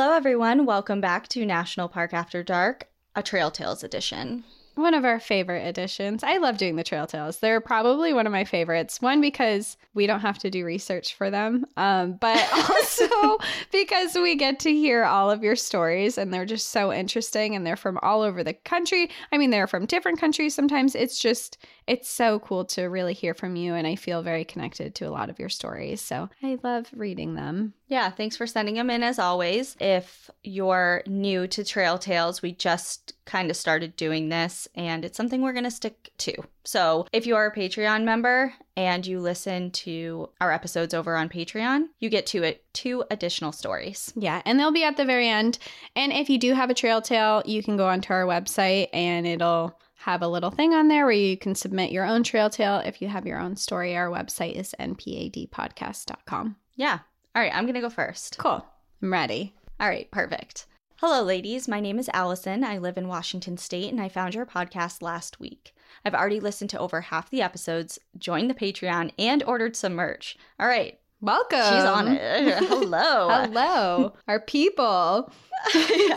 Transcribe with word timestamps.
Hello, 0.00 0.12
everyone. 0.12 0.64
Welcome 0.64 1.00
back 1.00 1.26
to 1.30 1.44
National 1.44 1.88
Park 1.88 2.14
After 2.14 2.44
Dark, 2.44 2.86
a 3.16 3.22
Trail 3.24 3.50
Tales 3.50 3.82
edition. 3.82 4.44
One 4.76 4.94
of 4.94 5.04
our 5.04 5.18
favorite 5.18 5.66
editions. 5.66 6.22
I 6.22 6.36
love 6.36 6.56
doing 6.56 6.76
the 6.76 6.84
Trail 6.84 7.08
Tales. 7.08 7.40
They're 7.40 7.60
probably 7.60 8.12
one 8.12 8.24
of 8.24 8.30
my 8.30 8.44
favorites. 8.44 9.02
One, 9.02 9.20
because 9.20 9.76
we 9.94 10.06
don't 10.06 10.20
have 10.20 10.38
to 10.38 10.50
do 10.50 10.64
research 10.64 11.16
for 11.16 11.30
them, 11.32 11.66
um, 11.76 12.12
but 12.12 12.38
also 12.70 13.38
because 13.72 14.14
we 14.14 14.36
get 14.36 14.60
to 14.60 14.72
hear 14.72 15.02
all 15.02 15.32
of 15.32 15.42
your 15.42 15.56
stories 15.56 16.16
and 16.16 16.32
they're 16.32 16.46
just 16.46 16.68
so 16.68 16.92
interesting 16.92 17.56
and 17.56 17.66
they're 17.66 17.74
from 17.74 17.98
all 18.00 18.22
over 18.22 18.44
the 18.44 18.54
country. 18.54 19.10
I 19.32 19.36
mean, 19.36 19.50
they're 19.50 19.66
from 19.66 19.84
different 19.84 20.20
countries 20.20 20.54
sometimes. 20.54 20.94
It's 20.94 21.20
just, 21.20 21.58
it's 21.88 22.08
so 22.08 22.38
cool 22.38 22.64
to 22.66 22.84
really 22.84 23.14
hear 23.14 23.34
from 23.34 23.56
you. 23.56 23.74
And 23.74 23.84
I 23.84 23.96
feel 23.96 24.22
very 24.22 24.44
connected 24.44 24.94
to 24.94 25.08
a 25.08 25.10
lot 25.10 25.28
of 25.28 25.40
your 25.40 25.48
stories. 25.48 26.00
So 26.00 26.28
I 26.40 26.56
love 26.62 26.86
reading 26.94 27.34
them. 27.34 27.74
Yeah, 27.88 28.10
thanks 28.10 28.36
for 28.36 28.46
sending 28.46 28.74
them 28.74 28.90
in 28.90 29.02
as 29.02 29.18
always. 29.18 29.74
If 29.80 30.30
you're 30.42 31.02
new 31.06 31.46
to 31.48 31.64
Trail 31.64 31.98
Tales, 31.98 32.42
we 32.42 32.52
just 32.52 33.14
kind 33.24 33.50
of 33.50 33.56
started 33.56 33.96
doing 33.96 34.28
this 34.28 34.68
and 34.74 35.06
it's 35.06 35.16
something 35.16 35.40
we're 35.40 35.54
going 35.54 35.64
to 35.64 35.70
stick 35.70 36.12
to. 36.18 36.34
So, 36.64 37.06
if 37.12 37.26
you 37.26 37.34
are 37.34 37.46
a 37.46 37.54
Patreon 37.54 38.04
member 38.04 38.52
and 38.76 39.06
you 39.06 39.20
listen 39.20 39.70
to 39.70 40.28
our 40.38 40.52
episodes 40.52 40.92
over 40.92 41.16
on 41.16 41.30
Patreon, 41.30 41.86
you 41.98 42.10
get 42.10 42.26
to 42.26 42.42
it 42.42 42.62
two 42.74 43.04
additional 43.10 43.52
stories. 43.52 44.12
Yeah, 44.14 44.42
and 44.44 44.60
they'll 44.60 44.70
be 44.70 44.84
at 44.84 44.98
the 44.98 45.06
very 45.06 45.28
end. 45.28 45.58
And 45.96 46.12
if 46.12 46.28
you 46.28 46.38
do 46.38 46.52
have 46.52 46.68
a 46.68 46.74
trail 46.74 47.00
tale, 47.00 47.42
you 47.46 47.62
can 47.62 47.78
go 47.78 47.88
onto 47.88 48.12
our 48.12 48.24
website 48.24 48.88
and 48.92 49.26
it'll 49.26 49.78
have 49.94 50.20
a 50.22 50.28
little 50.28 50.50
thing 50.50 50.74
on 50.74 50.88
there 50.88 51.06
where 51.06 51.12
you 51.12 51.36
can 51.38 51.54
submit 51.54 51.90
your 51.90 52.04
own 52.04 52.22
trail 52.22 52.50
tale 52.50 52.78
if 52.84 53.00
you 53.00 53.08
have 53.08 53.26
your 53.26 53.40
own 53.40 53.56
story. 53.56 53.96
Our 53.96 54.08
website 54.08 54.54
is 54.54 54.74
npadpodcast.com. 54.78 56.56
Yeah. 56.76 56.98
All 57.34 57.42
right, 57.42 57.54
I'm 57.54 57.64
going 57.64 57.74
to 57.74 57.80
go 57.80 57.90
first. 57.90 58.38
Cool. 58.38 58.64
I'm 59.02 59.12
ready. 59.12 59.54
All 59.78 59.88
right, 59.88 60.10
perfect. 60.10 60.66
Hello, 60.96 61.22
ladies. 61.22 61.68
My 61.68 61.78
name 61.78 61.98
is 61.98 62.10
Allison. 62.12 62.64
I 62.64 62.78
live 62.78 62.98
in 62.98 63.06
Washington 63.06 63.56
State 63.56 63.92
and 63.92 64.00
I 64.00 64.08
found 64.08 64.34
your 64.34 64.46
podcast 64.46 65.02
last 65.02 65.38
week. 65.38 65.72
I've 66.04 66.14
already 66.14 66.40
listened 66.40 66.70
to 66.70 66.78
over 66.78 67.00
half 67.00 67.30
the 67.30 67.42
episodes, 67.42 67.98
joined 68.18 68.50
the 68.50 68.54
Patreon, 68.54 69.12
and 69.18 69.44
ordered 69.44 69.76
some 69.76 69.94
merch. 69.94 70.36
All 70.58 70.66
right. 70.66 70.98
Welcome. 71.20 71.58
She's 71.58 71.84
on 71.84 72.08
it. 72.08 72.58
Hello. 72.64 73.28
Hello. 73.28 74.14
Our 74.28 74.40
people. 74.40 75.30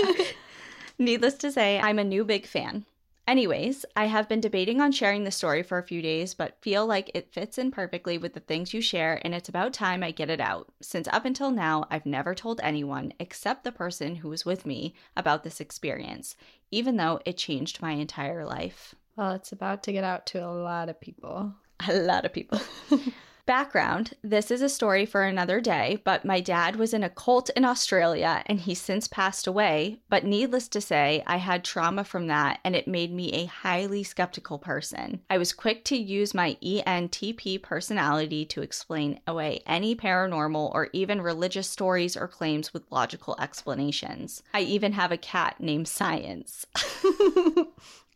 Needless 0.97 1.35
to 1.35 1.51
say, 1.51 1.79
I'm 1.79 1.99
a 1.99 2.03
new 2.03 2.23
big 2.23 2.47
fan. 2.47 2.85
Anyways, 3.31 3.85
I 3.95 4.07
have 4.07 4.27
been 4.27 4.41
debating 4.41 4.81
on 4.81 4.91
sharing 4.91 5.23
the 5.23 5.31
story 5.31 5.63
for 5.63 5.77
a 5.77 5.83
few 5.83 6.01
days, 6.01 6.33
but 6.33 6.61
feel 6.61 6.85
like 6.85 7.09
it 7.13 7.31
fits 7.31 7.57
in 7.57 7.71
perfectly 7.71 8.17
with 8.17 8.33
the 8.33 8.41
things 8.41 8.73
you 8.73 8.81
share, 8.81 9.21
and 9.23 9.33
it's 9.33 9.47
about 9.47 9.71
time 9.71 10.03
I 10.03 10.11
get 10.11 10.29
it 10.29 10.41
out. 10.41 10.67
Since 10.81 11.07
up 11.07 11.23
until 11.23 11.49
now, 11.49 11.85
I've 11.89 12.05
never 12.05 12.35
told 12.35 12.59
anyone 12.61 13.13
except 13.21 13.63
the 13.63 13.71
person 13.71 14.17
who 14.17 14.27
was 14.27 14.43
with 14.43 14.65
me 14.65 14.95
about 15.15 15.45
this 15.45 15.61
experience, 15.61 16.35
even 16.71 16.97
though 16.97 17.21
it 17.25 17.37
changed 17.37 17.81
my 17.81 17.93
entire 17.93 18.43
life. 18.45 18.95
Well, 19.15 19.31
it's 19.31 19.53
about 19.53 19.81
to 19.83 19.93
get 19.93 20.03
out 20.03 20.25
to 20.25 20.45
a 20.45 20.51
lot 20.51 20.89
of 20.89 20.99
people. 20.99 21.53
A 21.87 21.93
lot 21.93 22.25
of 22.25 22.33
people. 22.33 22.59
Background 23.51 24.13
This 24.21 24.49
is 24.49 24.61
a 24.61 24.69
story 24.69 25.05
for 25.05 25.23
another 25.23 25.59
day, 25.59 25.99
but 26.05 26.23
my 26.23 26.39
dad 26.39 26.77
was 26.77 26.93
in 26.93 27.03
a 27.03 27.09
cult 27.09 27.49
in 27.49 27.65
Australia 27.65 28.43
and 28.45 28.61
he's 28.61 28.79
since 28.79 29.09
passed 29.09 29.45
away. 29.45 29.99
But 30.07 30.23
needless 30.23 30.69
to 30.69 30.79
say, 30.79 31.21
I 31.27 31.35
had 31.35 31.65
trauma 31.65 32.05
from 32.05 32.27
that 32.27 32.61
and 32.63 32.77
it 32.77 32.87
made 32.87 33.13
me 33.13 33.33
a 33.33 33.47
highly 33.47 34.03
skeptical 34.03 34.57
person. 34.57 35.19
I 35.29 35.37
was 35.37 35.51
quick 35.51 35.83
to 35.85 35.97
use 35.97 36.33
my 36.33 36.57
ENTP 36.63 37.61
personality 37.61 38.45
to 38.45 38.61
explain 38.61 39.19
away 39.27 39.63
any 39.65 39.97
paranormal 39.97 40.73
or 40.73 40.87
even 40.93 41.21
religious 41.21 41.69
stories 41.69 42.15
or 42.15 42.29
claims 42.29 42.73
with 42.73 42.89
logical 42.89 43.35
explanations. 43.37 44.43
I 44.53 44.61
even 44.61 44.93
have 44.93 45.11
a 45.11 45.17
cat 45.17 45.57
named 45.59 45.89
Science. 45.89 46.65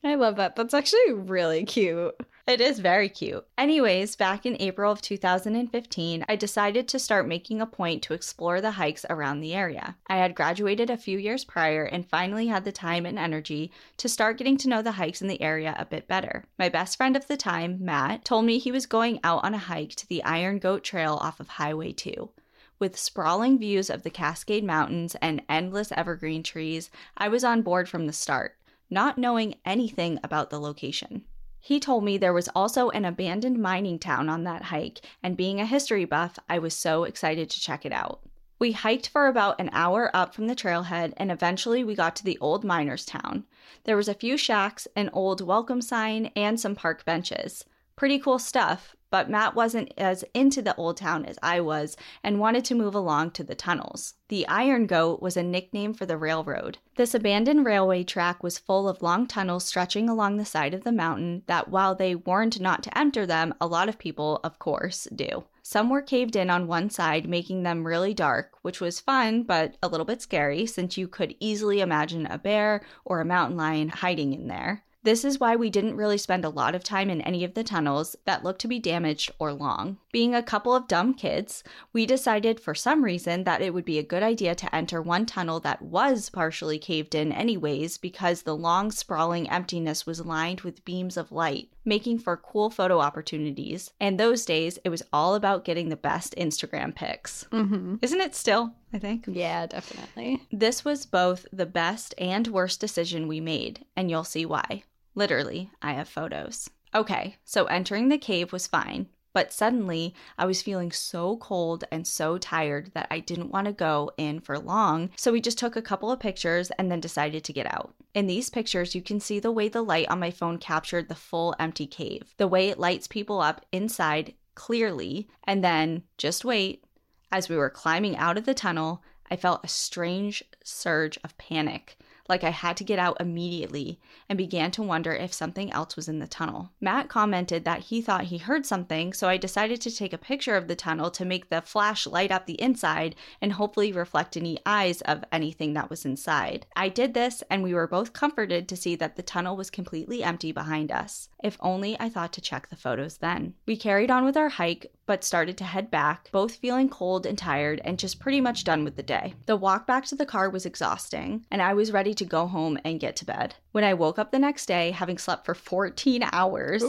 I 0.06 0.14
love 0.14 0.36
that. 0.36 0.56
That's 0.56 0.76
actually 0.76 1.14
really 1.14 1.66
cute. 1.66 2.16
It 2.46 2.62
is 2.62 2.78
very 2.78 3.10
cute. 3.10 3.44
Anyways, 3.58 4.16
back 4.16 4.46
in 4.46 4.56
April 4.62 4.92
of 4.92 5.02
2015, 5.02 6.26
I 6.30 6.36
decided 6.36 6.88
to 6.88 7.00
start 7.00 7.28
making 7.28 7.60
a 7.60 7.66
point 7.66 8.04
to 8.04 8.14
explore 8.14 8.62
the 8.62 8.70
hikes 8.70 9.04
around 9.10 9.40
the 9.40 9.56
area. 9.56 9.98
I 10.06 10.18
had 10.18 10.36
graduated 10.36 10.92
a 10.92 10.98
few 10.98 11.18
years 11.18 11.44
prior 11.44 11.86
and 11.86 12.08
finally 12.08 12.46
had 12.46 12.66
the 12.66 12.72
time 12.72 13.08
and 13.08 13.18
energy 13.18 13.72
to 13.98 14.08
start 14.08 14.38
getting 14.38 14.58
to 14.58 14.70
know 14.70 14.84
the 14.84 14.92
hikes 14.92 15.24
in 15.24 15.28
the 15.28 15.42
area 15.42 15.76
a 15.76 15.86
bit 15.86 16.08
better. 16.08 16.46
My 16.60 16.70
best 16.70 16.98
friend 16.98 17.16
of 17.16 17.26
the 17.26 17.36
time, 17.36 17.84
Matt, 17.84 18.24
told 18.24 18.46
me 18.46 18.60
he 18.60 18.72
was 18.72 18.86
going 18.86 19.20
out 19.24 19.44
on 19.44 19.56
a 19.56 19.58
hike 19.58 19.96
to 19.96 20.08
the 20.08 20.24
Iron 20.24 20.60
Goat 20.60 20.84
Trail 20.84 21.16
off 21.20 21.40
of 21.40 21.48
Highway 21.48 21.94
2. 21.94 22.30
With 22.78 22.96
sprawling 22.96 23.58
views 23.58 23.90
of 23.90 24.04
the 24.04 24.12
Cascade 24.12 24.64
Mountains 24.64 25.16
and 25.20 25.42
endless 25.50 25.92
evergreen 25.94 26.44
trees, 26.44 26.92
I 27.18 27.28
was 27.28 27.44
on 27.44 27.64
board 27.64 27.90
from 27.90 28.06
the 28.06 28.14
start, 28.14 28.56
not 28.90 29.18
knowing 29.18 29.56
anything 29.66 30.20
about 30.24 30.50
the 30.50 30.60
location. 30.60 31.24
He 31.60 31.80
told 31.80 32.04
me 32.04 32.18
there 32.18 32.34
was 32.34 32.50
also 32.50 32.90
an 32.92 33.06
abandoned 33.06 33.60
mining 33.60 33.98
town 33.98 34.30
on 34.30 34.44
that 34.44 34.64
hike, 34.64 35.02
and 35.24 35.36
being 35.36 35.60
a 35.60 35.66
history 35.66 36.06
buff, 36.06 36.38
I 36.48 36.60
was 36.60 36.76
so 36.76 37.06
excited 37.06 37.50
to 37.50 37.60
check 37.60 37.86
it 37.86 37.92
out. 37.92 38.22
We 38.60 38.72
hiked 38.72 39.10
for 39.10 39.28
about 39.28 39.60
an 39.60 39.70
hour 39.74 40.10
up 40.14 40.34
from 40.34 40.48
the 40.48 40.56
trailhead, 40.56 41.14
and 41.18 41.32
eventually 41.32 41.84
we 41.84 41.94
got 41.94 42.16
to 42.18 42.24
the 42.24 42.38
old 42.40 42.64
miners' 42.64 43.06
town. 43.06 43.46
There 43.84 43.98
was 43.98 44.08
a 44.08 44.14
few 44.14 44.38
shacks, 44.38 44.88
an 44.96 45.10
old 45.12 45.42
welcome 45.42 45.82
sign, 45.82 46.28
and 46.36 46.60
some 46.60 46.76
park 46.76 47.04
benches. 47.04 47.66
Pretty 47.96 48.20
cool 48.20 48.40
stuff, 48.40 48.95
but 49.10 49.30
Matt 49.30 49.56
wasn't 49.56 49.94
as 49.98 50.24
into 50.34 50.62
the 50.62 50.76
old 50.76 50.98
town 50.98 51.26
as 51.26 51.38
I 51.42 51.62
was 51.62 51.96
and 52.24 52.40
wanted 52.40 52.66
to 52.66 52.76
move 52.76 52.96
along 52.96 53.32
to 53.32 53.44
the 53.44 53.56
tunnels. 53.56 54.16
The 54.30 54.48
Iron 54.48 54.88
Goat 54.88 55.22
was 55.22 55.38
a 55.38 55.44
nickname 55.44 55.94
for 55.94 56.06
the 56.06 56.18
railroad. 56.18 56.80
This 56.96 57.14
abandoned 57.14 57.66
railway 57.66 58.04
track 58.04 58.42
was 58.42 58.58
full 58.58 58.90
of 58.90 59.02
long 59.02 59.28
tunnels 59.28 59.66
stretching 59.66 60.10
along 60.10 60.38
the 60.38 60.46
side 60.46 60.74
of 60.74 60.84
the 60.84 60.92
mountain 60.92 61.44
that, 61.48 61.70
while 61.70 61.94
they 61.94 62.16
warned 62.16 62.60
not 62.60 62.82
to 62.84 62.98
enter 62.98 63.26
them, 63.26 63.54
a 63.62 63.68
lot 63.68 63.90
of 63.90 64.00
people, 64.00 64.40
of 64.44 64.60
course, 64.60 65.08
do. 65.16 65.44
Some 65.62 65.90
were 65.90 66.04
caved 66.04 66.36
in 66.36 66.52
on 66.52 66.68
one 66.68 66.92
side, 66.92 67.28
making 67.28 67.64
them 67.64 67.88
really 67.88 68.14
dark, 68.14 68.54
which 68.62 68.80
was 68.80 69.00
fun 69.00 69.42
but 69.42 69.76
a 69.82 69.88
little 69.88 70.06
bit 70.06 70.22
scary 70.22 70.68
since 70.68 70.96
you 70.96 71.08
could 71.08 71.36
easily 71.40 71.82
imagine 71.82 72.28
a 72.28 72.38
bear 72.38 72.86
or 73.04 73.20
a 73.20 73.26
mountain 73.26 73.58
lion 73.58 73.90
hiding 73.90 74.34
in 74.34 74.48
there. 74.48 74.84
This 75.06 75.24
is 75.24 75.40
why 75.40 75.56
we 75.56 75.70
didn't 75.70 75.98
really 75.98 76.18
spend 76.18 76.46
a 76.46 76.50
lot 76.50 76.74
of 76.74 76.84
time 76.84 77.12
in 77.12 77.22
any 77.22 77.44
of 77.44 77.54
the 77.54 77.64
tunnels 77.64 78.16
that 78.26 78.44
looked 78.44 78.60
to 78.62 78.68
be 78.68 78.80
damaged 78.80 79.32
or 79.38 79.54
long. 79.54 80.00
Being 80.12 80.34
a 80.34 80.42
couple 80.42 80.74
of 80.74 80.88
dumb 80.88 81.14
kids, 81.14 81.64
we 81.94 82.08
decided 82.08 82.60
for 82.60 82.74
some 82.74 83.04
reason 83.04 83.44
that 83.44 83.62
it 83.62 83.72
would 83.72 83.86
be 83.86 84.00
a 84.00 84.04
good 84.04 84.24
idea 84.24 84.56
to 84.56 84.76
enter 84.76 85.04
one 85.04 85.28
tunnel 85.28 85.60
that 85.60 85.84
was 85.84 86.32
partially 86.32 86.80
caved 86.80 87.14
in, 87.14 87.32
anyways, 87.32 88.00
because 88.00 88.42
the 88.42 88.56
long, 88.56 88.90
sprawling 88.90 89.48
emptiness 89.48 90.08
was 90.08 90.26
lined 90.26 90.62
with 90.62 90.84
beams 90.86 91.18
of 91.18 91.32
light, 91.32 91.70
making 91.86 92.18
for 92.18 92.36
cool 92.36 92.72
photo 92.72 93.00
opportunities. 93.00 93.92
And 94.00 94.20
those 94.20 94.44
days, 94.44 94.80
it 94.84 94.90
was 94.90 95.04
all 95.14 95.36
about 95.36 95.66
getting 95.66 95.90
the 95.90 95.96
best 95.96 96.34
Instagram 96.36 96.96
pics. 96.96 97.46
Mm-hmm. 97.52 97.98
Isn't 98.02 98.22
it 98.22 98.34
still? 98.34 98.74
I 98.92 98.98
think. 98.98 99.26
Yeah, 99.28 99.68
definitely. 99.68 100.42
This 100.52 100.84
was 100.84 101.06
both 101.06 101.46
the 101.54 101.68
best 101.68 102.16
and 102.18 102.48
worst 102.48 102.80
decision 102.80 103.28
we 103.28 103.40
made, 103.40 103.86
and 103.96 104.10
you'll 104.10 104.24
see 104.24 104.48
why. 104.48 104.82
Literally, 105.16 105.72
I 105.82 105.94
have 105.94 106.10
photos. 106.10 106.70
Okay, 106.94 107.38
so 107.44 107.66
entering 107.66 108.10
the 108.10 108.18
cave 108.18 108.54
was 108.54 108.68
fine, 108.68 109.08
but 109.34 109.52
suddenly 109.52 110.14
I 110.38 110.46
was 110.46 110.62
feeling 110.62 110.92
so 110.92 111.38
cold 111.38 111.84
and 111.92 112.06
so 112.06 112.38
tired 112.38 112.92
that 112.94 113.08
I 113.10 113.20
didn't 113.20 113.52
want 113.52 113.68
to 113.68 113.74
go 113.74 114.12
in 114.18 114.40
for 114.40 114.60
long, 114.60 115.10
so 115.16 115.32
we 115.32 115.42
just 115.42 115.58
took 115.58 115.76
a 115.76 115.82
couple 115.82 116.12
of 116.12 116.20
pictures 116.20 116.72
and 116.72 116.92
then 116.92 117.00
decided 117.00 117.44
to 117.46 117.54
get 117.54 117.66
out. 117.66 117.94
In 118.14 118.28
these 118.28 118.50
pictures, 118.50 118.96
you 118.96 119.02
can 119.02 119.20
see 119.20 119.40
the 119.40 119.52
way 119.52 119.68
the 119.68 119.82
light 119.82 120.08
on 120.10 120.20
my 120.20 120.32
phone 120.32 120.58
captured 120.58 121.10
the 121.10 121.16
full 121.16 121.56
empty 121.60 121.88
cave, 121.88 122.34
the 122.38 122.48
way 122.48 122.70
it 122.70 122.80
lights 122.80 123.08
people 123.08 123.42
up 123.42 123.66
inside 123.72 124.34
clearly, 124.54 125.28
and 125.44 125.64
then 125.64 126.04
just 126.18 126.46
wait. 126.46 126.84
As 127.32 127.50
we 127.50 127.58
were 127.58 127.70
climbing 127.70 128.16
out 128.16 128.38
of 128.38 128.46
the 128.46 128.54
tunnel, 128.54 129.04
I 129.30 129.36
felt 129.36 129.66
a 129.66 129.68
strange 129.68 130.44
surge 130.64 131.18
of 131.24 131.38
panic 131.38 131.98
like 132.28 132.44
I 132.44 132.50
had 132.50 132.78
to 132.78 132.84
get 132.84 133.00
out 133.00 133.18
immediately, 133.20 134.00
and 134.28 134.38
began 134.38 134.72
to 134.72 134.84
wonder 134.84 135.14
if 135.14 135.34
something 135.34 135.72
else 135.72 135.96
was 135.96 136.08
in 136.08 136.20
the 136.20 136.28
tunnel. 136.28 136.72
Matt 136.82 137.10
commented 137.10 137.66
that 137.66 137.82
he 137.82 138.02
thought 138.02 138.26
he 138.26 138.38
heard 138.38 138.66
something, 138.66 139.14
so 139.14 139.28
I 139.28 139.38
decided 139.38 139.82
to 139.82 139.96
take 139.96 140.14
a 140.14 140.18
picture 140.18 140.56
of 140.56 140.68
the 140.68 140.76
tunnel 140.76 141.12
to 141.12 141.26
make 141.26 141.50
the 141.50 141.62
flash 141.62 142.08
light 142.08 142.32
up 142.32 142.46
the 142.46 142.60
inside 142.62 143.16
and 143.42 143.54
hopefully 143.54 143.92
reflect 143.92 144.36
any 144.36 144.60
eyes 144.66 145.02
of 145.02 145.24
anything 145.32 145.74
that 145.74 145.90
was 145.90 146.06
inside. 146.06 146.66
I 146.76 146.90
did 146.90 147.14
this, 147.14 147.44
and 147.50 147.62
we 147.62 147.74
were 147.74 147.88
both 147.88 148.14
comforted 148.14 148.68
to 148.70 148.76
see 148.76 148.96
that 148.96 149.16
the 149.16 149.24
tunnel 149.24 149.56
was 149.56 149.70
completely 149.70 150.24
empty 150.24 150.52
behind 150.52 150.92
us. 150.92 151.30
If 151.44 151.58
only 151.60 151.96
I 152.00 152.10
thought 152.10 152.34
to 152.34 152.42
check 152.42 152.70
the 152.70 152.76
photos 152.76 153.18
then. 153.18 153.54
We 153.68 153.78
carried 153.78 154.10
on 154.10 154.26
with 154.26 154.36
our 154.36 154.50
hike, 154.50 154.92
but 155.06 155.24
started 155.24 155.56
to 155.60 155.64
head 155.64 155.92
back, 155.92 156.32
both 156.32 156.56
feeling 156.56 156.90
cold 156.90 157.28
and 157.28 157.38
tired 157.38 157.80
and 157.86 158.00
just 158.00 158.20
pretty 158.20 158.42
much 158.42 158.64
done 158.64 158.84
with 158.84 158.96
the 158.96 159.04
day. 159.04 159.36
The 159.46 159.56
walk 159.56 159.86
back 159.86 160.06
to 160.06 160.16
the 160.16 160.26
car 160.26 160.50
was 160.50 160.66
exhausting, 160.66 161.46
and 161.52 161.62
I 161.62 161.76
was 161.76 161.92
ready 161.92 162.15
to 162.18 162.26
go 162.26 162.48
home 162.48 162.78
and 162.84 163.00
get 163.00 163.16
to 163.18 163.26
bed. 163.26 163.56
When 163.72 163.84
I 163.84 163.94
woke 163.94 164.18
up 164.20 164.32
the 164.32 164.40
next 164.40 164.66
day, 164.66 164.92
having 164.92 165.18
slept 165.18 165.46
for 165.46 165.56
14 165.56 166.24
hours, 166.32 166.84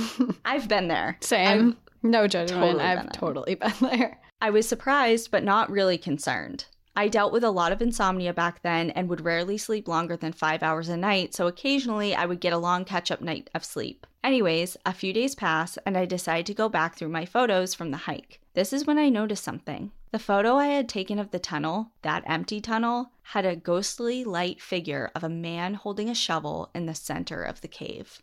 I've 0.44 0.68
been 0.68 0.88
there. 0.88 1.16
Same. 1.20 1.68
I've 1.70 1.76
no 2.02 2.26
judgment. 2.28 2.62
totally 2.62 2.84
I've 2.84 3.02
there. 3.02 3.10
totally 3.12 3.54
been 3.54 3.72
there. 3.80 4.20
I 4.40 4.50
was 4.50 4.68
surprised, 4.68 5.30
but 5.30 5.44
not 5.44 5.70
really 5.70 5.98
concerned. 5.98 6.66
I 6.94 7.08
dealt 7.08 7.32
with 7.32 7.44
a 7.44 7.50
lot 7.50 7.72
of 7.72 7.82
insomnia 7.82 8.32
back 8.32 8.62
then 8.62 8.90
and 8.90 9.08
would 9.08 9.20
rarely 9.24 9.58
sleep 9.58 9.86
longer 9.86 10.16
than 10.16 10.32
five 10.32 10.62
hours 10.62 10.88
a 10.88 10.96
night, 10.96 11.34
so 11.34 11.46
occasionally 11.46 12.14
I 12.14 12.24
would 12.24 12.40
get 12.40 12.54
a 12.54 12.58
long 12.58 12.84
catch 12.86 13.10
up 13.10 13.20
night 13.20 13.50
of 13.54 13.64
sleep. 13.64 14.06
Anyways, 14.26 14.76
a 14.84 14.92
few 14.92 15.12
days 15.12 15.36
pass 15.36 15.78
and 15.86 15.96
I 15.96 16.04
decide 16.04 16.46
to 16.46 16.54
go 16.54 16.68
back 16.68 16.96
through 16.96 17.10
my 17.10 17.24
photos 17.24 17.74
from 17.74 17.92
the 17.92 17.96
hike. 17.96 18.40
This 18.54 18.72
is 18.72 18.84
when 18.84 18.98
I 18.98 19.08
notice 19.08 19.40
something. 19.40 19.92
The 20.10 20.18
photo 20.18 20.56
I 20.56 20.66
had 20.66 20.88
taken 20.88 21.20
of 21.20 21.30
the 21.30 21.38
tunnel, 21.38 21.92
that 22.02 22.24
empty 22.26 22.60
tunnel, 22.60 23.12
had 23.22 23.46
a 23.46 23.54
ghostly 23.54 24.24
light 24.24 24.60
figure 24.60 25.12
of 25.14 25.22
a 25.22 25.28
man 25.28 25.74
holding 25.74 26.10
a 26.10 26.14
shovel 26.14 26.70
in 26.74 26.86
the 26.86 26.94
center 26.94 27.44
of 27.44 27.60
the 27.60 27.68
cave. 27.68 28.20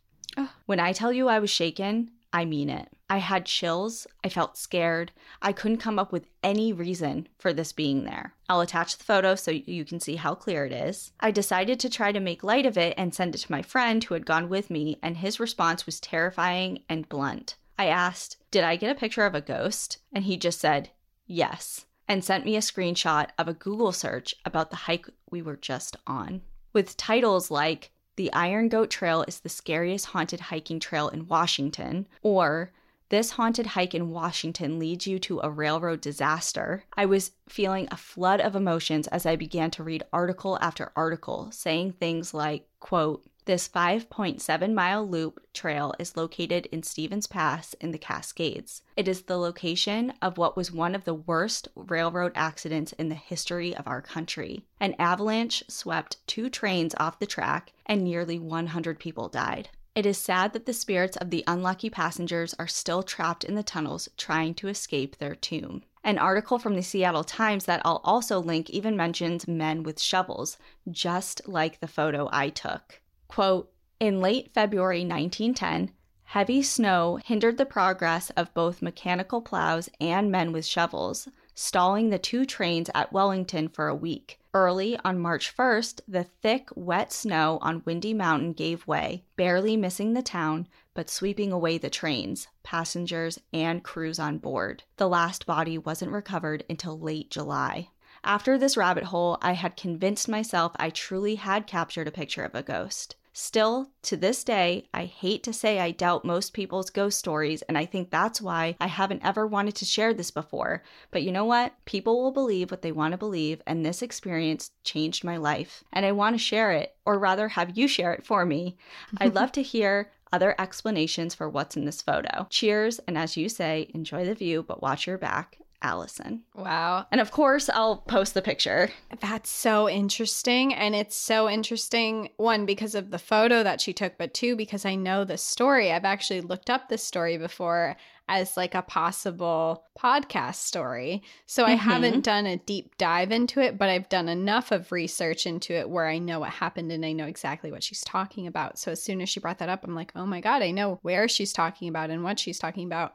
When 0.66 0.78
I 0.78 0.92
tell 0.92 1.14
you 1.14 1.30
I 1.30 1.40
was 1.40 1.50
shaken, 1.50 2.12
I 2.34 2.46
mean 2.46 2.72
it. 2.72 2.90
I 3.12 3.18
had 3.18 3.46
chills. 3.46 4.08
I 4.24 4.30
felt 4.30 4.58
scared. 4.58 5.12
I 5.40 5.54
couldn't 5.54 5.78
come 5.78 6.00
up 6.00 6.12
with 6.12 6.26
any 6.42 6.74
reason 6.74 7.28
for 7.38 7.54
this 7.54 7.72
being 7.72 8.06
there. 8.06 8.34
I'll 8.50 8.62
attach 8.62 8.98
the 8.98 9.04
photo 9.04 9.36
so 9.36 9.52
you 9.52 9.86
can 9.86 10.00
see 10.00 10.16
how 10.16 10.34
clear 10.34 10.66
it 10.66 10.72
is. 10.72 11.12
I 11.20 11.30
decided 11.30 11.80
to 11.80 11.92
try 11.92 12.12
to 12.12 12.20
make 12.20 12.44
light 12.44 12.66
of 12.66 12.76
it 12.76 12.96
and 12.98 13.14
send 13.14 13.36
it 13.36 13.38
to 13.40 13.52
my 13.52 13.62
friend 13.62 14.04
who 14.04 14.16
had 14.16 14.26
gone 14.26 14.50
with 14.50 14.72
me, 14.72 14.98
and 15.04 15.18
his 15.18 15.40
response 15.40 15.86
was 15.86 16.00
terrifying 16.00 16.82
and 16.90 17.08
blunt. 17.08 17.56
I 17.78 17.86
asked, 17.86 18.38
Did 18.50 18.64
I 18.64 18.78
get 18.78 18.90
a 18.96 19.00
picture 19.00 19.26
of 19.26 19.36
a 19.36 19.42
ghost? 19.42 20.00
And 20.12 20.24
he 20.24 20.36
just 20.36 20.60
said, 20.60 20.90
Yes, 21.28 21.86
and 22.08 22.24
sent 22.24 22.46
me 22.46 22.56
a 22.56 22.62
screenshot 22.62 23.30
of 23.38 23.48
a 23.48 23.54
Google 23.54 23.92
search 23.92 24.34
about 24.44 24.72
the 24.72 24.76
hike 24.76 25.08
we 25.30 25.44
were 25.44 25.56
just 25.56 25.98
on. 26.08 26.42
With 26.74 26.98
titles 26.98 27.52
like, 27.52 27.92
the 28.16 28.32
Iron 28.34 28.70
Goat 28.70 28.90
Trail 28.90 29.24
is 29.28 29.40
the 29.40 29.50
scariest 29.50 30.08
haunted 30.08 30.40
hiking 30.40 30.80
trail 30.80 31.10
in 31.10 31.28
Washington, 31.28 32.08
or 32.22 32.72
this 33.10 33.32
haunted 33.32 33.68
hike 33.68 33.94
in 33.94 34.10
Washington 34.10 34.80
leads 34.80 35.06
you 35.06 35.20
to 35.20 35.40
a 35.42 35.50
railroad 35.50 36.02
disaster. 36.02 36.84
I 36.96 37.06
was 37.06 37.32
feeling 37.48 37.88
a 37.92 37.98
flood 37.98 38.42
of 38.42 38.56
emotions 38.56 39.08
as 39.08 39.26
I 39.26 39.36
began 39.36 39.70
to 39.72 39.84
read 39.84 40.04
article 40.12 40.58
after 40.62 40.92
article 40.96 41.52
saying 41.52 41.94
things 41.94 42.34
like, 42.34 42.68
quote, 42.80 43.24
this 43.46 43.68
5.7 43.68 44.74
mile 44.74 45.08
loop 45.08 45.40
trail 45.54 45.94
is 46.00 46.18
located 46.18 46.68
in 46.68 46.84
Stevens 46.84 47.28
Pass 47.28 47.74
in 47.76 47.92
the 47.92 47.98
Cascades. 47.98 48.84
It 48.96 49.08
is 49.08 49.24
the 49.24 49.38
location 49.38 50.14
of 50.22 50.38
what 50.38 50.56
was 50.56 50.72
one 50.72 50.96
of 50.96 51.04
the 51.04 51.14
worst 51.14 51.68
railroad 51.76 52.32
accidents 52.36 52.94
in 52.94 53.10
the 53.10 53.16
history 53.16 53.76
of 53.76 53.88
our 53.88 54.02
country. 54.02 54.64
An 54.80 54.96
avalanche 55.00 55.64
swept 55.68 56.18
two 56.28 56.50
trains 56.50 56.96
off 56.98 57.20
the 57.20 57.26
track, 57.26 57.74
and 57.86 58.04
nearly 58.04 58.40
100 58.40 59.00
people 59.00 59.28
died. 59.30 59.70
It 59.96 60.06
is 60.08 60.18
sad 60.18 60.54
that 60.54 60.66
the 60.66 60.74
spirits 60.74 61.18
of 61.18 61.30
the 61.30 61.44
unlucky 61.46 61.90
passengers 61.90 62.56
are 62.58 62.68
still 62.68 63.04
trapped 63.04 63.44
in 63.44 63.54
the 63.54 63.62
tunnels 63.62 64.10
trying 64.18 64.56
to 64.56 64.68
escape 64.68 65.18
their 65.18 65.36
tomb. 65.36 65.84
An 66.04 66.18
article 66.18 66.58
from 66.60 66.76
the 66.76 66.82
Seattle 66.82 67.24
Times 67.24 67.66
that 67.66 67.82
I'll 67.86 68.02
also 68.04 68.40
link 68.40 68.70
even 68.70 68.98
mentions 68.98 69.48
men 69.48 69.84
with 69.84 70.02
shovels, 70.02 70.58
just 70.90 71.48
like 71.48 71.80
the 71.80 71.88
photo 71.88 72.28
I 72.32 72.50
took. 72.50 73.00
Quote 73.34 73.74
In 74.00 74.22
late 74.22 74.54
February 74.54 75.00
1910, 75.00 75.92
heavy 76.26 76.62
snow 76.62 77.18
hindered 77.26 77.58
the 77.58 77.66
progress 77.66 78.30
of 78.38 78.54
both 78.54 78.84
mechanical 78.84 79.42
plows 79.42 79.90
and 80.00 80.32
men 80.32 80.52
with 80.52 80.68
shovels, 80.68 81.28
stalling 81.56 82.12
the 82.12 82.20
two 82.20 82.46
trains 82.46 82.92
at 82.94 83.12
Wellington 83.12 83.70
for 83.70 83.88
a 83.88 83.96
week. 83.96 84.38
Early 84.54 85.00
on 85.04 85.18
March 85.18 85.52
1st, 85.58 86.02
the 86.08 86.26
thick, 86.26 86.70
wet 86.76 87.12
snow 87.12 87.58
on 87.64 87.82
Windy 87.86 88.14
Mountain 88.14 88.54
gave 88.54 88.86
way, 88.86 89.24
barely 89.36 89.76
missing 89.76 90.14
the 90.14 90.22
town, 90.22 90.68
but 90.94 91.10
sweeping 91.10 91.52
away 91.52 91.80
the 91.80 91.90
trains, 91.90 92.50
passengers, 92.62 93.40
and 93.52 93.84
crews 93.84 94.20
on 94.20 94.38
board. 94.38 94.84
The 94.98 95.10
last 95.10 95.48
body 95.48 95.80
wasn't 95.80 96.12
recovered 96.12 96.66
until 96.70 97.00
late 97.00 97.32
July. 97.32 97.90
After 98.24 98.60
this 98.60 98.78
rabbit 98.78 99.06
hole, 99.06 99.40
I 99.42 99.54
had 99.54 99.76
convinced 99.76 100.30
myself 100.30 100.74
I 100.76 100.92
truly 100.92 101.34
had 101.34 101.66
captured 101.66 102.08
a 102.08 102.12
picture 102.12 102.44
of 102.44 102.54
a 102.54 102.62
ghost. 102.62 103.16
Still, 103.36 103.90
to 104.04 104.16
this 104.16 104.44
day, 104.44 104.88
I 104.94 105.06
hate 105.06 105.42
to 105.44 105.54
say 105.54 105.80
I 105.80 105.90
doubt 105.90 106.24
most 106.24 106.54
people's 106.54 106.92
ghost 106.92 107.18
stories, 107.18 107.64
and 107.64 107.76
I 107.76 107.86
think 107.86 108.12
that's 108.12 108.40
why 108.40 108.76
I 108.80 108.86
haven't 108.86 109.26
ever 109.26 109.48
wanted 109.48 109.76
to 109.78 109.86
share 109.86 110.14
this 110.14 110.30
before. 110.30 110.84
But 111.10 111.24
you 111.24 111.32
know 111.32 111.44
what? 111.44 111.74
People 111.86 112.22
will 112.22 112.32
believe 112.32 112.70
what 112.70 112.84
they 112.84 112.92
want 112.92 113.14
to 113.14 113.18
believe, 113.18 113.60
and 113.66 113.84
this 113.84 114.04
experience 114.04 114.70
changed 114.84 115.24
my 115.24 115.38
life. 115.38 115.84
And 115.92 116.06
I 116.06 116.12
want 116.12 116.36
to 116.36 116.38
share 116.38 116.74
it, 116.74 116.96
or 117.06 117.18
rather, 117.18 117.48
have 117.50 117.76
you 117.76 117.88
share 117.88 118.14
it 118.14 118.24
for 118.24 118.46
me. 118.46 118.78
I'd 119.18 119.34
love 119.34 119.52
to 119.54 119.64
hear 119.74 120.12
other 120.32 120.54
explanations 120.60 121.34
for 121.34 121.50
what's 121.50 121.76
in 121.76 121.86
this 121.86 122.04
photo. 122.04 122.46
Cheers, 122.52 123.00
and 123.08 123.18
as 123.18 123.36
you 123.36 123.50
say, 123.50 123.90
enjoy 123.96 124.26
the 124.26 124.36
view, 124.36 124.62
but 124.62 124.82
watch 124.84 125.08
your 125.08 125.18
back. 125.18 125.58
Allison. 125.84 126.44
Wow. 126.56 127.06
And 127.12 127.20
of 127.22 127.32
course, 127.32 127.70
I'll 127.70 127.98
post 127.98 128.34
the 128.34 128.42
picture. 128.42 128.90
That's 129.20 129.50
so 129.50 129.90
interesting. 129.90 130.74
And 130.74 130.96
it's 130.96 131.16
so 131.16 131.50
interesting, 131.50 132.30
one, 132.38 132.66
because 132.66 132.96
of 132.96 133.12
the 133.12 133.20
photo 133.20 133.62
that 133.64 133.82
she 133.82 133.92
took, 133.94 134.18
but 134.18 134.34
two, 134.34 134.56
because 134.56 134.86
I 134.86 134.96
know 134.96 135.26
the 135.26 135.38
story. 135.38 135.92
I've 135.92 136.06
actually 136.06 136.42
looked 136.42 136.70
up 136.70 136.88
this 136.88 137.04
story 137.04 137.38
before 137.38 137.98
as 138.30 138.56
like 138.56 138.74
a 138.74 138.82
possible 138.82 139.84
podcast 140.00 140.56
story. 140.56 141.22
So 141.46 141.66
I 141.66 141.74
Mhm. 141.76 141.80
haven't 141.80 142.22
done 142.24 142.46
a 142.46 142.56
deep 142.56 142.98
dive 142.98 143.34
into 143.34 143.60
it, 143.60 143.78
but 143.78 143.90
I've 143.90 144.08
done 144.08 144.30
enough 144.30 144.72
of 144.72 144.94
research 144.94 145.46
into 145.46 145.74
it 145.74 145.90
where 145.90 146.08
I 146.08 146.20
know 146.20 146.40
what 146.40 146.52
happened 146.52 146.90
and 146.94 147.06
I 147.06 147.12
know 147.12 147.26
exactly 147.26 147.70
what 147.70 147.84
she's 147.84 148.00
talking 148.02 148.48
about. 148.48 148.80
So 148.80 148.92
as 148.94 149.04
soon 149.04 149.20
as 149.20 149.28
she 149.28 149.42
brought 149.42 149.58
that 149.58 149.68
up, 149.68 149.84
I'm 149.84 149.94
like, 149.94 150.14
oh 150.16 150.26
my 150.26 150.40
God, 150.40 150.62
I 150.62 150.72
know 150.72 151.00
where 151.02 151.28
she's 151.28 151.52
talking 151.52 151.90
about 151.90 152.10
and 152.10 152.24
what 152.24 152.40
she's 152.40 152.60
talking 152.60 152.86
about. 152.86 153.14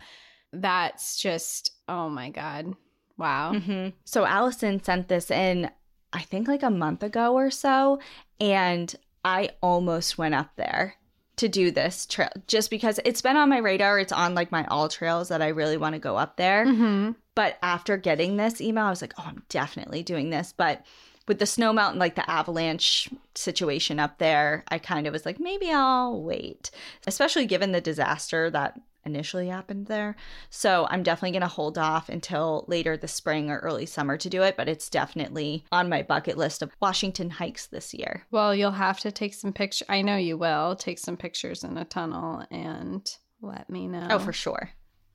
That's 0.53 1.17
just, 1.17 1.73
oh 1.89 2.09
my 2.09 2.31
God. 2.31 2.75
Wow. 3.17 3.55
hmm 3.55 3.89
So 4.05 4.25
Allison 4.25 4.83
sent 4.83 5.09
this 5.09 5.31
in, 5.31 5.71
I 6.13 6.23
think 6.23 6.49
like 6.49 6.63
a 6.63 6.71
month 6.71 7.03
ago 7.03 7.35
or 7.35 7.51
so, 7.51 8.01
and 8.41 8.95
I 9.25 9.51
almost 9.61 10.17
went 10.17 10.35
up 10.35 10.51
there 10.57 10.95
to 11.37 11.49
do 11.49 11.71
this 11.71 12.07
trail 12.07 12.31
just 12.47 12.71
because 12.71 12.99
it's 13.05 13.23
been 13.23 13.37
on 13.37 13.49
my 13.49 13.59
radar. 13.59 13.99
It's 13.99 14.13
on 14.13 14.35
like 14.35 14.51
my 14.51 14.65
all 14.67 14.89
trails 14.89 15.29
that 15.29 15.43
I 15.43 15.49
really 15.49 15.77
want 15.77 15.95
to 15.95 16.01
go 16.01 16.17
up 16.17 16.37
there. 16.37 16.67
Mm-hmm. 16.67 17.13
But 17.35 17.59
after 17.63 17.97
getting 17.97 18.37
this 18.37 18.61
email, 18.61 18.85
I 18.85 18.91
was 18.91 19.01
like, 19.01 19.15
oh, 19.19 19.25
I'm 19.27 19.43
definitely 19.49 20.03
doing 20.03 20.31
this. 20.31 20.53
But 20.57 20.85
with 21.29 21.39
the 21.39 21.47
snow 21.47 21.73
mountain, 21.73 22.01
like 22.01 22.17
the 22.17 22.29
avalanche 22.29 23.09
situation 23.35 24.01
up 24.01 24.19
there, 24.19 24.65
I 24.69 24.79
kind 24.79 25.07
of 25.07 25.13
was 25.13 25.25
like, 25.25 25.39
maybe 25.39 25.71
I'll 25.71 26.23
wait, 26.23 26.71
especially 27.07 27.47
given 27.47 27.71
the 27.71 27.81
disaster 27.81 28.51
that 28.51 28.81
initially 29.05 29.49
happened 29.49 29.87
there. 29.87 30.17
So 30.51 30.87
I'm 30.91 31.03
definitely 31.03 31.33
going 31.33 31.43
to 31.43 31.49
hold 31.49 31.79
off 31.79 32.09
until 32.09 32.65
later 32.69 32.97
this 32.97 33.13
spring 33.13 33.51
or 33.51 33.59
early 33.59 33.87
summer 33.87 34.17
to 34.19 34.31
do 34.31 34.43
it. 34.43 34.57
But 34.57 34.69
it's 34.69 34.91
definitely 34.91 35.65
on 35.73 35.89
my 35.89 36.03
bucket 36.03 36.37
list 36.37 36.63
of 36.63 36.77
Washington 36.81 37.31
hikes 37.31 37.67
this 37.67 37.95
year. 37.95 38.27
Well, 38.31 38.55
you'll 38.55 38.71
have 38.73 39.01
to 39.01 39.13
take 39.13 39.35
some 39.35 39.53
pictures. 39.53 39.87
I 39.89 40.03
know 40.03 40.17
you 40.17 40.37
will 40.37 40.77
take 40.77 40.99
some 40.99 41.17
pictures 41.17 41.65
in 41.65 41.77
a 41.77 41.85
tunnel 41.85 42.45
and 42.51 43.11
let 43.41 43.71
me 43.71 43.87
know. 43.87 44.09
Oh, 44.11 44.19
for 44.19 44.33
sure. 44.33 44.71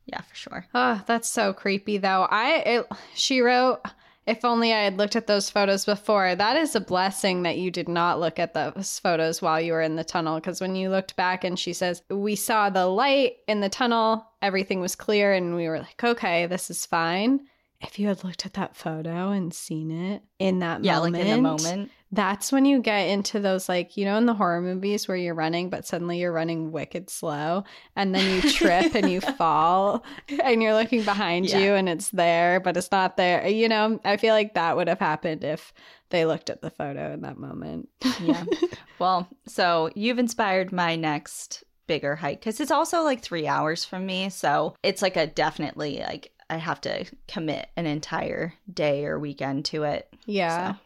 Yeah, 0.06 0.22
for 0.22 0.36
sure. 0.36 0.66
Oh, 0.74 1.02
that's 1.06 1.30
so 1.30 1.54
creepy 1.54 1.98
though. 1.98 2.28
I 2.30 2.56
it, 2.66 2.88
she 3.16 3.42
wrote 3.42 3.82
if 4.26 4.46
only 4.46 4.74
I 4.74 4.84
had 4.84 4.98
looked 4.98 5.16
at 5.16 5.28
those 5.28 5.50
photos 5.50 5.86
before. 5.86 6.36
That 6.36 6.56
is 6.56 6.76
a 6.76 6.82
blessing 6.82 7.44
that 7.44 7.58
you 7.58 7.72
did 7.72 7.90
not 7.90 8.20
look 8.20 8.40
at 8.40 8.54
those 8.54 9.00
photos 9.00 9.42
while 9.42 9.60
you 9.60 9.74
were 9.74 9.82
in 9.82 9.96
the 9.96 10.04
tunnel 10.04 10.36
because 10.36 10.62
when 10.62 10.76
you 10.76 10.90
looked 10.90 11.16
back 11.16 11.44
and 11.44 11.58
she 11.60 11.74
says, 11.74 12.02
"We 12.10 12.36
saw 12.36 12.70
the 12.70 12.86
light 12.86 13.38
in 13.48 13.60
the 13.60 13.70
tunnel, 13.70 14.26
everything 14.42 14.80
was 14.80 14.96
clear 14.96 15.34
and 15.34 15.56
we 15.56 15.68
were 15.68 15.80
like, 15.80 16.04
"Okay, 16.04 16.46
this 16.46 16.70
is 16.70 16.86
fine." 16.86 17.48
If 17.84 18.00
you 18.00 18.08
had 18.08 18.24
looked 18.24 18.46
at 18.46 18.54
that 18.54 18.76
photo 18.76 19.30
and 19.32 19.54
seen 19.54 19.92
it 19.92 20.24
in 20.40 20.60
that 20.60 20.84
Yeah, 20.84 20.96
moment, 20.96 21.14
like 21.14 21.22
in 21.26 21.30
the 21.32 21.38
moment. 21.38 21.92
that's 22.12 22.52
when 22.52 22.66
you 22.66 22.80
get 22.82 23.10
into 23.10 23.40
those 23.40 23.68
like 23.68 23.98
you 23.98 24.06
know 24.06 24.18
in 24.18 24.26
the 24.26 24.34
horror 24.34 24.62
movies 24.62 25.08
where 25.08 25.18
you're 25.18 25.34
running 25.34 25.70
but 25.70 25.86
suddenly 25.86 26.20
you're 26.20 26.32
running 26.32 26.72
wicked 26.72 27.10
slow 27.10 27.64
and 27.96 28.14
then 28.14 28.32
you 28.36 28.42
trip 28.52 28.94
and 28.94 29.10
you 29.10 29.20
fall 29.38 30.04
and 30.44 30.62
you're 30.62 30.76
looking 30.76 31.04
behind 31.04 31.50
Yeah. 31.50 31.58
you 31.60 31.74
and 31.74 31.90
it's 31.90 32.10
there 32.12 32.60
but 32.60 32.78
it's 32.78 32.92
not 32.92 33.18
there 33.18 33.48
you 33.48 33.68
know 33.68 34.00
i 34.06 34.18
feel 34.18 34.34
like 34.36 34.54
that 34.54 34.76
would 34.78 34.88
have 34.88 35.00
happened 35.00 35.44
if 35.44 35.74
they 36.12 36.26
looked 36.26 36.52
at 36.52 36.62
the 36.62 36.70
photo 36.70 37.12
in 37.14 37.22
that 37.22 37.38
moment 37.38 37.90
Yeah. 38.20 38.44
Well, 39.00 39.28
so 39.48 39.90
you've 39.96 40.20
inspired 40.20 40.72
my 40.72 40.96
next 40.96 41.64
bigger 41.88 42.16
hike 42.16 42.40
because 42.40 42.60
it's 42.62 42.72
also 42.72 43.02
like 43.02 43.22
three 43.22 43.48
hours 43.48 43.84
from 43.84 44.06
me. 44.06 44.30
So 44.30 44.76
it's 44.84 45.02
like 45.02 45.18
a 45.18 45.28
definitely 45.28 46.00
like 46.08 46.32
I 46.50 46.58
have 46.58 46.82
to 46.82 47.06
commit 47.28 47.68
an 47.78 47.86
entire 47.86 48.54
day 48.72 49.06
or 49.06 49.18
weekend 49.20 49.66
to 49.66 49.84
it. 49.84 50.14
yeah 50.26 50.76
So. 50.76 50.80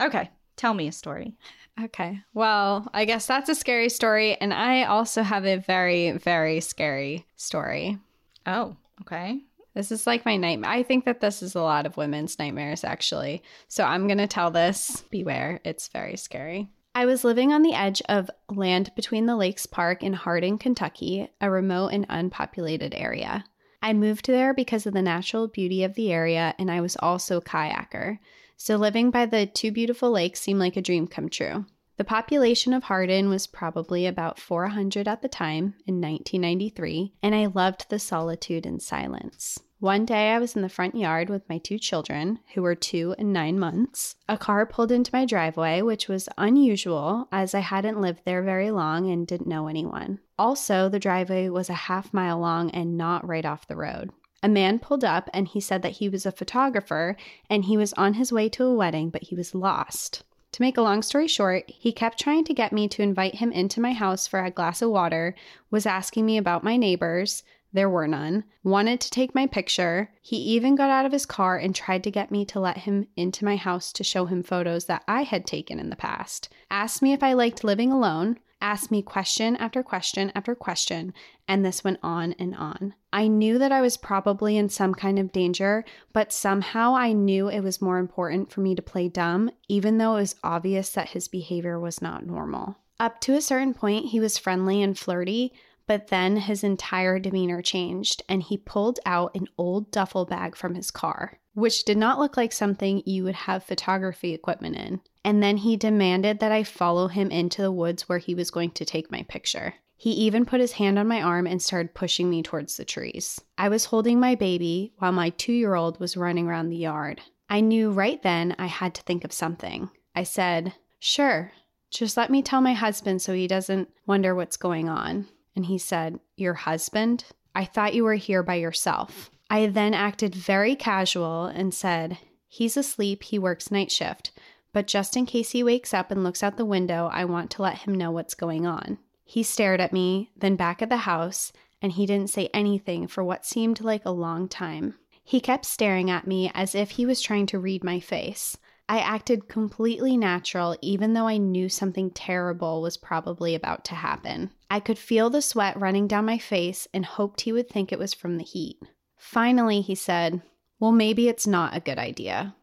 Okay. 0.00 0.30
Tell 0.56 0.74
me 0.74 0.88
a 0.88 0.92
story. 0.92 1.34
okay 1.82 2.20
well 2.34 2.88
i 2.94 3.04
guess 3.04 3.26
that's 3.26 3.48
a 3.48 3.54
scary 3.54 3.88
story 3.88 4.36
and 4.40 4.54
i 4.54 4.84
also 4.84 5.24
have 5.24 5.44
a 5.44 5.56
very 5.56 6.12
very 6.12 6.60
scary 6.60 7.26
story 7.36 7.98
Oh, 8.46 8.76
okay. 9.00 9.40
This 9.74 9.90
is 9.90 10.06
like 10.06 10.26
my 10.26 10.36
nightmare. 10.36 10.70
I 10.70 10.82
think 10.82 11.06
that 11.06 11.20
this 11.20 11.42
is 11.42 11.54
a 11.54 11.62
lot 11.62 11.86
of 11.86 11.96
women's 11.96 12.38
nightmares, 12.38 12.84
actually. 12.84 13.42
So 13.68 13.82
I'm 13.84 14.06
going 14.06 14.18
to 14.18 14.26
tell 14.26 14.50
this. 14.50 15.02
Beware, 15.10 15.60
it's 15.64 15.88
very 15.88 16.18
scary. 16.18 16.68
I 16.96 17.06
was 17.06 17.24
living 17.24 17.52
on 17.52 17.62
the 17.62 17.74
edge 17.74 18.00
of 18.08 18.30
Land 18.48 18.92
Between 18.94 19.26
the 19.26 19.34
Lakes 19.34 19.66
Park 19.66 20.04
in 20.04 20.12
Hardin, 20.12 20.58
Kentucky, 20.58 21.28
a 21.40 21.50
remote 21.50 21.88
and 21.88 22.06
unpopulated 22.08 22.94
area. 22.94 23.44
I 23.82 23.92
moved 23.92 24.28
there 24.28 24.54
because 24.54 24.86
of 24.86 24.94
the 24.94 25.02
natural 25.02 25.48
beauty 25.48 25.82
of 25.82 25.94
the 25.94 26.12
area, 26.12 26.54
and 26.56 26.70
I 26.70 26.80
was 26.80 26.96
also 26.96 27.38
a 27.38 27.42
kayaker. 27.42 28.20
So 28.56 28.76
living 28.76 29.10
by 29.10 29.26
the 29.26 29.44
two 29.44 29.72
beautiful 29.72 30.12
lakes 30.12 30.40
seemed 30.40 30.60
like 30.60 30.76
a 30.76 30.82
dream 30.82 31.08
come 31.08 31.28
true. 31.28 31.66
The 31.96 32.04
population 32.04 32.72
of 32.72 32.84
Hardin 32.84 33.28
was 33.28 33.48
probably 33.48 34.06
about 34.06 34.38
400 34.38 35.08
at 35.08 35.20
the 35.20 35.28
time 35.28 35.74
in 35.86 36.00
1993, 36.00 37.12
and 37.24 37.34
I 37.34 37.46
loved 37.46 37.90
the 37.90 37.98
solitude 37.98 38.66
and 38.66 38.80
silence. 38.80 39.58
One 39.84 40.06
day 40.06 40.30
I 40.30 40.38
was 40.38 40.56
in 40.56 40.62
the 40.62 40.70
front 40.70 40.94
yard 40.94 41.28
with 41.28 41.46
my 41.46 41.58
two 41.58 41.78
children, 41.78 42.38
who 42.54 42.62
were 42.62 42.74
two 42.74 43.14
and 43.18 43.34
nine 43.34 43.58
months. 43.58 44.16
A 44.26 44.38
car 44.38 44.64
pulled 44.64 44.90
into 44.90 45.10
my 45.12 45.26
driveway, 45.26 45.82
which 45.82 46.08
was 46.08 46.26
unusual 46.38 47.28
as 47.30 47.54
I 47.54 47.60
hadn't 47.60 48.00
lived 48.00 48.22
there 48.24 48.40
very 48.40 48.70
long 48.70 49.10
and 49.10 49.26
didn't 49.26 49.46
know 49.46 49.66
anyone. 49.68 50.20
Also, 50.38 50.88
the 50.88 50.98
driveway 50.98 51.50
was 51.50 51.68
a 51.68 51.74
half 51.74 52.14
mile 52.14 52.38
long 52.38 52.70
and 52.70 52.96
not 52.96 53.28
right 53.28 53.44
off 53.44 53.66
the 53.66 53.76
road. 53.76 54.08
A 54.42 54.48
man 54.48 54.78
pulled 54.78 55.04
up 55.04 55.28
and 55.34 55.46
he 55.46 55.60
said 55.60 55.82
that 55.82 55.96
he 55.98 56.08
was 56.08 56.24
a 56.24 56.32
photographer 56.32 57.14
and 57.50 57.66
he 57.66 57.76
was 57.76 57.92
on 57.92 58.14
his 58.14 58.32
way 58.32 58.48
to 58.48 58.64
a 58.64 58.74
wedding, 58.74 59.10
but 59.10 59.24
he 59.24 59.34
was 59.34 59.54
lost. 59.54 60.22
To 60.52 60.62
make 60.62 60.78
a 60.78 60.82
long 60.82 61.02
story 61.02 61.28
short, 61.28 61.64
he 61.68 61.92
kept 61.92 62.18
trying 62.18 62.44
to 62.44 62.54
get 62.54 62.72
me 62.72 62.88
to 62.88 63.02
invite 63.02 63.34
him 63.34 63.52
into 63.52 63.82
my 63.82 63.92
house 63.92 64.26
for 64.26 64.42
a 64.42 64.50
glass 64.50 64.80
of 64.80 64.88
water, 64.88 65.34
was 65.70 65.84
asking 65.84 66.24
me 66.24 66.38
about 66.38 66.64
my 66.64 66.78
neighbors, 66.78 67.42
there 67.74 67.90
were 67.90 68.08
none, 68.08 68.44
wanted 68.62 69.00
to 69.00 69.10
take 69.10 69.34
my 69.34 69.46
picture. 69.46 70.08
He 70.22 70.36
even 70.36 70.76
got 70.76 70.90
out 70.90 71.04
of 71.04 71.12
his 71.12 71.26
car 71.26 71.58
and 71.58 71.74
tried 71.74 72.04
to 72.04 72.10
get 72.10 72.30
me 72.30 72.44
to 72.46 72.60
let 72.60 72.78
him 72.78 73.08
into 73.16 73.44
my 73.44 73.56
house 73.56 73.92
to 73.94 74.04
show 74.04 74.26
him 74.26 74.42
photos 74.42 74.86
that 74.86 75.02
I 75.08 75.24
had 75.24 75.44
taken 75.44 75.80
in 75.80 75.90
the 75.90 75.96
past. 75.96 76.48
Asked 76.70 77.02
me 77.02 77.12
if 77.12 77.22
I 77.22 77.32
liked 77.32 77.64
living 77.64 77.90
alone, 77.90 78.38
asked 78.60 78.92
me 78.92 79.02
question 79.02 79.56
after 79.56 79.82
question 79.82 80.30
after 80.36 80.54
question, 80.54 81.12
and 81.48 81.64
this 81.64 81.82
went 81.82 81.98
on 82.00 82.32
and 82.38 82.54
on. 82.54 82.94
I 83.12 83.26
knew 83.26 83.58
that 83.58 83.72
I 83.72 83.80
was 83.80 83.96
probably 83.96 84.56
in 84.56 84.68
some 84.68 84.94
kind 84.94 85.18
of 85.18 85.32
danger, 85.32 85.84
but 86.12 86.32
somehow 86.32 86.94
I 86.94 87.12
knew 87.12 87.48
it 87.48 87.60
was 87.60 87.82
more 87.82 87.98
important 87.98 88.52
for 88.52 88.60
me 88.60 88.76
to 88.76 88.82
play 88.82 89.08
dumb, 89.08 89.50
even 89.68 89.98
though 89.98 90.12
it 90.12 90.20
was 90.20 90.36
obvious 90.44 90.90
that 90.90 91.10
his 91.10 91.26
behavior 91.26 91.78
was 91.78 92.00
not 92.00 92.24
normal. 92.24 92.76
Up 93.00 93.20
to 93.22 93.34
a 93.34 93.42
certain 93.42 93.74
point, 93.74 94.06
he 94.06 94.20
was 94.20 94.38
friendly 94.38 94.80
and 94.80 94.96
flirty, 94.96 95.52
but 95.86 96.08
then 96.08 96.36
his 96.36 96.64
entire 96.64 97.18
demeanor 97.18 97.62
changed 97.62 98.22
and 98.28 98.42
he 98.42 98.56
pulled 98.56 99.00
out 99.04 99.34
an 99.34 99.48
old 99.58 99.90
duffel 99.90 100.24
bag 100.24 100.56
from 100.56 100.74
his 100.74 100.90
car, 100.90 101.38
which 101.54 101.84
did 101.84 101.96
not 101.96 102.18
look 102.18 102.36
like 102.36 102.52
something 102.52 103.02
you 103.04 103.24
would 103.24 103.34
have 103.34 103.64
photography 103.64 104.32
equipment 104.32 104.76
in. 104.76 105.00
And 105.24 105.42
then 105.42 105.58
he 105.58 105.76
demanded 105.76 106.40
that 106.40 106.52
I 106.52 106.64
follow 106.64 107.08
him 107.08 107.30
into 107.30 107.62
the 107.62 107.72
woods 107.72 108.08
where 108.08 108.18
he 108.18 108.34
was 108.34 108.50
going 108.50 108.72
to 108.72 108.84
take 108.84 109.10
my 109.10 109.22
picture. 109.22 109.74
He 109.96 110.10
even 110.10 110.44
put 110.44 110.60
his 110.60 110.72
hand 110.72 110.98
on 110.98 111.06
my 111.06 111.22
arm 111.22 111.46
and 111.46 111.62
started 111.62 111.94
pushing 111.94 112.28
me 112.28 112.42
towards 112.42 112.76
the 112.76 112.84
trees. 112.84 113.40
I 113.56 113.68
was 113.68 113.86
holding 113.86 114.20
my 114.20 114.34
baby 114.34 114.92
while 114.98 115.12
my 115.12 115.30
two 115.30 115.52
year 115.52 115.74
old 115.74 116.00
was 116.00 116.16
running 116.16 116.48
around 116.48 116.68
the 116.68 116.76
yard. 116.76 117.20
I 117.48 117.60
knew 117.60 117.90
right 117.90 118.22
then 118.22 118.54
I 118.58 118.66
had 118.66 118.94
to 118.96 119.02
think 119.02 119.24
of 119.24 119.32
something. 119.32 119.90
I 120.14 120.24
said, 120.24 120.74
Sure, 120.98 121.52
just 121.90 122.16
let 122.16 122.30
me 122.30 122.42
tell 122.42 122.60
my 122.60 122.74
husband 122.74 123.22
so 123.22 123.32
he 123.32 123.46
doesn't 123.46 123.88
wonder 124.06 124.34
what's 124.34 124.56
going 124.56 124.88
on. 124.88 125.28
And 125.56 125.66
he 125.66 125.78
said, 125.78 126.18
Your 126.36 126.54
husband? 126.54 127.24
I 127.54 127.64
thought 127.64 127.94
you 127.94 128.04
were 128.04 128.14
here 128.14 128.42
by 128.42 128.56
yourself. 128.56 129.30
I 129.48 129.66
then 129.66 129.94
acted 129.94 130.34
very 130.34 130.74
casual 130.74 131.44
and 131.46 131.72
said, 131.72 132.18
He's 132.48 132.76
asleep, 132.76 133.22
he 133.24 133.38
works 133.38 133.70
night 133.70 133.90
shift, 133.90 134.32
but 134.72 134.86
just 134.86 135.16
in 135.16 135.26
case 135.26 135.50
he 135.50 135.62
wakes 135.62 135.94
up 135.94 136.10
and 136.10 136.24
looks 136.24 136.42
out 136.42 136.56
the 136.56 136.64
window, 136.64 137.08
I 137.12 137.24
want 137.24 137.50
to 137.52 137.62
let 137.62 137.78
him 137.78 137.94
know 137.94 138.10
what's 138.10 138.34
going 138.34 138.66
on. 138.66 138.98
He 139.24 139.42
stared 139.42 139.80
at 139.80 139.92
me, 139.92 140.30
then 140.36 140.56
back 140.56 140.82
at 140.82 140.88
the 140.88 140.98
house, 140.98 141.52
and 141.80 141.92
he 141.92 142.06
didn't 142.06 142.30
say 142.30 142.48
anything 142.52 143.06
for 143.06 143.22
what 143.22 143.46
seemed 143.46 143.80
like 143.80 144.04
a 144.04 144.10
long 144.10 144.48
time. 144.48 144.94
He 145.22 145.40
kept 145.40 145.64
staring 145.64 146.10
at 146.10 146.26
me 146.26 146.50
as 146.54 146.74
if 146.74 146.92
he 146.92 147.06
was 147.06 147.20
trying 147.20 147.46
to 147.46 147.58
read 147.58 147.82
my 147.82 148.00
face. 148.00 148.56
I 148.88 148.98
acted 148.98 149.48
completely 149.48 150.16
natural, 150.16 150.76
even 150.82 151.14
though 151.14 151.26
I 151.26 151.38
knew 151.38 151.68
something 151.68 152.10
terrible 152.10 152.82
was 152.82 152.96
probably 152.96 153.54
about 153.54 153.84
to 153.86 153.94
happen. 153.94 154.50
I 154.70 154.80
could 154.80 154.98
feel 154.98 155.30
the 155.30 155.40
sweat 155.40 155.78
running 155.78 156.06
down 156.06 156.26
my 156.26 156.38
face 156.38 156.86
and 156.92 157.04
hoped 157.06 157.42
he 157.42 157.52
would 157.52 157.68
think 157.68 157.92
it 157.92 157.98
was 157.98 158.12
from 158.12 158.36
the 158.36 158.44
heat. 158.44 158.78
Finally, 159.16 159.80
he 159.80 159.94
said, 159.94 160.42
Well, 160.78 160.92
maybe 160.92 161.28
it's 161.28 161.46
not 161.46 161.76
a 161.76 161.80
good 161.80 161.98
idea. 161.98 162.54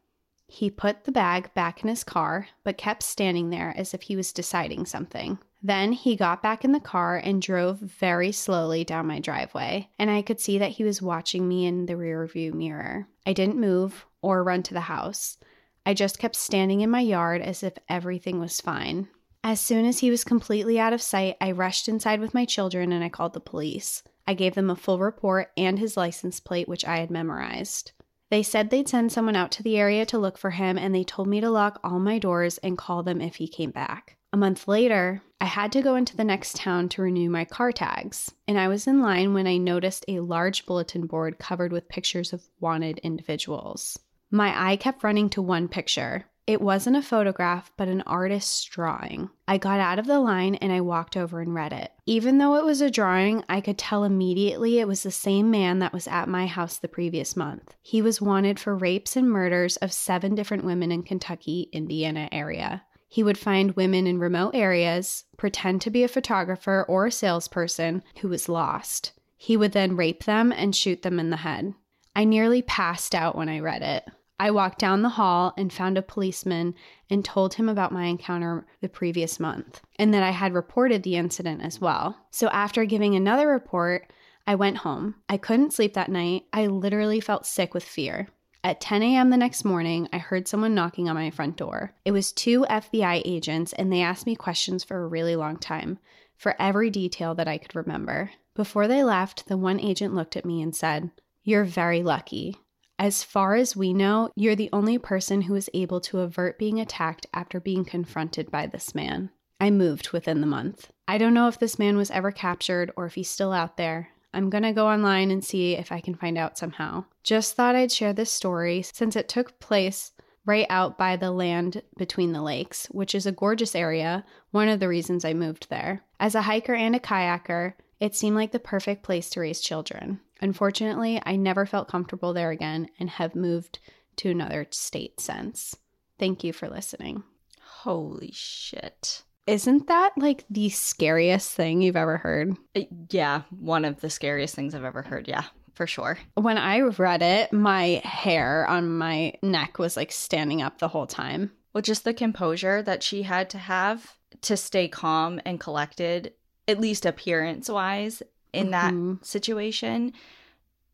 He 0.46 0.70
put 0.70 1.06
the 1.06 1.12
bag 1.12 1.54
back 1.54 1.82
in 1.82 1.90
his 1.90 2.04
car, 2.04 2.50
but 2.64 2.78
kept 2.78 3.04
standing 3.04 3.50
there 3.50 3.74
as 3.76 3.94
if 3.94 4.04
he 4.04 4.16
was 4.16 4.34
deciding 4.34 4.86
something. 4.86 5.40
Then 5.64 5.94
he 5.94 6.16
got 6.16 6.44
back 6.44 6.66
in 6.66 6.72
the 6.72 6.80
car 6.80 7.18
and 7.18 7.42
drove 7.42 7.80
very 7.80 8.32
slowly 8.32 8.84
down 8.84 9.08
my 9.08 9.20
driveway, 9.20 9.90
and 9.98 10.12
I 10.12 10.22
could 10.22 10.40
see 10.40 10.58
that 10.58 10.72
he 10.72 10.84
was 10.84 11.02
watching 11.02 11.48
me 11.48 11.66
in 11.66 11.86
the 11.86 11.94
rearview 11.94 12.54
mirror. 12.54 13.08
I 13.26 13.34
didn't 13.34 13.60
move 13.60 14.06
or 14.22 14.44
run 14.44 14.62
to 14.64 14.74
the 14.74 14.82
house. 14.82 15.38
I 15.86 15.94
just 15.94 16.20
kept 16.20 16.36
standing 16.36 16.82
in 16.82 16.90
my 16.90 17.02
yard 17.02 17.42
as 17.42 17.64
if 17.64 17.74
everything 17.90 18.40
was 18.40 18.62
fine. 18.62 19.08
As 19.44 19.60
soon 19.60 19.86
as 19.86 20.00
he 20.00 20.12
was 20.12 20.24
completely 20.24 20.80
out 20.80 20.94
of 20.94 21.02
sight, 21.02 21.36
I 21.42 21.52
rushed 21.52 21.88
inside 21.88 22.20
with 22.20 22.34
my 22.34 22.46
children 22.46 22.92
and 22.92 23.04
I 23.04 23.10
called 23.10 23.34
the 23.34 23.40
police. 23.40 24.04
I 24.28 24.36
gave 24.36 24.54
them 24.54 24.70
a 24.70 24.76
full 24.76 25.00
report 25.00 25.52
and 25.58 25.80
his 25.80 25.98
license 25.98 26.40
plate, 26.40 26.68
which 26.68 26.86
I 26.86 26.98
had 26.98 27.10
memorized. 27.10 27.92
They 28.30 28.44
said 28.44 28.70
they'd 28.70 28.88
send 28.88 29.12
someone 29.12 29.36
out 29.36 29.52
to 29.54 29.64
the 29.64 29.78
area 29.78 30.06
to 30.06 30.20
look 30.20 30.38
for 30.38 30.52
him, 30.52 30.78
and 30.78 30.96
they 30.96 31.04
told 31.04 31.28
me 31.28 31.42
to 31.42 31.50
lock 31.50 31.80
all 31.84 32.00
my 32.00 32.18
doors 32.18 32.60
and 32.60 32.78
call 32.78 33.04
them 33.04 33.20
if 33.20 33.36
he 33.36 33.48
came 33.48 33.72
back. 33.72 34.16
A 34.32 34.38
month 34.38 34.70
later, 34.70 35.22
I 35.42 35.46
had 35.46 35.74
to 35.74 35.82
go 35.82 35.96
into 35.96 36.16
the 36.16 36.24
next 36.24 36.56
town 36.56 36.88
to 36.90 37.02
renew 37.02 37.30
my 37.30 37.44
car 37.44 37.74
tags, 37.74 38.32
and 38.48 38.58
I 38.58 38.70
was 38.70 38.88
in 38.88 39.02
line 39.02 39.34
when 39.34 39.48
I 39.48 39.58
noticed 39.58 40.06
a 40.08 40.22
large 40.22 40.66
bulletin 40.66 41.08
board 41.08 41.40
covered 41.40 41.74
with 41.74 41.90
pictures 41.90 42.32
of 42.32 42.48
wanted 42.62 43.00
individuals. 43.00 44.00
My 44.32 44.72
eye 44.72 44.78
kept 44.78 45.04
running 45.04 45.30
to 45.32 45.42
one 45.42 45.68
picture. 45.68 46.26
It 46.48 46.62
wasn't 46.62 46.96
a 46.96 47.02
photograph, 47.02 47.72
but 47.78 47.88
an 47.88 48.02
artist's 48.04 48.64
drawing. 48.64 49.30
I 49.48 49.58
got 49.58 49.80
out 49.80 50.00
of 50.00 50.08
the 50.08 50.20
line 50.20 50.56
and 50.56 50.72
I 50.72 50.82
walked 50.82 51.16
over 51.16 51.40
and 51.40 51.54
read 51.54 51.72
it. 51.72 51.92
Even 52.06 52.38
though 52.38 52.56
it 52.56 52.66
was 52.66 52.82
a 52.82 52.90
drawing, 52.90 53.44
I 53.48 53.62
could 53.62 53.78
tell 53.78 54.04
immediately 54.04 54.80
it 54.80 54.88
was 54.88 55.04
the 55.04 55.12
same 55.12 55.52
man 55.52 55.80
that 55.80 55.94
was 55.94 56.08
at 56.08 56.28
my 56.28 56.48
house 56.48 56.78
the 56.78 56.88
previous 56.88 57.36
month. 57.36 57.76
He 57.82 58.02
was 58.02 58.22
wanted 58.22 58.60
for 58.60 58.76
rapes 58.76 59.16
and 59.16 59.30
murders 59.30 59.78
of 59.78 59.94
seven 59.94 60.34
different 60.34 60.64
women 60.64 60.92
in 60.92 61.04
Kentucky, 61.04 61.70
Indiana 61.72 62.28
area. 62.32 62.84
He 63.08 63.24
would 63.24 63.38
find 63.38 63.76
women 63.76 64.08
in 64.08 64.18
remote 64.20 64.56
areas, 64.56 65.26
pretend 65.38 65.82
to 65.82 65.90
be 65.90 66.04
a 66.04 66.08
photographer 66.08 66.86
or 66.88 67.06
a 67.06 67.12
salesperson 67.12 68.04
who 68.22 68.30
was 68.30 68.48
lost. 68.48 69.12
He 69.36 69.58
would 69.58 69.74
then 69.74 69.98
rape 69.98 70.24
them 70.24 70.52
and 70.52 70.76
shoot 70.76 71.02
them 71.02 71.20
in 71.20 71.30
the 71.30 71.38
head. 71.38 71.74
I 72.16 72.24
nearly 72.24 72.62
passed 72.62 73.14
out 73.14 73.36
when 73.36 73.50
I 73.50 73.60
read 73.60 73.82
it. 73.82 74.06
I 74.42 74.50
walked 74.50 74.80
down 74.80 75.04
the 75.04 75.10
hall 75.10 75.54
and 75.56 75.72
found 75.72 76.00
a 76.00 76.02
policeman 76.02 76.74
and 77.12 77.24
told 77.24 77.54
him 77.54 77.70
about 77.70 77.92
my 77.92 78.06
encounter 78.06 78.66
the 78.82 78.90
previous 78.90 79.40
month 79.40 79.82
and 80.00 80.12
that 80.16 80.24
I 80.24 80.32
had 80.32 80.56
reported 80.56 81.04
the 81.04 81.16
incident 81.16 81.62
as 81.62 81.80
well. 81.80 82.18
So 82.32 82.48
after 82.48 82.84
giving 82.86 83.14
another 83.14 83.48
report, 83.48 84.12
I 84.48 84.56
went 84.56 84.78
home. 84.78 85.14
I 85.30 85.38
couldn't 85.38 85.74
sleep 85.74 85.94
that 85.94 86.10
night. 86.10 86.46
I 86.52 86.66
literally 86.66 87.20
felt 87.20 87.46
sick 87.46 87.76
with 87.76 87.84
fear. 87.84 88.30
At 88.64 88.82
10 88.82 89.04
a.m. 89.04 89.30
the 89.30 89.38
next 89.38 89.64
morning, 89.64 90.10
I 90.12 90.18
heard 90.18 90.48
someone 90.48 90.74
knocking 90.74 91.08
on 91.08 91.14
my 91.14 91.30
front 91.30 91.56
door. 91.56 91.94
It 92.04 92.12
was 92.12 92.32
two 92.32 92.66
FBI 92.68 93.22
agents, 93.24 93.74
and 93.74 93.94
they 93.94 94.02
asked 94.02 94.26
me 94.26 94.36
questions 94.36 94.84
for 94.84 95.04
a 95.04 95.08
really 95.08 95.36
long 95.36 95.58
time, 95.58 96.00
for 96.36 96.56
every 96.58 96.90
detail 96.90 97.36
that 97.36 97.48
I 97.48 97.60
could 97.60 97.76
remember. 97.76 98.32
Before 98.56 98.88
they 98.88 99.04
left, 99.04 99.48
the 99.48 99.58
one 99.58 99.80
agent 99.80 100.16
looked 100.16 100.36
at 100.36 100.46
me 100.46 100.64
and 100.64 100.76
said, 100.76 101.12
You're 101.44 101.64
very 101.64 102.02
lucky. 102.02 102.58
As 103.02 103.24
far 103.24 103.56
as 103.56 103.76
we 103.76 103.94
know, 103.94 104.30
you're 104.36 104.56
the 104.56 104.70
only 104.72 105.00
person 105.00 105.42
who 105.42 105.54
was 105.54 105.72
able 105.74 106.00
to 106.02 106.20
avert 106.20 106.60
being 106.60 106.80
attacked 106.80 107.26
after 107.34 107.60
being 107.60 107.84
confronted 107.84 108.52
by 108.52 108.68
this 108.68 108.94
man. 108.94 109.32
I 109.60 109.72
moved 109.72 110.12
within 110.12 110.40
the 110.40 110.46
month. 110.46 110.92
I 111.08 111.18
don't 111.18 111.34
know 111.34 111.48
if 111.48 111.58
this 111.58 111.80
man 111.80 111.98
was 111.98 112.12
ever 112.12 112.32
captured 112.32 112.92
or 112.96 113.08
if 113.08 113.16
he's 113.16 113.28
still 113.28 113.54
out 113.54 113.76
there. 113.76 114.10
I'm 114.36 114.52
gonna 114.52 114.72
go 114.72 114.88
online 114.88 115.32
and 115.32 115.44
see 115.44 115.74
if 115.74 115.92
I 115.92 116.00
can 116.00 116.14
find 116.14 116.38
out 116.38 116.60
somehow. 116.60 117.06
Just 117.24 117.56
thought 117.56 117.76
I'd 117.76 117.92
share 117.92 118.14
this 118.14 118.30
story 118.30 118.84
since 118.84 119.16
it 119.16 119.28
took 119.28 119.60
place 119.60 120.12
right 120.46 120.68
out 120.70 120.96
by 120.96 121.16
the 121.16 121.32
land 121.32 121.82
between 121.98 122.34
the 122.34 122.44
lakes, 122.44 122.86
which 122.92 123.16
is 123.16 123.26
a 123.26 123.32
gorgeous 123.32 123.74
area, 123.74 124.24
one 124.52 124.70
of 124.70 124.80
the 124.80 124.88
reasons 124.88 125.26
I 125.26 125.34
moved 125.34 125.72
there. 125.72 126.04
As 126.20 126.36
a 126.36 126.44
hiker 126.44 126.76
and 126.76 126.96
a 126.96 127.00
kayaker, 127.00 127.74
it 128.00 128.16
seemed 128.16 128.36
like 128.36 128.52
the 128.52 128.60
perfect 128.60 129.02
place 129.02 129.32
to 129.32 129.40
raise 129.40 129.60
children. 129.60 130.20
Unfortunately, 130.42 131.22
I 131.26 131.36
never 131.36 131.66
felt 131.66 131.88
comfortable 131.88 132.34
there 132.34 132.50
again 132.52 132.88
and 133.00 133.10
have 133.12 133.36
moved 133.36 133.80
to 134.18 134.32
another 134.32 134.68
state 134.72 135.20
since. 135.20 135.76
Thank 136.20 136.44
you 136.44 136.54
for 136.54 136.68
listening. 136.70 137.24
Holy 137.62 138.32
shit. 138.34 139.24
Isn't 139.48 139.88
that 139.88 140.12
like 140.18 140.46
the 140.50 140.70
scariest 140.70 141.52
thing 141.52 141.82
you've 141.82 141.96
ever 141.96 142.18
heard? 142.18 142.56
Uh, 142.76 142.82
Yeah, 143.10 143.42
one 143.50 143.86
of 143.86 144.02
the 144.02 144.10
scariest 144.10 144.56
things 144.56 144.76
I've 144.76 144.84
ever 144.84 145.02
heard. 145.02 145.28
Yeah, 145.28 145.46
for 145.74 145.88
sure. 145.88 146.18
When 146.36 146.58
I 146.58 146.80
read 146.82 147.22
it, 147.22 147.52
my 147.52 148.02
hair 148.04 148.68
on 148.68 148.98
my 148.98 149.34
neck 149.42 149.80
was 149.80 149.98
like 149.98 150.12
standing 150.12 150.62
up 150.62 150.78
the 150.78 150.88
whole 150.90 151.08
time. 151.08 151.52
Well, 151.74 151.82
just 151.82 152.04
the 152.04 152.14
composure 152.14 152.82
that 152.84 153.02
she 153.02 153.24
had 153.24 153.50
to 153.52 153.58
have 153.58 154.16
to 154.42 154.58
stay 154.58 154.88
calm 154.88 155.42
and 155.46 155.60
collected, 155.60 156.34
at 156.68 156.80
least 156.80 157.06
appearance 157.06 157.68
wise, 157.70 158.22
in 158.54 158.68
Mhm. 158.72 159.20
that 159.20 159.26
situation. 159.26 160.14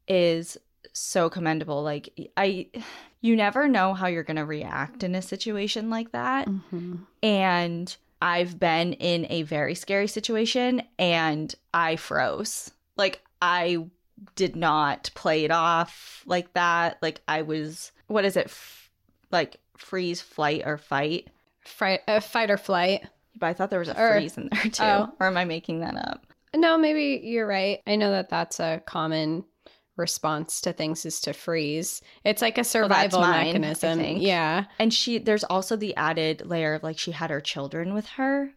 is 0.09 0.57
so 0.93 1.29
commendable. 1.29 1.83
Like 1.83 2.31
I 2.37 2.67
you 3.19 3.35
never 3.35 3.67
know 3.67 3.93
how 3.93 4.07
you're 4.07 4.23
going 4.23 4.37
to 4.37 4.45
react 4.45 5.03
in 5.03 5.15
a 5.15 5.21
situation 5.21 5.89
like 5.89 6.11
that. 6.13 6.47
Mm-hmm. 6.47 6.95
And 7.23 7.95
I've 8.21 8.57
been 8.59 8.93
in 8.93 9.27
a 9.29 9.41
very 9.43 9.75
scary 9.75 10.07
situation 10.07 10.81
and 10.97 11.53
I 11.73 11.97
froze. 11.97 12.71
Like 12.95 13.21
I 13.41 13.85
did 14.35 14.55
not 14.55 15.09
play 15.13 15.43
it 15.43 15.51
off 15.51 16.23
like 16.25 16.53
that. 16.53 16.97
Like 17.01 17.19
I 17.27 17.41
was 17.41 17.91
what 18.07 18.23
is 18.23 18.37
it? 18.37 18.45
F- 18.45 18.89
like 19.29 19.57
freeze, 19.75 20.21
flight 20.21 20.61
or 20.65 20.77
fight. 20.77 21.27
Fright, 21.65 21.99
uh, 22.07 22.21
fight 22.21 22.49
or 22.49 22.57
flight. 22.57 23.05
But 23.35 23.47
I 23.47 23.53
thought 23.53 23.69
there 23.71 23.79
was 23.79 23.89
a 23.89 24.01
Or- 24.01 24.13
freeze 24.13 24.37
in 24.37 24.47
there 24.51 24.61
too. 24.71 24.83
oh. 24.83 25.13
Or 25.19 25.27
am 25.27 25.35
I 25.37 25.43
making 25.43 25.81
that 25.81 25.95
up? 25.97 26.25
No, 26.55 26.77
maybe 26.77 27.21
you're 27.23 27.47
right. 27.47 27.81
I 27.85 27.95
know 27.95 28.11
that 28.11 28.29
that's 28.29 28.59
a 28.59 28.81
common 28.85 29.43
response 29.97 30.61
to 30.61 30.71
things 30.71 31.05
is 31.05 31.19
to 31.21 31.33
freeze. 31.33 32.01
It's 32.23 32.41
like 32.41 32.57
a 32.57 32.63
survival 32.63 33.19
mine, 33.21 33.47
mechanism. 33.47 33.99
Yeah. 34.17 34.65
And 34.79 34.93
she 34.93 35.17
there's 35.17 35.43
also 35.43 35.75
the 35.75 35.95
added 35.95 36.45
layer 36.45 36.75
of 36.75 36.83
like 36.83 36.99
she 36.99 37.11
had 37.11 37.31
her 37.31 37.41
children 37.41 37.93
with 37.93 38.05
her. 38.09 38.51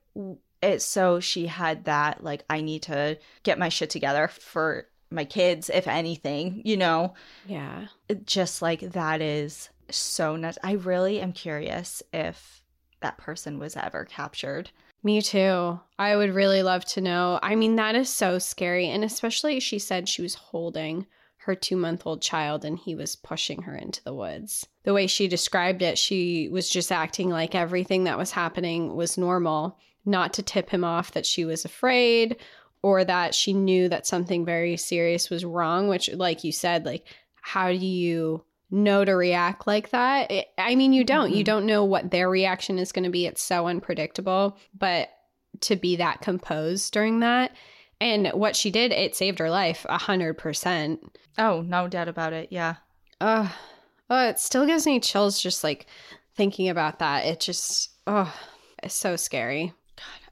It 0.63 0.83
so 0.83 1.21
she 1.21 1.47
had 1.47 1.87
that 1.87 2.23
like 2.23 2.45
I 2.51 2.61
need 2.61 2.83
to 2.85 3.19
get 3.43 3.59
my 3.59 3.71
shit 3.71 3.91
together 3.91 4.29
for 4.29 4.87
my 5.11 5.25
kids 5.25 5.71
if 5.73 5.89
anything, 5.89 6.63
you 6.65 6.77
know. 6.77 7.15
Yeah. 7.47 7.87
It 8.09 8.27
just 8.27 8.63
like 8.63 8.81
that 8.81 9.21
is 9.21 9.71
so 9.91 10.37
nuts. 10.37 10.59
I 10.63 10.73
really 10.73 11.21
am 11.21 11.33
curious 11.33 12.03
if 12.13 12.63
that 13.01 13.19
person 13.19 13.59
was 13.59 13.77
ever 13.77 14.05
captured. 14.05 14.71
Me 15.03 15.23
too. 15.23 15.81
I 15.99 16.17
would 16.17 16.35
really 16.35 16.63
love 16.63 16.85
to 16.87 17.01
know. 17.01 17.39
I 17.43 17.55
mean, 17.55 17.77
that 17.77 17.95
is 17.95 18.11
so 18.11 18.39
scary. 18.39 18.89
And 18.89 19.03
especially, 19.03 19.61
she 19.61 19.79
said 19.79 20.09
she 20.09 20.23
was 20.23 20.35
holding 20.35 21.07
her 21.45 21.55
two 21.55 21.77
month 21.77 22.07
old 22.07 22.21
child 22.21 22.67
and 22.67 22.79
he 22.79 22.95
was 22.95 23.17
pushing 23.17 23.63
her 23.63 23.75
into 23.75 24.05
the 24.05 24.13
woods. 24.13 24.67
The 24.83 24.93
way 24.93 25.07
she 25.07 25.27
described 25.27 25.81
it, 25.81 25.97
she 25.97 26.51
was 26.51 26.69
just 26.69 26.93
acting 26.93 27.31
like 27.31 27.55
everything 27.55 28.05
that 28.05 28.19
was 28.19 28.31
happening 28.31 28.95
was 28.95 29.17
normal, 29.17 29.79
not 30.05 30.35
to 30.35 30.43
tip 30.43 30.69
him 30.69 30.85
off 30.85 31.13
that 31.13 31.25
she 31.25 31.47
was 31.47 31.65
afraid 31.65 32.37
or 32.83 33.05
that 33.05 33.35
she 33.35 33.55
knew 33.55 33.89
that 33.89 34.07
something 34.07 34.45
very 34.45 34.77
serious 34.77 35.31
was 35.31 35.45
wrong, 35.45 35.89
which, 35.89 36.11
like 36.15 36.45
you 36.45 36.53
said, 36.53 36.85
like, 36.85 37.07
how 37.41 37.69
do 37.69 37.75
you 37.75 38.43
know 38.71 39.05
to 39.05 39.13
react 39.13 39.67
like 39.67 39.91
that? 39.91 40.31
It, 40.31 40.49
I 40.59 40.75
mean, 40.75 40.93
you 40.93 41.05
don't. 41.05 41.31
You 41.33 41.43
Mhm. 41.43 41.47
don't 41.47 41.67
know 41.67 41.85
what 41.85 42.11
their 42.11 42.29
reaction 42.31 42.79
is 42.79 42.93
going 42.93 43.05
to 43.05 43.11
be. 43.11 43.27
It's 43.27 43.43
so 43.43 43.67
unpredictable. 43.67 44.57
But 44.79 45.11
to 45.63 45.77
be 45.77 45.97
that 45.97 46.21
composed 46.21 46.93
during 46.93 47.21
that, 47.21 47.55
and 48.01 48.29
what 48.29 48.57
she 48.57 48.71
did, 48.71 48.93
it 48.93 49.15
saved 49.17 49.39
her 49.41 49.51
life 49.51 49.85
a 49.89 49.99
hundred 49.99 50.35
percent. 50.39 51.01
Oh, 51.39 51.63
no 51.63 51.89
doubt 51.89 52.09
about 52.09 52.33
it. 52.33 52.49
Yeah. 52.51 52.77
Oh, 53.21 53.55
oh, 54.09 54.29
it 54.29 54.39
still 54.39 54.67
gives 54.67 54.87
me 54.87 55.01
chills 55.01 55.41
just 55.41 55.63
like 55.65 55.87
thinking 56.35 56.69
about 56.69 57.01
that. 57.01 57.27
It 57.27 57.41
just, 57.41 57.91
oh, 58.07 58.35
it's 58.83 58.95
so 58.95 59.17
scary. 59.17 59.73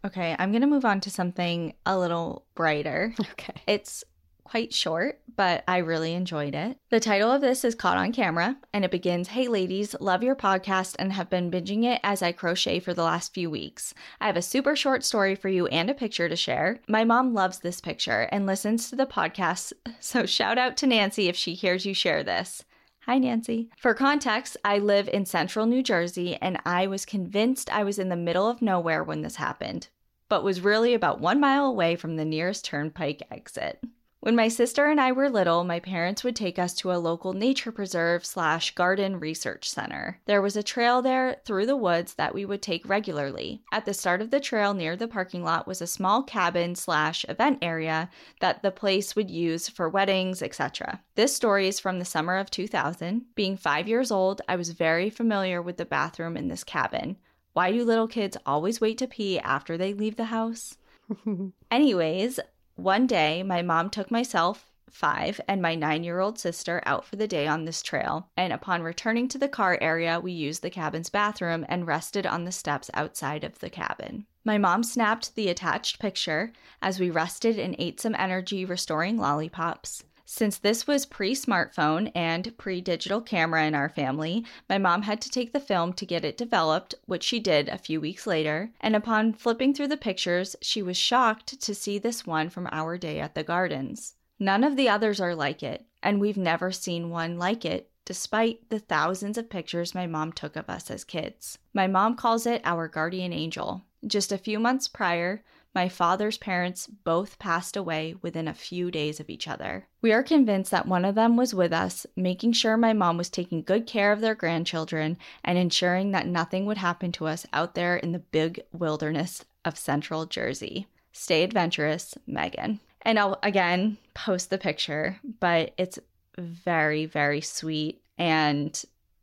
Okay, 0.06 0.34
I'm 0.38 0.52
going 0.52 0.62
to 0.62 0.66
move 0.68 0.84
on 0.84 1.00
to 1.00 1.10
something 1.10 1.74
a 1.84 1.98
little 1.98 2.46
brighter. 2.54 3.14
Okay. 3.32 3.60
It's 3.66 4.04
quite 4.48 4.72
short, 4.72 5.20
but 5.36 5.62
I 5.68 5.78
really 5.78 6.14
enjoyed 6.14 6.54
it. 6.54 6.78
The 6.88 7.00
title 7.00 7.30
of 7.30 7.42
this 7.42 7.64
is 7.64 7.74
Caught 7.74 7.98
on 7.98 8.12
Camera, 8.12 8.56
and 8.72 8.84
it 8.84 8.90
begins 8.90 9.28
Hey 9.28 9.46
ladies, 9.46 9.94
love 10.00 10.22
your 10.22 10.34
podcast 10.34 10.96
and 10.98 11.12
have 11.12 11.28
been 11.28 11.50
binging 11.50 11.84
it 11.84 12.00
as 12.02 12.22
I 12.22 12.32
crochet 12.32 12.80
for 12.80 12.94
the 12.94 13.02
last 13.02 13.34
few 13.34 13.50
weeks. 13.50 13.92
I 14.20 14.26
have 14.26 14.36
a 14.38 14.42
super 14.42 14.74
short 14.74 15.04
story 15.04 15.34
for 15.34 15.48
you 15.50 15.66
and 15.66 15.90
a 15.90 15.94
picture 15.94 16.28
to 16.28 16.36
share. 16.36 16.80
My 16.88 17.04
mom 17.04 17.34
loves 17.34 17.58
this 17.58 17.80
picture 17.80 18.28
and 18.32 18.46
listens 18.46 18.88
to 18.88 18.96
the 18.96 19.06
podcast, 19.06 19.74
so 20.00 20.24
shout 20.24 20.56
out 20.56 20.76
to 20.78 20.86
Nancy 20.86 21.28
if 21.28 21.36
she 21.36 21.52
hears 21.54 21.84
you 21.84 21.92
share 21.92 22.22
this. 22.22 22.64
Hi, 23.02 23.18
Nancy. 23.18 23.70
For 23.78 23.94
context, 23.94 24.56
I 24.64 24.78
live 24.78 25.08
in 25.08 25.24
central 25.24 25.66
New 25.66 25.82
Jersey 25.82 26.36
and 26.40 26.58
I 26.64 26.86
was 26.86 27.04
convinced 27.04 27.70
I 27.70 27.84
was 27.84 27.98
in 27.98 28.08
the 28.08 28.16
middle 28.16 28.48
of 28.48 28.62
nowhere 28.62 29.04
when 29.04 29.22
this 29.22 29.36
happened, 29.36 29.88
but 30.28 30.42
was 30.42 30.62
really 30.62 30.94
about 30.94 31.20
one 31.20 31.38
mile 31.38 31.66
away 31.66 31.96
from 31.96 32.16
the 32.16 32.24
nearest 32.24 32.64
turnpike 32.64 33.22
exit. 33.30 33.80
When 34.20 34.34
my 34.34 34.48
sister 34.48 34.86
and 34.86 35.00
I 35.00 35.12
were 35.12 35.30
little, 35.30 35.62
my 35.62 35.78
parents 35.78 36.24
would 36.24 36.34
take 36.34 36.58
us 36.58 36.74
to 36.74 36.90
a 36.90 36.98
local 36.98 37.34
nature 37.34 37.70
preserve 37.70 38.26
slash 38.26 38.74
garden 38.74 39.20
research 39.20 39.70
center. 39.70 40.20
There 40.26 40.42
was 40.42 40.56
a 40.56 40.62
trail 40.62 41.02
there 41.02 41.36
through 41.44 41.66
the 41.66 41.76
woods 41.76 42.14
that 42.14 42.34
we 42.34 42.44
would 42.44 42.60
take 42.60 42.88
regularly. 42.88 43.62
At 43.72 43.84
the 43.84 43.94
start 43.94 44.20
of 44.20 44.30
the 44.30 44.40
trail 44.40 44.74
near 44.74 44.96
the 44.96 45.06
parking 45.06 45.44
lot 45.44 45.68
was 45.68 45.80
a 45.80 45.86
small 45.86 46.24
cabin 46.24 46.74
slash 46.74 47.24
event 47.28 47.60
area 47.62 48.10
that 48.40 48.60
the 48.62 48.72
place 48.72 49.14
would 49.14 49.30
use 49.30 49.68
for 49.68 49.88
weddings, 49.88 50.42
etc. 50.42 51.00
This 51.14 51.34
story 51.34 51.68
is 51.68 51.78
from 51.78 52.00
the 52.00 52.04
summer 52.04 52.38
of 52.38 52.50
2000. 52.50 53.24
Being 53.36 53.56
five 53.56 53.86
years 53.86 54.10
old, 54.10 54.42
I 54.48 54.56
was 54.56 54.70
very 54.70 55.10
familiar 55.10 55.62
with 55.62 55.76
the 55.76 55.84
bathroom 55.84 56.36
in 56.36 56.48
this 56.48 56.64
cabin. 56.64 57.18
Why 57.52 57.70
do 57.70 57.84
little 57.84 58.08
kids 58.08 58.36
always 58.44 58.80
wait 58.80 58.98
to 58.98 59.06
pee 59.06 59.38
after 59.38 59.78
they 59.78 59.94
leave 59.94 60.16
the 60.16 60.24
house? 60.24 60.76
Anyways, 61.70 62.40
one 62.78 63.08
day 63.08 63.42
my 63.42 63.60
mom 63.60 63.90
took 63.90 64.08
myself, 64.08 64.70
five, 64.88 65.40
and 65.48 65.60
my 65.60 65.74
nine 65.74 66.04
year 66.04 66.20
old 66.20 66.38
sister 66.38 66.80
out 66.86 67.04
for 67.04 67.16
the 67.16 67.26
day 67.26 67.46
on 67.46 67.64
this 67.64 67.82
trail, 67.82 68.28
and 68.36 68.52
upon 68.52 68.82
returning 68.82 69.26
to 69.28 69.38
the 69.38 69.48
car 69.48 69.76
area, 69.80 70.20
we 70.20 70.30
used 70.30 70.62
the 70.62 70.70
cabin's 70.70 71.10
bathroom 71.10 71.66
and 71.68 71.88
rested 71.88 72.24
on 72.24 72.44
the 72.44 72.52
steps 72.52 72.88
outside 72.94 73.42
of 73.42 73.58
the 73.58 73.68
cabin. 73.68 74.26
My 74.44 74.58
mom 74.58 74.84
snapped 74.84 75.34
the 75.34 75.48
attached 75.48 75.98
picture 75.98 76.52
as 76.80 77.00
we 77.00 77.10
rested 77.10 77.58
and 77.58 77.74
ate 77.78 78.00
some 78.00 78.14
energy 78.16 78.64
restoring 78.64 79.18
lollipops. 79.18 80.04
Since 80.30 80.58
this 80.58 80.86
was 80.86 81.06
pre 81.06 81.34
smartphone 81.34 82.12
and 82.14 82.54
pre 82.58 82.82
digital 82.82 83.22
camera 83.22 83.64
in 83.64 83.74
our 83.74 83.88
family, 83.88 84.44
my 84.68 84.76
mom 84.76 85.00
had 85.00 85.22
to 85.22 85.30
take 85.30 85.54
the 85.54 85.58
film 85.58 85.94
to 85.94 86.04
get 86.04 86.22
it 86.22 86.36
developed, 86.36 86.94
which 87.06 87.22
she 87.22 87.40
did 87.40 87.70
a 87.70 87.78
few 87.78 87.98
weeks 87.98 88.26
later. 88.26 88.70
And 88.82 88.94
upon 88.94 89.32
flipping 89.32 89.72
through 89.72 89.88
the 89.88 89.96
pictures, 89.96 90.54
she 90.60 90.82
was 90.82 90.98
shocked 90.98 91.58
to 91.58 91.74
see 91.74 91.98
this 91.98 92.26
one 92.26 92.50
from 92.50 92.68
our 92.70 92.98
day 92.98 93.20
at 93.20 93.34
the 93.34 93.42
gardens. 93.42 94.16
None 94.38 94.64
of 94.64 94.76
the 94.76 94.86
others 94.86 95.18
are 95.18 95.34
like 95.34 95.62
it, 95.62 95.86
and 96.02 96.20
we've 96.20 96.36
never 96.36 96.72
seen 96.72 97.08
one 97.08 97.38
like 97.38 97.64
it, 97.64 97.90
despite 98.04 98.68
the 98.68 98.80
thousands 98.80 99.38
of 99.38 99.48
pictures 99.48 99.94
my 99.94 100.06
mom 100.06 100.32
took 100.32 100.56
of 100.56 100.68
us 100.68 100.90
as 100.90 101.04
kids. 101.04 101.56
My 101.72 101.86
mom 101.86 102.16
calls 102.16 102.44
it 102.44 102.60
our 102.66 102.86
guardian 102.86 103.32
angel. 103.32 103.86
Just 104.06 104.30
a 104.30 104.36
few 104.36 104.58
months 104.58 104.88
prior, 104.88 105.42
my 105.74 105.88
father's 105.88 106.38
parents 106.38 106.86
both 106.86 107.38
passed 107.38 107.76
away 107.76 108.14
within 108.22 108.48
a 108.48 108.54
few 108.54 108.90
days 108.90 109.20
of 109.20 109.30
each 109.30 109.46
other. 109.46 109.86
We 110.00 110.12
are 110.12 110.22
convinced 110.22 110.70
that 110.70 110.86
one 110.86 111.04
of 111.04 111.14
them 111.14 111.36
was 111.36 111.54
with 111.54 111.72
us, 111.72 112.06
making 112.16 112.52
sure 112.52 112.76
my 112.76 112.92
mom 112.92 113.16
was 113.16 113.30
taking 113.30 113.62
good 113.62 113.86
care 113.86 114.12
of 114.12 114.20
their 114.20 114.34
grandchildren 114.34 115.18
and 115.44 115.58
ensuring 115.58 116.10
that 116.12 116.26
nothing 116.26 116.66
would 116.66 116.78
happen 116.78 117.12
to 117.12 117.26
us 117.26 117.46
out 117.52 117.74
there 117.74 117.96
in 117.96 118.12
the 118.12 118.18
big 118.18 118.60
wilderness 118.72 119.44
of 119.64 119.78
central 119.78 120.26
Jersey. 120.26 120.88
Stay 121.12 121.42
adventurous, 121.42 122.16
Megan. 122.26 122.80
And 123.02 123.18
I'll 123.18 123.38
again 123.42 123.98
post 124.14 124.50
the 124.50 124.58
picture, 124.58 125.18
but 125.40 125.74
it's 125.76 125.98
very, 126.36 127.06
very 127.06 127.40
sweet. 127.40 128.02
And 128.16 128.80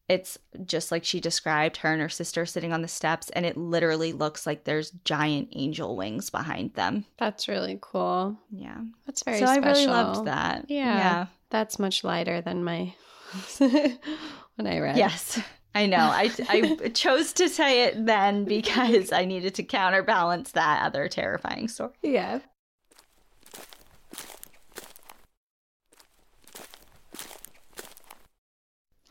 it's 0.08 0.38
just 0.65 0.91
like 0.91 1.04
she 1.04 1.20
described 1.20 1.78
her 1.78 1.91
and 1.91 2.02
her 2.02 2.10
sister 2.10 2.46
sitting 2.46 2.72
on 2.74 2.82
the 2.82 2.88
steps, 2.88 3.30
and 3.32 3.46
it 3.46 3.58
literally 3.58 4.13
looks 4.13 4.46
like 4.46 4.63
there's 4.63 4.91
giant 5.04 5.50
angel 5.54 5.96
wings 5.96 6.30
behind 6.30 6.74
them. 6.76 7.06
That's 7.18 7.48
really 7.48 7.80
cool. 7.82 8.38
Yeah. 8.52 8.82
That's 9.06 9.24
very 9.24 9.39
so 9.39 9.46
special. 9.46 9.63
I 9.63 9.68
really 9.68 9.88
loved 9.88 10.28
that. 10.28 10.65
Yeah. 10.70 10.98
Yeah. 10.98 11.26
That's 11.50 11.80
much 11.80 12.04
lighter 12.04 12.41
than 12.41 12.63
my 12.63 12.94
when 13.58 14.68
I 14.68 14.80
read. 14.80 14.98
Yes. 14.98 15.39
I 15.74 15.88
know. 15.88 15.98
I, 15.98 16.32
I 16.50 16.89
chose 16.89 17.34
to 17.34 17.50
say 17.50 17.84
it 17.84 18.06
then 18.06 18.46
because 18.46 19.12
I 19.12 19.26
needed 19.26 19.56
to 19.56 19.63
counterbalance 19.63 20.52
that 20.52 20.84
other 20.86 21.10
terrifying 21.10 21.68
story. 21.68 21.91
Yeah. 22.02 22.39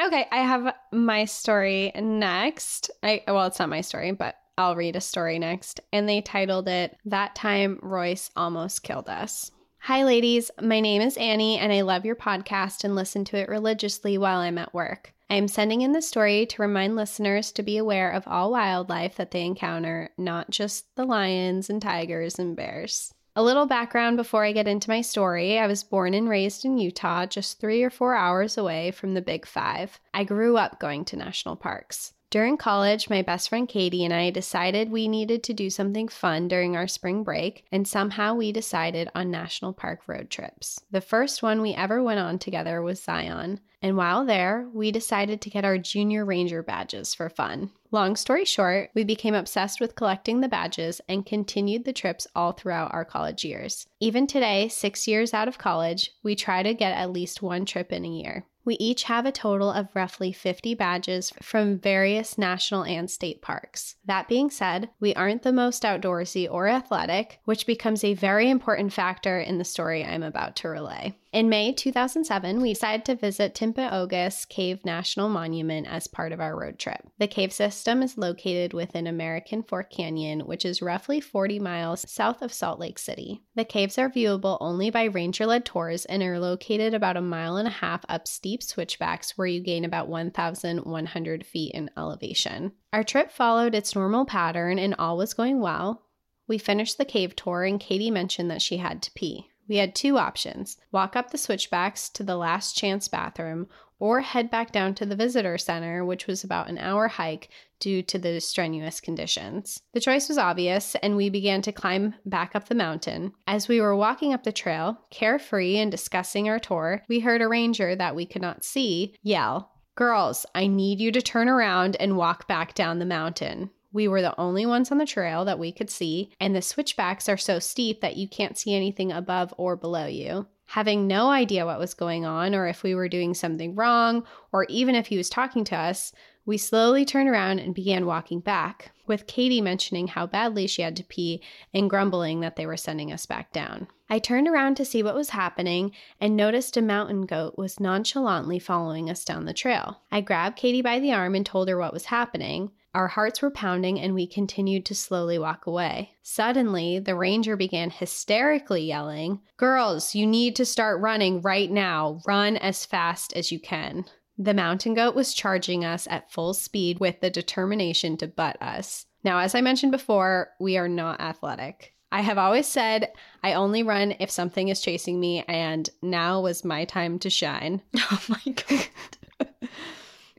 Okay, 0.04 0.26
I 0.30 0.38
have 0.38 0.74
my 0.92 1.24
story 1.24 1.90
next. 1.94 2.90
I 3.02 3.22
well, 3.26 3.46
it's 3.46 3.58
not 3.58 3.70
my 3.70 3.80
story, 3.80 4.12
but 4.12 4.36
I'll 4.58 4.76
read 4.76 4.96
a 4.96 5.00
story 5.00 5.38
next. 5.38 5.80
And 5.94 6.06
they 6.06 6.20
titled 6.20 6.68
it 6.68 6.94
That 7.06 7.34
Time 7.34 7.78
Royce 7.80 8.30
Almost 8.36 8.82
Killed 8.82 9.08
Us. 9.08 9.50
Hi 9.78 10.04
ladies, 10.04 10.50
my 10.60 10.80
name 10.80 11.00
is 11.00 11.16
Annie 11.16 11.58
and 11.58 11.72
I 11.72 11.80
love 11.80 12.04
your 12.04 12.16
podcast 12.16 12.84
and 12.84 12.94
listen 12.94 13.24
to 13.26 13.38
it 13.38 13.48
religiously 13.48 14.18
while 14.18 14.40
I'm 14.40 14.58
at 14.58 14.74
work. 14.74 15.14
I 15.30 15.36
am 15.36 15.48
sending 15.48 15.80
in 15.80 15.92
the 15.92 16.02
story 16.02 16.44
to 16.46 16.62
remind 16.62 16.96
listeners 16.96 17.50
to 17.52 17.62
be 17.62 17.78
aware 17.78 18.10
of 18.10 18.28
all 18.28 18.50
wildlife 18.50 19.16
that 19.16 19.30
they 19.30 19.42
encounter, 19.42 20.10
not 20.18 20.50
just 20.50 20.84
the 20.96 21.06
lions 21.06 21.70
and 21.70 21.80
tigers 21.80 22.38
and 22.38 22.54
bears. 22.54 23.14
A 23.36 23.42
little 23.42 23.66
background 23.66 24.16
before 24.16 24.44
I 24.44 24.52
get 24.52 24.68
into 24.68 24.88
my 24.88 25.00
story. 25.00 25.58
I 25.58 25.66
was 25.66 25.82
born 25.82 26.14
and 26.14 26.28
raised 26.28 26.64
in 26.64 26.78
Utah, 26.78 27.26
just 27.26 27.60
three 27.60 27.82
or 27.82 27.90
four 27.90 28.14
hours 28.14 28.56
away 28.56 28.92
from 28.92 29.14
the 29.14 29.20
Big 29.20 29.44
Five. 29.44 29.98
I 30.14 30.22
grew 30.22 30.56
up 30.56 30.78
going 30.78 31.04
to 31.06 31.16
national 31.16 31.56
parks. 31.56 32.13
During 32.34 32.56
college, 32.56 33.08
my 33.08 33.22
best 33.22 33.48
friend 33.48 33.68
Katie 33.68 34.04
and 34.04 34.12
I 34.12 34.30
decided 34.30 34.90
we 34.90 35.06
needed 35.06 35.44
to 35.44 35.52
do 35.52 35.70
something 35.70 36.08
fun 36.08 36.48
during 36.48 36.74
our 36.74 36.88
spring 36.88 37.22
break, 37.22 37.64
and 37.70 37.86
somehow 37.86 38.34
we 38.34 38.50
decided 38.50 39.08
on 39.14 39.30
national 39.30 39.72
park 39.72 40.00
road 40.08 40.30
trips. 40.30 40.80
The 40.90 41.00
first 41.00 41.44
one 41.44 41.62
we 41.62 41.74
ever 41.74 42.02
went 42.02 42.18
on 42.18 42.40
together 42.40 42.82
was 42.82 43.00
Zion, 43.00 43.60
and 43.80 43.96
while 43.96 44.24
there, 44.24 44.68
we 44.74 44.90
decided 44.90 45.40
to 45.42 45.50
get 45.50 45.64
our 45.64 45.78
junior 45.78 46.24
ranger 46.24 46.60
badges 46.60 47.14
for 47.14 47.30
fun. 47.30 47.70
Long 47.92 48.16
story 48.16 48.44
short, 48.44 48.90
we 48.94 49.04
became 49.04 49.36
obsessed 49.36 49.78
with 49.80 49.94
collecting 49.94 50.40
the 50.40 50.48
badges 50.48 51.00
and 51.08 51.24
continued 51.24 51.84
the 51.84 51.92
trips 51.92 52.26
all 52.34 52.50
throughout 52.50 52.92
our 52.92 53.04
college 53.04 53.44
years. 53.44 53.86
Even 54.00 54.26
today, 54.26 54.66
six 54.66 55.06
years 55.06 55.32
out 55.34 55.46
of 55.46 55.58
college, 55.58 56.10
we 56.24 56.34
try 56.34 56.64
to 56.64 56.74
get 56.74 56.96
at 56.96 57.12
least 57.12 57.42
one 57.42 57.64
trip 57.64 57.92
in 57.92 58.04
a 58.04 58.08
year. 58.08 58.44
We 58.64 58.76
each 58.76 59.04
have 59.04 59.26
a 59.26 59.32
total 59.32 59.70
of 59.70 59.88
roughly 59.94 60.32
50 60.32 60.74
badges 60.74 61.32
from 61.42 61.78
various 61.78 62.38
national 62.38 62.84
and 62.84 63.10
state 63.10 63.42
parks. 63.42 63.96
That 64.06 64.28
being 64.28 64.50
said, 64.50 64.88
we 65.00 65.14
aren't 65.14 65.42
the 65.42 65.52
most 65.52 65.82
outdoorsy 65.82 66.48
or 66.50 66.66
athletic, 66.68 67.40
which 67.44 67.66
becomes 67.66 68.02
a 68.02 68.14
very 68.14 68.48
important 68.48 68.92
factor 68.92 69.38
in 69.38 69.58
the 69.58 69.64
story 69.64 70.04
I'm 70.04 70.22
about 70.22 70.56
to 70.56 70.68
relay. 70.68 71.14
In 71.34 71.48
May 71.48 71.72
2007, 71.72 72.62
we 72.62 72.74
decided 72.74 73.04
to 73.06 73.16
visit 73.16 73.56
Timpanogos 73.56 74.48
Cave 74.48 74.84
National 74.84 75.28
Monument 75.28 75.84
as 75.90 76.06
part 76.06 76.30
of 76.30 76.40
our 76.40 76.56
road 76.56 76.78
trip. 76.78 77.08
The 77.18 77.26
cave 77.26 77.52
system 77.52 78.04
is 78.04 78.16
located 78.16 78.72
within 78.72 79.08
American 79.08 79.64
Fork 79.64 79.90
Canyon, 79.90 80.46
which 80.46 80.64
is 80.64 80.80
roughly 80.80 81.20
40 81.20 81.58
miles 81.58 82.08
south 82.08 82.40
of 82.40 82.52
Salt 82.52 82.78
Lake 82.78 83.00
City. 83.00 83.42
The 83.56 83.64
caves 83.64 83.98
are 83.98 84.08
viewable 84.08 84.58
only 84.60 84.90
by 84.90 85.06
ranger 85.06 85.44
led 85.44 85.64
tours 85.64 86.04
and 86.04 86.22
are 86.22 86.38
located 86.38 86.94
about 86.94 87.16
a 87.16 87.20
mile 87.20 87.56
and 87.56 87.66
a 87.66 87.72
half 87.72 88.04
up 88.08 88.28
steep 88.28 88.62
switchbacks 88.62 89.36
where 89.36 89.48
you 89.48 89.60
gain 89.60 89.84
about 89.84 90.06
1,100 90.06 91.44
feet 91.44 91.74
in 91.74 91.90
elevation. 91.96 92.74
Our 92.92 93.02
trip 93.02 93.32
followed 93.32 93.74
its 93.74 93.96
normal 93.96 94.24
pattern 94.24 94.78
and 94.78 94.94
all 95.00 95.16
was 95.16 95.34
going 95.34 95.60
well. 95.60 96.02
We 96.46 96.58
finished 96.58 96.96
the 96.96 97.04
cave 97.04 97.34
tour, 97.34 97.64
and 97.64 97.80
Katie 97.80 98.12
mentioned 98.12 98.52
that 98.52 98.62
she 98.62 98.76
had 98.76 99.02
to 99.02 99.10
pee. 99.16 99.48
We 99.68 99.76
had 99.76 99.94
two 99.94 100.18
options 100.18 100.76
walk 100.92 101.16
up 101.16 101.30
the 101.30 101.38
switchbacks 101.38 102.08
to 102.10 102.22
the 102.22 102.36
last 102.36 102.76
chance 102.76 103.08
bathroom, 103.08 103.68
or 103.98 104.20
head 104.20 104.50
back 104.50 104.72
down 104.72 104.94
to 104.96 105.06
the 105.06 105.16
visitor 105.16 105.56
center, 105.56 106.04
which 106.04 106.26
was 106.26 106.44
about 106.44 106.68
an 106.68 106.78
hour 106.78 107.08
hike 107.08 107.48
due 107.80 108.02
to 108.02 108.18
the 108.18 108.40
strenuous 108.40 109.00
conditions. 109.00 109.80
The 109.92 110.00
choice 110.00 110.28
was 110.28 110.38
obvious, 110.38 110.94
and 110.96 111.16
we 111.16 111.30
began 111.30 111.62
to 111.62 111.72
climb 111.72 112.14
back 112.26 112.54
up 112.54 112.68
the 112.68 112.74
mountain. 112.74 113.32
As 113.46 113.68
we 113.68 113.80
were 113.80 113.96
walking 113.96 114.32
up 114.32 114.44
the 114.44 114.52
trail, 114.52 114.98
carefree 115.10 115.76
and 115.76 115.90
discussing 115.90 116.48
our 116.48 116.58
tour, 116.58 117.02
we 117.08 117.20
heard 117.20 117.40
a 117.40 117.48
ranger 117.48 117.94
that 117.96 118.14
we 118.14 118.26
could 118.26 118.42
not 118.42 118.64
see 118.64 119.14
yell, 119.22 119.70
Girls, 119.96 120.44
I 120.56 120.66
need 120.66 120.98
you 120.98 121.12
to 121.12 121.22
turn 121.22 121.48
around 121.48 121.96
and 122.00 122.16
walk 122.16 122.48
back 122.48 122.74
down 122.74 122.98
the 122.98 123.06
mountain. 123.06 123.70
We 123.94 124.08
were 124.08 124.20
the 124.20 124.38
only 124.38 124.66
ones 124.66 124.90
on 124.90 124.98
the 124.98 125.06
trail 125.06 125.44
that 125.44 125.60
we 125.60 125.70
could 125.70 125.88
see, 125.88 126.32
and 126.40 126.54
the 126.54 126.60
switchbacks 126.60 127.28
are 127.28 127.36
so 127.36 127.60
steep 127.60 128.00
that 128.00 128.16
you 128.16 128.28
can't 128.28 128.58
see 128.58 128.74
anything 128.74 129.12
above 129.12 129.54
or 129.56 129.76
below 129.76 130.06
you. 130.06 130.48
Having 130.66 131.06
no 131.06 131.30
idea 131.30 131.64
what 131.64 131.78
was 131.78 131.94
going 131.94 132.24
on, 132.24 132.56
or 132.56 132.66
if 132.66 132.82
we 132.82 132.96
were 132.96 133.08
doing 133.08 133.34
something 133.34 133.76
wrong, 133.76 134.24
or 134.50 134.64
even 134.64 134.96
if 134.96 135.06
he 135.06 135.16
was 135.16 135.30
talking 135.30 135.62
to 135.64 135.76
us, 135.76 136.12
we 136.44 136.58
slowly 136.58 137.04
turned 137.04 137.28
around 137.28 137.60
and 137.60 137.72
began 137.72 138.04
walking 138.04 138.40
back, 138.40 138.90
with 139.06 139.28
Katie 139.28 139.60
mentioning 139.60 140.08
how 140.08 140.26
badly 140.26 140.66
she 140.66 140.82
had 140.82 140.96
to 140.96 141.04
pee 141.04 141.40
and 141.72 141.88
grumbling 141.88 142.40
that 142.40 142.56
they 142.56 142.66
were 142.66 142.76
sending 142.76 143.12
us 143.12 143.26
back 143.26 143.52
down. 143.52 143.86
I 144.10 144.18
turned 144.18 144.48
around 144.48 144.76
to 144.78 144.84
see 144.84 145.04
what 145.04 145.14
was 145.14 145.30
happening 145.30 145.92
and 146.20 146.36
noticed 146.36 146.76
a 146.76 146.82
mountain 146.82 147.26
goat 147.26 147.56
was 147.56 147.78
nonchalantly 147.78 148.58
following 148.58 149.08
us 149.08 149.24
down 149.24 149.44
the 149.44 149.54
trail. 149.54 150.00
I 150.10 150.20
grabbed 150.20 150.56
Katie 150.56 150.82
by 150.82 150.98
the 150.98 151.12
arm 151.12 151.36
and 151.36 151.46
told 151.46 151.68
her 151.68 151.78
what 151.78 151.92
was 151.92 152.06
happening. 152.06 152.72
Our 152.94 153.08
hearts 153.08 153.42
were 153.42 153.50
pounding 153.50 153.98
and 153.98 154.14
we 154.14 154.26
continued 154.26 154.86
to 154.86 154.94
slowly 154.94 155.36
walk 155.36 155.66
away. 155.66 156.12
Suddenly, 156.22 157.00
the 157.00 157.16
ranger 157.16 157.56
began 157.56 157.90
hysterically 157.90 158.82
yelling, 158.82 159.40
Girls, 159.56 160.14
you 160.14 160.26
need 160.26 160.54
to 160.56 160.64
start 160.64 161.00
running 161.00 161.40
right 161.40 161.70
now. 161.70 162.20
Run 162.24 162.56
as 162.56 162.86
fast 162.86 163.32
as 163.32 163.50
you 163.50 163.58
can. 163.58 164.04
The 164.38 164.54
mountain 164.54 164.94
goat 164.94 165.16
was 165.16 165.34
charging 165.34 165.84
us 165.84 166.06
at 166.08 166.30
full 166.30 166.54
speed 166.54 167.00
with 167.00 167.20
the 167.20 167.30
determination 167.30 168.16
to 168.18 168.28
butt 168.28 168.60
us. 168.62 169.06
Now, 169.24 169.38
as 169.38 169.56
I 169.56 169.60
mentioned 169.60 169.90
before, 169.90 170.50
we 170.60 170.76
are 170.76 170.88
not 170.88 171.20
athletic. 171.20 171.94
I 172.12 172.20
have 172.20 172.38
always 172.38 172.68
said 172.68 173.10
I 173.42 173.54
only 173.54 173.82
run 173.82 174.14
if 174.20 174.30
something 174.30 174.68
is 174.68 174.80
chasing 174.80 175.18
me, 175.18 175.44
and 175.48 175.90
now 176.00 176.40
was 176.40 176.64
my 176.64 176.84
time 176.84 177.18
to 177.20 177.30
shine. 177.30 177.82
Oh 177.98 178.22
my 178.28 178.52
god. 178.52 179.58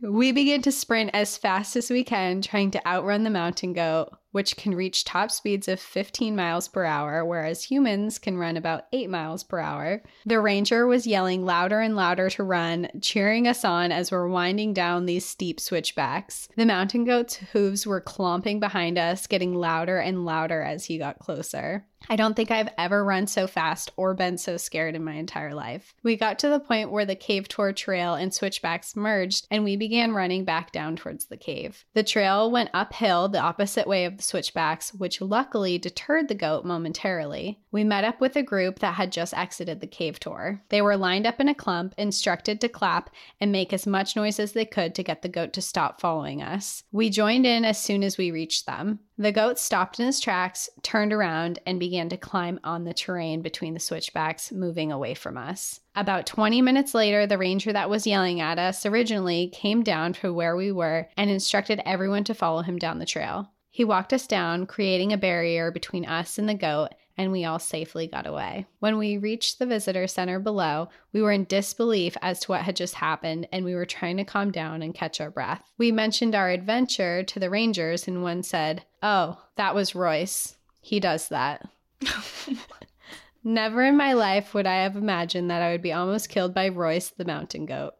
We 0.01 0.31
begin 0.31 0.61
to 0.63 0.71
sprint 0.71 1.11
as 1.13 1.37
fast 1.37 1.75
as 1.75 1.89
we 1.89 2.03
can, 2.03 2.41
trying 2.41 2.71
to 2.71 2.87
outrun 2.87 3.23
the 3.23 3.29
mountain 3.29 3.73
goat, 3.73 4.09
which 4.35 4.57
can 4.57 4.75
reach 4.75 5.05
top 5.05 5.31
speeds 5.31 5.69
of 5.69 5.79
15 5.79 6.35
miles 6.35 6.67
per 6.67 6.83
hour, 6.83 7.23
whereas 7.23 7.63
humans 7.63 8.19
can 8.19 8.37
run 8.37 8.57
about 8.57 8.83
8 8.91 9.09
miles 9.09 9.45
per 9.45 9.59
hour. 9.59 10.03
The 10.25 10.41
ranger 10.41 10.85
was 10.85 11.07
yelling 11.07 11.45
louder 11.45 11.79
and 11.79 11.95
louder 11.95 12.29
to 12.31 12.43
run, 12.43 12.89
cheering 12.99 13.47
us 13.47 13.63
on 13.63 13.93
as 13.93 14.11
we're 14.11 14.27
winding 14.27 14.73
down 14.73 15.05
these 15.05 15.25
steep 15.25 15.61
switchbacks. 15.61 16.49
The 16.57 16.65
mountain 16.65 17.05
goat's 17.05 17.37
hooves 17.37 17.87
were 17.87 18.01
clomping 18.01 18.59
behind 18.59 18.97
us, 18.97 19.25
getting 19.25 19.53
louder 19.53 19.99
and 19.99 20.25
louder 20.25 20.61
as 20.61 20.83
he 20.83 20.97
got 20.97 21.19
closer. 21.19 21.85
I 22.09 22.15
don't 22.15 22.35
think 22.35 22.51
I've 22.51 22.69
ever 22.77 23.03
run 23.03 23.27
so 23.27 23.47
fast 23.47 23.91
or 23.97 24.13
been 24.13 24.37
so 24.37 24.57
scared 24.57 24.95
in 24.95 25.03
my 25.03 25.13
entire 25.13 25.53
life. 25.53 25.95
We 26.03 26.17
got 26.17 26.39
to 26.39 26.49
the 26.49 26.59
point 26.59 26.91
where 26.91 27.05
the 27.05 27.15
cave 27.15 27.47
tour 27.47 27.73
trail 27.73 28.13
and 28.13 28.33
switchbacks 28.33 28.95
merged, 28.95 29.47
and 29.49 29.63
we 29.63 29.75
began 29.75 30.13
running 30.13 30.45
back 30.45 30.71
down 30.71 30.95
towards 30.95 31.25
the 31.25 31.37
cave. 31.37 31.83
The 31.93 32.03
trail 32.03 32.51
went 32.51 32.69
uphill 32.73 33.27
the 33.29 33.39
opposite 33.39 33.87
way 33.87 34.05
of 34.05 34.17
the 34.17 34.23
switchbacks, 34.25 34.93
which 34.93 35.21
luckily 35.21 35.77
deterred 35.77 36.27
the 36.27 36.35
goat 36.35 36.65
momentarily. 36.65 37.59
We 37.71 37.83
met 37.83 38.03
up 38.03 38.19
with 38.19 38.35
a 38.35 38.43
group 38.43 38.79
that 38.79 38.95
had 38.95 39.11
just 39.11 39.33
exited 39.33 39.79
the 39.79 39.87
cave 39.87 40.19
tour. 40.19 40.61
They 40.69 40.81
were 40.81 40.97
lined 40.97 41.25
up 41.25 41.39
in 41.39 41.47
a 41.47 41.55
clump, 41.55 41.93
instructed 41.97 42.59
to 42.61 42.69
clap 42.69 43.09
and 43.39 43.51
make 43.51 43.73
as 43.73 43.87
much 43.87 44.15
noise 44.15 44.39
as 44.39 44.53
they 44.53 44.65
could 44.65 44.95
to 44.95 45.03
get 45.03 45.21
the 45.21 45.29
goat 45.29 45.53
to 45.53 45.61
stop 45.61 46.01
following 46.01 46.41
us. 46.41 46.83
We 46.91 47.09
joined 47.09 47.45
in 47.45 47.65
as 47.65 47.81
soon 47.81 48.03
as 48.03 48.17
we 48.17 48.31
reached 48.31 48.65
them. 48.65 48.99
The 49.17 49.31
goat 49.31 49.57
stopped 49.57 49.99
in 49.99 50.07
his 50.07 50.19
tracks, 50.19 50.69
turned 50.81 51.13
around, 51.13 51.59
and 51.65 51.79
began 51.79 52.09
to 52.09 52.17
climb 52.17 52.59
on 52.65 52.83
the 52.83 52.93
terrain 52.93 53.41
between 53.41 53.73
the 53.73 53.79
switchbacks, 53.79 54.51
moving 54.51 54.91
away 54.91 55.13
from 55.13 55.37
us. 55.37 55.79
About 55.95 56.25
20 56.25 56.61
minutes 56.61 56.93
later, 56.93 57.25
the 57.25 57.37
ranger 57.37 57.71
that 57.71 57.89
was 57.89 58.05
yelling 58.05 58.41
at 58.41 58.59
us 58.59 58.85
originally 58.85 59.47
came 59.53 59.83
down 59.83 60.11
to 60.13 60.33
where 60.33 60.57
we 60.57 60.69
were 60.69 61.07
and 61.15 61.29
instructed 61.29 61.81
everyone 61.85 62.25
to 62.25 62.33
follow 62.33 62.61
him 62.61 62.77
down 62.77 62.99
the 62.99 63.05
trail. 63.05 63.49
He 63.75 63.83
walked 63.83 64.13
us 64.13 64.25
down, 64.25 64.67
creating 64.67 65.11
a 65.11 65.17
barrier 65.17 65.69
between 65.69 66.05
us 66.05 66.37
and 66.37 66.47
the 66.47 66.53
goat, 66.53 66.91
and 67.17 67.29
we 67.29 67.43
all 67.43 67.59
safely 67.59 68.07
got 68.07 68.25
away. 68.25 68.67
When 68.79 68.97
we 68.97 69.17
reached 69.17 69.59
the 69.59 69.65
visitor 69.65 70.07
center 70.07 70.39
below, 70.39 70.87
we 71.11 71.21
were 71.21 71.33
in 71.33 71.43
disbelief 71.43 72.15
as 72.21 72.39
to 72.39 72.51
what 72.53 72.61
had 72.61 72.77
just 72.77 72.95
happened, 72.95 73.49
and 73.51 73.65
we 73.65 73.75
were 73.75 73.85
trying 73.85 74.15
to 74.15 74.23
calm 74.23 74.49
down 74.49 74.81
and 74.81 74.95
catch 74.95 75.19
our 75.19 75.29
breath. 75.29 75.61
We 75.77 75.91
mentioned 75.91 76.35
our 76.35 76.49
adventure 76.49 77.21
to 77.23 77.37
the 77.37 77.49
rangers, 77.49 78.07
and 78.07 78.23
one 78.23 78.43
said, 78.43 78.85
Oh, 79.03 79.41
that 79.57 79.75
was 79.75 79.93
Royce. 79.93 80.55
He 80.79 81.01
does 81.01 81.27
that. 81.27 81.67
Never 83.43 83.83
in 83.83 83.97
my 83.97 84.13
life 84.13 84.53
would 84.53 84.67
I 84.67 84.83
have 84.83 84.95
imagined 84.95 85.51
that 85.51 85.61
I 85.61 85.73
would 85.73 85.81
be 85.81 85.91
almost 85.91 86.29
killed 86.29 86.53
by 86.53 86.69
Royce 86.69 87.09
the 87.09 87.25
mountain 87.25 87.65
goat. 87.65 87.95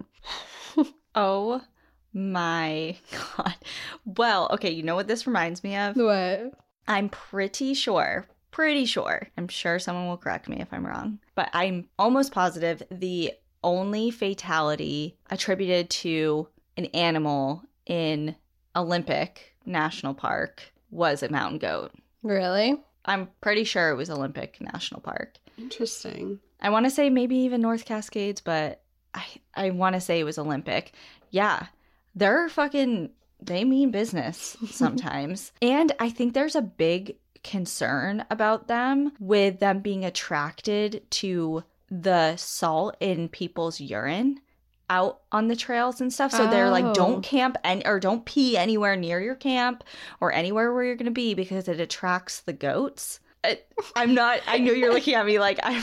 Oh 1.17 1.61
my 2.15 2.95
god. 3.38 3.56
Well, 4.06 4.49
okay, 4.54 4.71
you 4.71 4.82
know 4.82 4.95
what 4.95 5.08
this 5.08 5.28
reminds 5.28 5.63
me 5.63 5.75
of? 5.75 5.95
What? 5.97 6.54
I'm 6.88 7.10
pretty 7.10 7.73
sure, 7.73 8.25
pretty 8.51 8.86
sure, 8.86 9.28
I'm 9.38 9.47
sure 9.47 9.78
someone 9.78 10.08
will 10.08 10.17
correct 10.17 10.47
me 10.47 10.62
if 10.62 10.71
I'm 10.71 10.86
wrong, 10.86 11.19
but 11.36 11.49
I'm 11.54 11.89
almost 11.99 12.32
positive 12.32 12.82
the 12.89 13.34
only 13.63 14.12
fatality 14.12 15.17
attributed 15.30 15.89
to 15.89 16.47
an 16.78 16.86
animal 16.88 17.63
in 17.86 18.36
Olympic 18.75 19.56
National 19.65 20.13
Park 20.13 20.71
was 20.91 21.23
a 21.23 21.30
mountain 21.30 21.58
goat. 21.58 21.91
Really? 22.23 22.78
I'm 23.06 23.30
pretty 23.41 23.63
sure 23.63 23.89
it 23.89 23.95
was 23.95 24.10
Olympic 24.10 24.62
National 24.62 25.01
Park. 25.01 25.38
Interesting. 25.58 26.39
I 26.62 26.69
want 26.69 26.86
to 26.86 26.89
say 26.89 27.10
maybe 27.10 27.36
even 27.38 27.62
North 27.62 27.86
Cascades, 27.86 28.41
but 28.41 28.82
I 29.13 29.25
I 29.56 29.69
want 29.71 29.95
to 29.95 30.01
say 30.01 30.19
it 30.19 30.23
was 30.23 30.38
Olympic. 30.38 30.93
Yeah, 31.32 31.67
they're 32.15 32.49
fucking 32.49 33.10
they 33.41 33.63
mean 33.63 33.91
business 33.91 34.56
sometimes, 34.71 35.51
and 35.62 35.91
I 35.99 36.10
think 36.10 36.34
there's 36.34 36.56
a 36.56 36.62
big 36.62 37.17
concern 37.43 38.25
about 38.32 38.67
them 38.67 39.12
with 39.19 39.60
them 39.60 39.80
being 39.82 40.04
attracted 40.04 41.04
to 41.12 41.63
the 41.91 42.36
salt 42.38 42.97
in 42.99 43.30
people's 43.30 43.80
urine 43.80 44.39
out 44.89 45.21
on 45.32 45.47
the 45.47 45.56
trails 45.56 46.01
and 46.01 46.12
stuff. 46.13 46.32
So 46.32 46.47
they're 46.47 46.67
Oh. 46.67 46.71
like, 46.71 46.93
don't 46.93 47.21
camp 47.23 47.58
and 47.63 47.84
or 47.86 47.99
don't 47.99 48.25
pee 48.25 48.56
anywhere 48.58 48.95
near 48.95 49.19
your 49.19 49.36
camp 49.36 49.84
or 50.21 50.32
anywhere 50.32 50.73
where 50.73 50.84
you're 50.84 50.95
gonna 50.95 51.12
be 51.12 51.34
because 51.36 51.67
it 51.67 51.80
attracts 51.80 52.39
the 52.41 52.54
goats. 52.54 53.19
I, 53.45 53.60
I'm 53.95 54.13
not. 54.13 54.41
I 54.47 54.58
know 54.58 54.71
you're 54.71 54.93
looking 54.93 55.13
at 55.15 55.25
me 55.25 55.39
like 55.39 55.60
I 55.63 55.73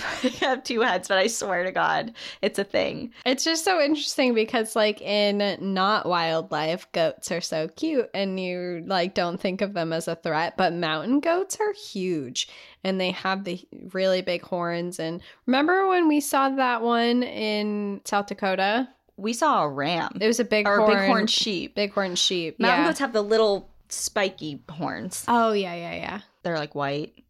have 0.40 0.64
two 0.64 0.80
heads, 0.80 1.08
but 1.08 1.18
I 1.18 1.26
swear 1.26 1.64
to 1.64 1.72
God, 1.72 2.12
it's 2.40 2.58
a 2.58 2.64
thing. 2.64 3.12
It's 3.24 3.44
just 3.44 3.64
so 3.64 3.80
interesting 3.80 4.34
because, 4.34 4.74
like, 4.76 5.00
in 5.00 5.56
not 5.60 6.06
wildlife, 6.06 6.90
goats 6.92 7.30
are 7.30 7.40
so 7.40 7.68
cute 7.68 8.10
and 8.14 8.38
you, 8.38 8.82
like, 8.86 9.14
don't 9.14 9.40
think 9.40 9.60
of 9.60 9.74
them 9.74 9.92
as 9.92 10.08
a 10.08 10.16
threat, 10.16 10.56
but 10.56 10.72
mountain 10.72 11.20
goats 11.20 11.58
are 11.60 11.72
huge 11.72 12.48
and 12.84 13.00
they 13.00 13.10
have 13.12 13.44
the 13.44 13.60
really 13.92 14.22
big 14.22 14.42
horns. 14.42 14.98
And 14.98 15.20
remember 15.46 15.88
when 15.88 16.08
we 16.08 16.20
saw 16.20 16.48
that 16.50 16.82
one 16.82 17.22
in 17.22 18.00
South 18.04 18.26
Dakota? 18.26 18.88
We 19.16 19.32
saw 19.32 19.64
a 19.64 19.68
ram. 19.68 20.18
It 20.20 20.26
was 20.26 20.40
a 20.40 20.44
big 20.44 20.66
or 20.66 20.78
horn, 20.78 20.90
a 20.90 20.94
big 20.94 21.06
horn 21.06 21.26
sheep. 21.26 21.74
Bighorn 21.76 22.16
sheep. 22.16 22.58
Mountain 22.58 22.80
yeah. 22.80 22.88
goats 22.88 22.98
have 22.98 23.12
the 23.12 23.22
little 23.22 23.70
spiky 23.88 24.62
horns. 24.68 25.24
Oh, 25.28 25.52
yeah, 25.52 25.74
yeah, 25.74 25.94
yeah. 25.94 26.20
They're 26.42 26.58
like 26.58 26.74
white. 26.74 27.21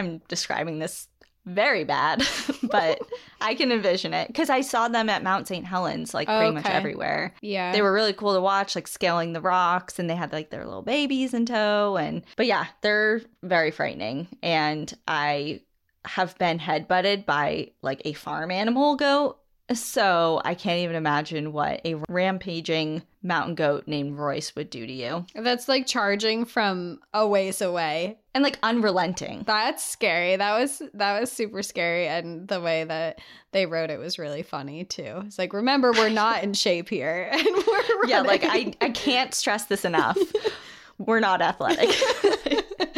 I'm 0.00 0.22
describing 0.28 0.78
this 0.78 1.08
very 1.46 1.84
bad, 1.84 2.22
but 2.62 3.00
I 3.40 3.54
can 3.54 3.72
envision 3.72 4.12
it 4.14 4.28
because 4.28 4.50
I 4.50 4.60
saw 4.60 4.88
them 4.88 5.08
at 5.08 5.22
Mount 5.22 5.48
St. 5.48 5.64
Helens, 5.64 6.12
like 6.14 6.28
pretty 6.28 6.52
much 6.52 6.66
everywhere. 6.66 7.34
Yeah. 7.40 7.72
They 7.72 7.82
were 7.82 7.92
really 7.92 8.12
cool 8.12 8.34
to 8.34 8.40
watch, 8.40 8.74
like 8.74 8.88
scaling 8.88 9.32
the 9.32 9.40
rocks, 9.40 9.98
and 9.98 10.08
they 10.08 10.16
had 10.16 10.32
like 10.32 10.50
their 10.50 10.64
little 10.64 10.82
babies 10.82 11.34
in 11.34 11.46
tow. 11.46 11.96
And 11.96 12.22
but 12.36 12.46
yeah, 12.46 12.66
they're 12.82 13.22
very 13.42 13.70
frightening. 13.70 14.28
And 14.42 14.92
I 15.06 15.62
have 16.04 16.36
been 16.38 16.58
headbutted 16.58 17.26
by 17.26 17.72
like 17.82 18.02
a 18.04 18.12
farm 18.12 18.50
animal 18.50 18.96
goat. 18.96 19.39
So 19.72 20.40
I 20.44 20.54
can't 20.54 20.80
even 20.80 20.96
imagine 20.96 21.52
what 21.52 21.80
a 21.84 21.96
rampaging 22.08 23.02
mountain 23.22 23.54
goat 23.54 23.84
named 23.86 24.18
Royce 24.18 24.54
would 24.56 24.70
do 24.70 24.86
to 24.86 24.92
you. 24.92 25.26
That's 25.34 25.68
like 25.68 25.86
charging 25.86 26.44
from 26.44 27.00
a 27.14 27.26
ways 27.26 27.60
away. 27.60 28.18
And 28.34 28.44
like 28.44 28.58
unrelenting. 28.62 29.42
That's 29.46 29.84
scary. 29.84 30.36
That 30.36 30.58
was 30.58 30.82
that 30.94 31.20
was 31.20 31.32
super 31.32 31.62
scary 31.62 32.06
and 32.06 32.46
the 32.48 32.60
way 32.60 32.84
that 32.84 33.20
they 33.52 33.66
wrote 33.66 33.90
it 33.90 33.98
was 33.98 34.18
really 34.18 34.42
funny 34.42 34.84
too. 34.84 35.22
It's 35.26 35.38
like 35.38 35.52
remember 35.52 35.92
we're 35.92 36.08
not 36.08 36.42
in 36.44 36.54
shape 36.54 36.88
here 36.88 37.28
and 37.32 37.44
we're 37.44 38.06
Yeah, 38.06 38.20
like 38.20 38.44
I. 38.44 38.72
I 38.80 38.90
can't 38.90 39.34
stress 39.34 39.66
this 39.66 39.84
enough. 39.84 40.18
We're 40.98 41.20
not 41.20 41.40
athletic. 41.40 41.88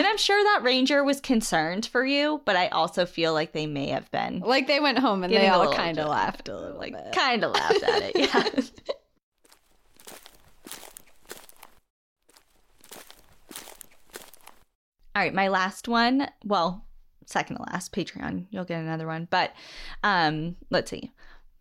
and 0.00 0.06
I'm 0.06 0.16
sure 0.16 0.42
that 0.42 0.62
ranger 0.62 1.04
was 1.04 1.20
concerned 1.20 1.84
for 1.84 2.06
you, 2.06 2.40
but 2.46 2.56
I 2.56 2.68
also 2.68 3.04
feel 3.04 3.34
like 3.34 3.52
they 3.52 3.66
may 3.66 3.88
have 3.88 4.10
been 4.10 4.40
like 4.40 4.66
they 4.66 4.80
went 4.80 4.98
home 4.98 5.22
and 5.22 5.30
they 5.30 5.46
all 5.48 5.70
kind 5.74 5.98
of 5.98 6.08
laughed 6.08 6.48
a 6.48 6.56
little 6.58 6.78
like 6.78 6.94
bit. 6.94 7.12
kind 7.12 7.44
of 7.44 7.52
laughed 7.52 7.82
at 7.82 8.02
it. 8.02 8.12
Yeah. 8.16 8.94
All 15.14 15.22
right, 15.22 15.34
my 15.34 15.48
last 15.48 15.86
one. 15.86 16.30
Well, 16.46 16.86
second 17.26 17.56
to 17.56 17.62
last 17.64 17.92
Patreon. 17.92 18.46
You'll 18.48 18.64
get 18.64 18.80
another 18.80 19.06
one, 19.06 19.28
but 19.30 19.52
um, 20.02 20.56
let's 20.70 20.90
see. 20.90 21.10